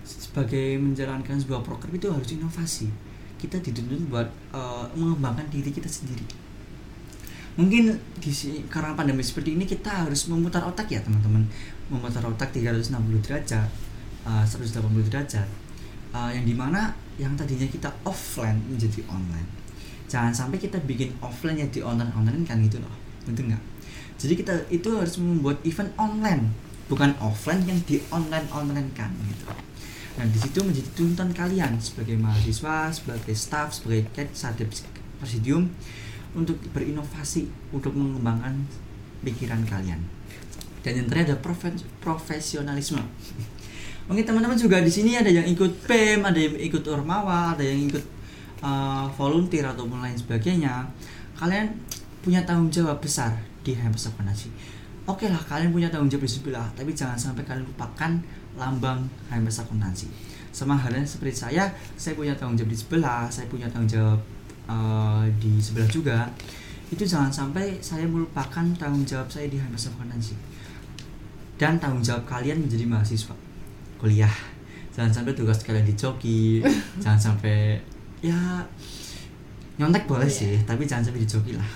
sebagai 0.02 0.80
menjalankan 0.80 1.36
sebuah 1.36 1.60
program 1.60 1.92
itu 1.92 2.08
harus 2.08 2.32
inovasi. 2.32 2.88
Kita 3.36 3.60
dituntut 3.60 4.08
buat 4.08 4.24
uh, 4.56 4.88
mengembangkan 4.96 5.52
diri 5.52 5.68
kita 5.68 5.84
sendiri. 5.84 6.24
Mungkin 7.58 7.90
di 8.22 8.30
karena 8.70 8.94
pandemi 8.94 9.18
seperti 9.18 9.58
ini 9.58 9.66
kita 9.66 10.06
harus 10.06 10.30
memutar 10.30 10.62
otak 10.62 10.86
ya 10.94 11.02
teman-teman, 11.02 11.42
memutar 11.90 12.22
otak 12.22 12.54
360 12.54 12.94
derajat, 13.18 13.66
uh, 14.22 14.46
180 14.46 15.10
derajat, 15.10 15.48
Uh, 16.08 16.32
yang 16.32 16.48
di 16.48 16.56
mana 16.56 16.88
yang 17.20 17.36
tadinya 17.36 17.68
kita 17.68 17.92
offline 18.08 18.56
menjadi 18.64 19.04
online. 19.12 19.44
Jangan 20.08 20.32
sampai 20.32 20.56
kita 20.56 20.80
bikin 20.80 21.12
offline 21.20 21.60
yang 21.60 21.68
di 21.68 21.84
online 21.84 22.08
online 22.16 22.48
kan 22.48 22.56
gitu 22.64 22.80
loh, 22.80 22.88
betul 23.28 23.52
nggak? 23.52 23.60
Jadi 24.16 24.32
kita 24.40 24.56
itu 24.72 24.88
harus 24.96 25.20
membuat 25.20 25.60
event 25.68 25.92
online, 26.00 26.48
bukan 26.88 27.12
offline 27.20 27.60
yang 27.68 27.76
di 27.84 28.00
online 28.08 28.48
online 28.48 28.88
kan 28.96 29.12
gitu. 29.28 29.52
Nah 30.16 30.24
di 30.32 30.38
situ 30.40 30.64
menjadi 30.64 30.88
tuntutan 30.96 31.28
kalian 31.36 31.76
sebagai 31.76 32.16
mahasiswa, 32.16 32.88
sebagai 32.88 33.36
staff, 33.36 33.76
sebagai 33.76 34.08
cat, 34.16 34.32
sadep, 34.32 34.72
presidium 35.20 35.68
untuk 36.38 36.56
berinovasi, 36.70 37.50
untuk 37.74 37.92
mengembangkan 37.98 38.54
pikiran 39.26 39.66
kalian. 39.66 39.98
Dan 40.86 41.02
yang 41.02 41.06
terakhir 41.10 41.34
ada 41.34 41.38
profe- 41.42 41.86
profesionalisme. 41.98 43.02
Mungkin 44.06 44.24
teman-teman 44.24 44.56
juga 44.56 44.80
di 44.80 44.88
sini 44.88 45.18
ada 45.18 45.28
yang 45.28 45.44
ikut 45.44 45.84
PEM, 45.84 46.24
ada 46.24 46.38
yang 46.38 46.56
ikut 46.56 46.80
Ormawa, 46.86 47.58
ada 47.58 47.66
yang 47.66 47.90
ikut 47.90 48.18
uh, 48.62 49.06
volunteer 49.14 49.66
ataupun 49.66 50.02
lain 50.02 50.16
sebagainya 50.18 50.86
kalian 51.38 51.70
punya 52.22 52.42
tanggung 52.42 52.70
jawab 52.70 52.98
besar 52.98 53.30
di 53.62 53.74
HMS 53.74 54.10
Akuntansi 54.10 54.50
oke 55.06 55.26
lah 55.30 55.40
kalian 55.46 55.70
punya 55.70 55.88
tanggung 55.88 56.10
jawab 56.10 56.26
di 56.26 56.32
sebelah 56.32 56.66
tapi 56.74 56.90
jangan 56.94 57.18
sampai 57.18 57.46
kalian 57.46 57.64
lupakan 57.66 58.12
lambang 58.58 59.06
HMS 59.30 59.62
Akuntansi 59.66 60.10
sama 60.50 60.74
halnya 60.74 61.06
seperti 61.06 61.46
saya 61.46 61.70
saya 61.94 62.18
punya 62.18 62.34
tanggung 62.34 62.58
jawab 62.58 62.70
di 62.74 62.78
sebelah 62.78 63.30
saya 63.30 63.46
punya 63.46 63.70
tanggung 63.70 63.90
jawab 63.90 64.20
uh, 64.68 65.24
di 65.36 65.56
sebelah 65.58 65.88
juga 65.88 66.18
itu 66.88 67.02
jangan 67.02 67.28
sampai 67.28 67.76
saya 67.78 68.04
melupakan 68.04 68.64
tanggung 68.74 69.02
jawab 69.02 69.26
saya 69.26 69.44
di 69.44 69.56
HMS 69.56 69.90
Akuntansi 69.90 70.32
dan 71.56 71.76
tanggung 71.76 72.00
jawab 72.00 72.24
kalian 72.24 72.60
menjadi 72.60 72.84
mahasiswa 72.84 73.34
kuliah 73.96 74.32
jangan 74.92 75.10
sampai 75.12 75.32
tugas 75.32 75.60
kalian 75.60 75.84
dicoki 75.84 76.62
jangan 77.02 77.18
sampai 77.18 77.76
ya 78.20 78.34
nyontek 79.76 80.04
boleh 80.04 80.24
Iya. 80.24 80.38
sih 80.38 80.54
tapi 80.62 80.82
jangan 80.84 81.04
sampai 81.04 81.22
dicoki 81.22 81.52
lah 81.54 81.70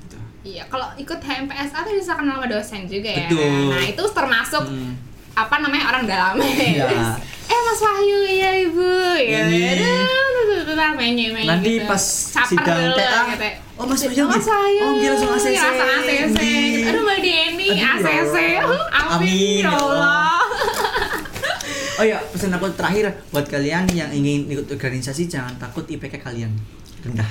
gitu. 0.00 0.18
Iya, 0.42 0.64
kalau 0.66 0.88
ikut 0.96 1.14
HMPSA 1.16 1.84
tuh 1.84 1.94
bisa 1.94 2.16
kenal 2.16 2.40
sama 2.40 2.48
dosen 2.48 2.88
juga 2.88 3.06
ya. 3.06 3.28
Betul. 3.28 3.70
Nah, 3.70 3.84
itu 3.84 4.02
termasuk 4.10 4.64
Hmm. 4.66 4.96
apa 5.30 5.62
namanya 5.62 5.94
orang 5.94 6.04
dalam. 6.08 6.34
Iya. 6.42 6.90
eh 7.52 7.60
Mas 7.60 7.78
Wahyu, 7.78 8.18
iya 8.26 8.50
Ibu. 8.66 8.90
Ya, 9.20 9.46
Ini. 9.46 9.94
Menye 10.96 11.26
nanti 11.46 11.70
gitu. 11.78 11.86
pas 11.86 12.02
sidang 12.44 12.80
TA 12.94 13.20
gitu. 13.32 13.48
oh 13.80 13.84
mas 13.86 14.00
Oh, 14.00 14.28
Mas 14.28 14.46
Wahyu. 14.46 14.80
oh 14.82 14.92
gila 14.98 15.10
langsung 15.16 15.30
ACC 15.32 15.46
Iya, 15.50 15.62
langsung 15.64 15.88
ACC. 15.88 16.40
Aduh, 16.84 17.02
Mbak 17.02 17.18
ya 17.70 17.88
ACC. 17.96 18.36
Allah. 18.60 18.84
Amin, 19.16 19.62
ya 19.62 19.64
ya 19.64 19.72
Allah. 19.72 20.40
Oh 22.00 22.04
ya, 22.08 22.16
pesan 22.32 22.48
aku 22.48 22.64
terakhir 22.72 23.12
buat 23.28 23.44
kalian 23.44 23.84
yang 23.92 24.08
ingin 24.08 24.48
ikut 24.48 24.64
organisasi 24.72 25.28
jangan 25.28 25.52
takut 25.60 25.84
IPK 25.84 26.24
kalian 26.24 26.48
rendah. 27.04 27.28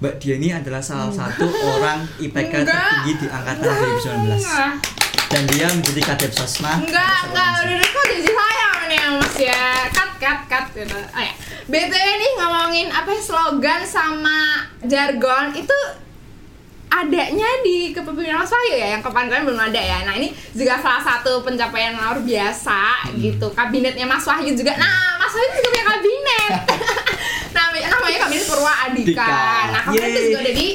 Mbak 0.00 0.16
Dia 0.16 0.40
ini 0.40 0.48
adalah 0.56 0.80
salah 0.80 1.12
satu 1.12 1.44
orang 1.44 2.08
IPK 2.16 2.64
Enggak. 2.64 2.72
tertinggi 2.72 3.12
di 3.20 3.26
angkatan 3.28 3.60
2019 3.60 4.40
Enggak. 4.40 4.72
dan 5.28 5.42
dia 5.52 5.66
menjadi 5.68 6.00
kadep 6.00 6.32
sosma. 6.32 6.80
Enggak, 6.80 7.28
enggak, 7.28 7.48
udah 7.60 7.76
udah 7.76 7.88
kok 7.92 8.04
jadi 8.08 8.30
saya 8.32 8.69
nih 8.90 8.98
ya 8.98 9.08
mas 9.14 9.36
ya 9.38 9.62
Cut, 9.94 10.10
cut, 10.18 10.40
cut 10.50 10.66
gitu. 10.74 10.98
Oh, 10.98 11.22
ya. 11.22 11.32
BTW 11.70 12.06
nih 12.18 12.30
ngomongin 12.42 12.88
apa 12.90 13.14
ya, 13.14 13.22
slogan 13.22 13.80
sama 13.86 14.66
jargon 14.82 15.54
itu 15.54 15.78
adanya 16.90 17.46
di 17.62 17.94
kepemimpinan 17.94 18.42
Mas 18.42 18.50
Wahyu 18.50 18.74
ya 18.74 18.98
yang 18.98 19.02
kemarin 19.06 19.46
belum 19.46 19.62
ada 19.62 19.78
ya. 19.78 20.02
Nah 20.02 20.18
ini 20.18 20.34
juga 20.50 20.74
salah 20.82 20.98
satu 20.98 21.46
pencapaian 21.46 21.94
luar 21.94 22.18
biasa 22.18 23.14
gitu 23.14 23.46
kabinetnya 23.54 24.04
Mas 24.10 24.26
Wahyu 24.26 24.58
juga. 24.58 24.74
Nah 24.74 25.14
Mas 25.16 25.30
Wahyu 25.30 25.48
juga 25.54 25.68
punya 25.70 25.84
kabinet. 25.86 26.52
Namanya 27.56 27.86
namanya 27.94 28.18
kabinet 28.26 28.46
Purwa 28.50 28.72
Adika 28.90 29.06
Dika. 29.06 29.38
nah 29.70 29.80
kabinet 29.86 30.10
itu 30.10 30.20
juga 30.30 30.38
udah 30.42 30.54
di 30.54 30.68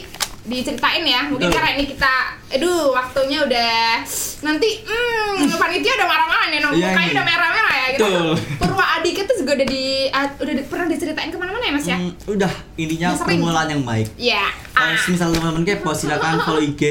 diceritain 0.46 1.02
ya 1.02 1.26
mungkin 1.26 1.48
Betul. 1.48 1.58
karena 1.58 1.70
ini 1.74 1.86
kita 1.88 2.14
aduh 2.48 2.94
waktunya 2.94 3.42
udah 3.42 3.98
nanti 4.42 4.70
hmm 4.80 5.50
panitia 5.62 5.94
udah 5.96 6.08
marah-marah 6.08 6.48
nih 6.48 6.60
nunggu 6.60 6.76
Iya, 6.76 6.88
mukanya 6.88 7.02
iya. 7.04 7.14
udah 7.14 7.26
merah-merah 7.26 7.74
ya 7.76 7.88
gitu 7.90 8.04
Betul. 8.06 8.30
Purwa 8.58 8.86
Adika 8.96 9.22
tuh 9.24 9.36
juga 9.36 9.52
udah 9.54 9.68
di 9.68 9.84
ah, 10.08 10.26
udah 10.36 10.54
di- 10.54 10.66
pernah 10.66 10.86
diceritain 10.88 11.28
ke 11.28 11.38
mana-mana 11.38 11.62
ya 11.62 11.74
mas 11.74 11.84
ya 11.84 11.98
Hmm, 11.98 12.12
udah 12.28 12.52
intinya 12.76 13.08
Udah 13.08 13.20
sering. 13.20 13.40
permulaan 13.40 13.68
yang 13.68 13.84
baik. 13.84 14.08
Iya. 14.16 14.44
Kalau 14.70 14.92
misal 15.08 15.28
teman-teman 15.32 15.64
kepo 15.64 15.92
silakan 15.92 16.36
follow 16.40 16.62
IG 16.62 16.82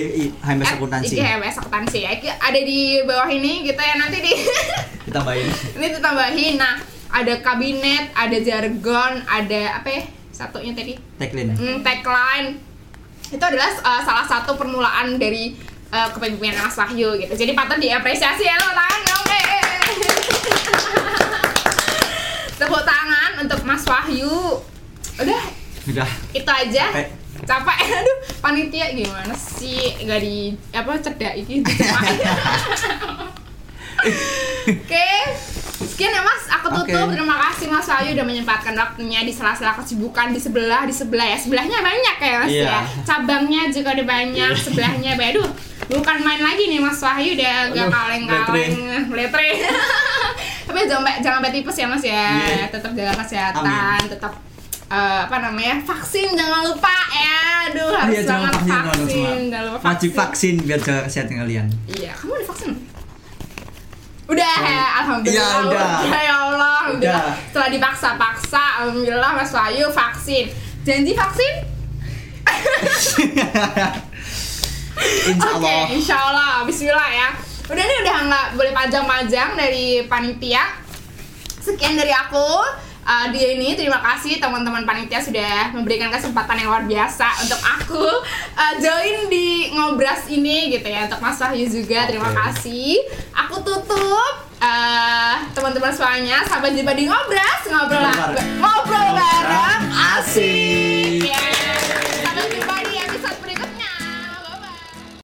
HMS 0.41 0.71
Akuntansi. 0.75 1.13
IG 1.13 1.21
HMS 1.21 1.55
akuntansi 1.61 1.99
ya. 2.01 2.11
Ada 2.37 2.59
di 2.59 2.79
bawah 3.03 3.29
ini 3.29 3.63
gitu 3.63 3.77
ya 3.77 3.95
nanti 3.95 4.19
di 4.19 4.33
Ditambahin. 5.07 5.47
ini 5.77 5.87
ditambahin. 5.93 6.55
Nah, 6.57 6.75
ada 7.13 7.35
kabinet, 7.39 8.11
ada 8.13 8.37
jargon, 8.41 9.13
ada 9.23 9.61
apa 9.77 9.89
ya? 9.89 10.03
Satunya 10.31 10.73
tadi 10.73 10.97
Tagline. 11.15 11.53
hmm, 11.53 11.79
tagline. 11.81 12.49
Itu 13.35 13.43
adalah 13.43 13.67
uh, 13.83 14.03
salah 14.07 14.23
satu 14.23 14.55
permulaan 14.55 15.19
dari 15.19 15.59
uh, 15.91 16.09
kepemimpinan 16.15 16.63
Mas 16.63 16.79
Wahyu 16.79 17.19
gitu. 17.19 17.35
Jadi 17.35 17.51
patut 17.53 17.83
diapresiasi 17.83 18.47
ya 18.47 18.55
tepuk 18.55 18.75
tangan 18.79 19.01
dong. 19.03 19.23
Tepuk 22.55 22.83
tangan 22.87 23.31
untuk 23.43 23.61
Mas 23.67 23.83
Wahyu. 23.83 24.63
Udah 25.19 25.43
Udah. 25.85 26.09
itu 26.33 26.49
aja 26.49 26.85
Capek. 26.97 27.13
capek 27.45 27.77
aduh 28.01 28.19
panitia 28.41 28.97
gimana 28.97 29.37
sih 29.37 29.93
nggak 30.01 30.21
di 30.25 30.57
apa 30.73 30.97
cedak 30.97 31.35
ini 31.45 31.61
dicepain. 31.61 32.19
oke 34.65 35.09
sekian 35.95 36.11
ya 36.11 36.21
mas 36.21 36.43
aku 36.51 36.67
tutup. 36.75 37.07
Oke. 37.07 37.15
terima 37.15 37.37
kasih 37.41 37.67
mas 37.67 37.87
Wahyu 37.87 38.11
udah 38.13 38.27
menyempatkan 38.27 38.75
waktunya 38.75 39.23
di 39.23 39.31
sela-sela 39.31 39.73
kesibukan 39.75 40.27
di 40.29 40.39
sebelah 40.39 40.83
di 40.83 40.91
sebelah 40.91 41.23
ya. 41.25 41.39
Sebelahnya 41.39 41.79
banyak 41.81 42.17
ya 42.19 42.35
mas 42.37 42.51
Iya. 42.51 42.67
ya. 42.67 42.81
Cabangnya 43.05 43.63
juga 43.69 43.89
ada 43.91 44.03
banyak 44.05 44.51
Iya. 44.51 44.59
sebelahnya 44.59 45.13
banyak. 45.15 45.33
Aduh 45.35 45.49
bukan 45.87 46.17
main 46.19 46.41
lagi 46.41 46.67
nih 46.67 46.79
mas 46.79 46.99
Wahyu 46.99 47.35
udah 47.35 47.55
Aduh, 47.69 47.87
kaleng-kaleng. 47.89 48.73
letre. 49.09 49.49
Tapi 50.67 50.79
jangan 50.85 51.15
jangan 51.21 51.47
tipes 51.47 51.77
ya 51.77 51.87
mas 51.87 52.03
ya. 52.03 52.27
Iya. 52.43 52.67
tetap 52.69 52.91
jaga 52.93 53.15
kesehatan 53.17 53.63
tetap 54.09 54.33
eh, 54.87 55.21
apa 55.23 55.37
namanya 55.41 55.79
vaksin 55.81 56.35
jangan 56.35 56.67
lupa 56.67 56.97
ya. 57.13 57.41
Aduh 57.65 57.91
harus 57.93 58.13
Iya, 58.13 58.23
jangan 58.27 58.51
banget 58.51 58.67
vaksin, 58.67 58.91
vaksin 58.91 59.41
jangan 59.49 59.67
lupa 59.71 59.85
Wajib 59.87 60.11
vaksin 60.13 60.55
biar 60.61 60.81
jaga 60.81 61.03
kesehatan 61.07 61.35
kalian. 61.39 61.67
iya 61.89 62.11
kamu 62.13 62.35
udah 62.35 62.49
vaksin 62.51 62.73
udah 64.25 64.55
ya 64.59 64.85
alhamdulillah 64.99 65.53
Iya, 65.53 65.69
udah. 65.69 65.89
ya 66.17 66.35
Allah 66.41 66.77
alhamdulillah 66.83 67.25
Udah. 67.25 67.37
setelah 67.45 67.69
dipaksa-paksa 67.71 68.63
alhamdulillah 68.81 69.31
Mas 69.35 69.51
Wahyu 69.51 69.87
vaksin 69.91 70.45
janji 70.83 71.13
vaksin 71.13 71.55
Insya 75.27 75.51
Oke, 75.51 75.67
Allah. 75.67 75.85
insya 75.91 76.17
Allah, 76.17 76.63
Bismillah 76.63 77.11
ya. 77.11 77.29
Udah 77.67 77.83
nih 77.83 77.99
udah 78.01 78.17
nggak 78.25 78.47
boleh 78.55 78.73
panjang-panjang 78.73 79.59
dari 79.59 79.87
panitia. 80.05 80.71
Sekian 81.59 81.97
dari 81.97 82.13
aku. 82.13 82.63
Uh, 83.05 83.29
dia 83.37 83.53
ini 83.53 83.77
terima 83.77 84.01
kasih 84.01 84.41
teman-teman 84.41 84.89
panitia 84.89 85.21
sudah 85.21 85.77
memberikan 85.77 86.09
kesempatan 86.09 86.57
yang 86.57 86.73
luar 86.73 86.85
biasa 86.89 87.29
untuk 87.45 87.61
aku 87.61 88.01
uh, 88.57 88.75
join 88.81 89.29
di 89.29 89.69
ngobras 89.77 90.25
ini 90.33 90.73
gitu 90.73 90.89
ya 90.89 91.05
untuk 91.05 91.21
Mas 91.21 91.37
Wahyu 91.37 91.69
juga 91.69 92.09
terima 92.09 92.33
kasih 92.33 92.97
aku 93.37 93.61
tutup 93.61 94.49
uh, 94.57 95.37
teman-teman 95.53 95.93
semuanya 95.93 96.49
sampai 96.49 96.73
jumpa 96.73 96.97
di 96.97 97.05
ngobras 97.05 97.61
ngobrol 97.69 98.01
Ngobrol 98.01 98.17
bareng. 98.17 98.51
ngobrol 98.65 99.09
bareng 99.13 99.81
Asik. 100.17 101.29
Yeay. 101.29 101.55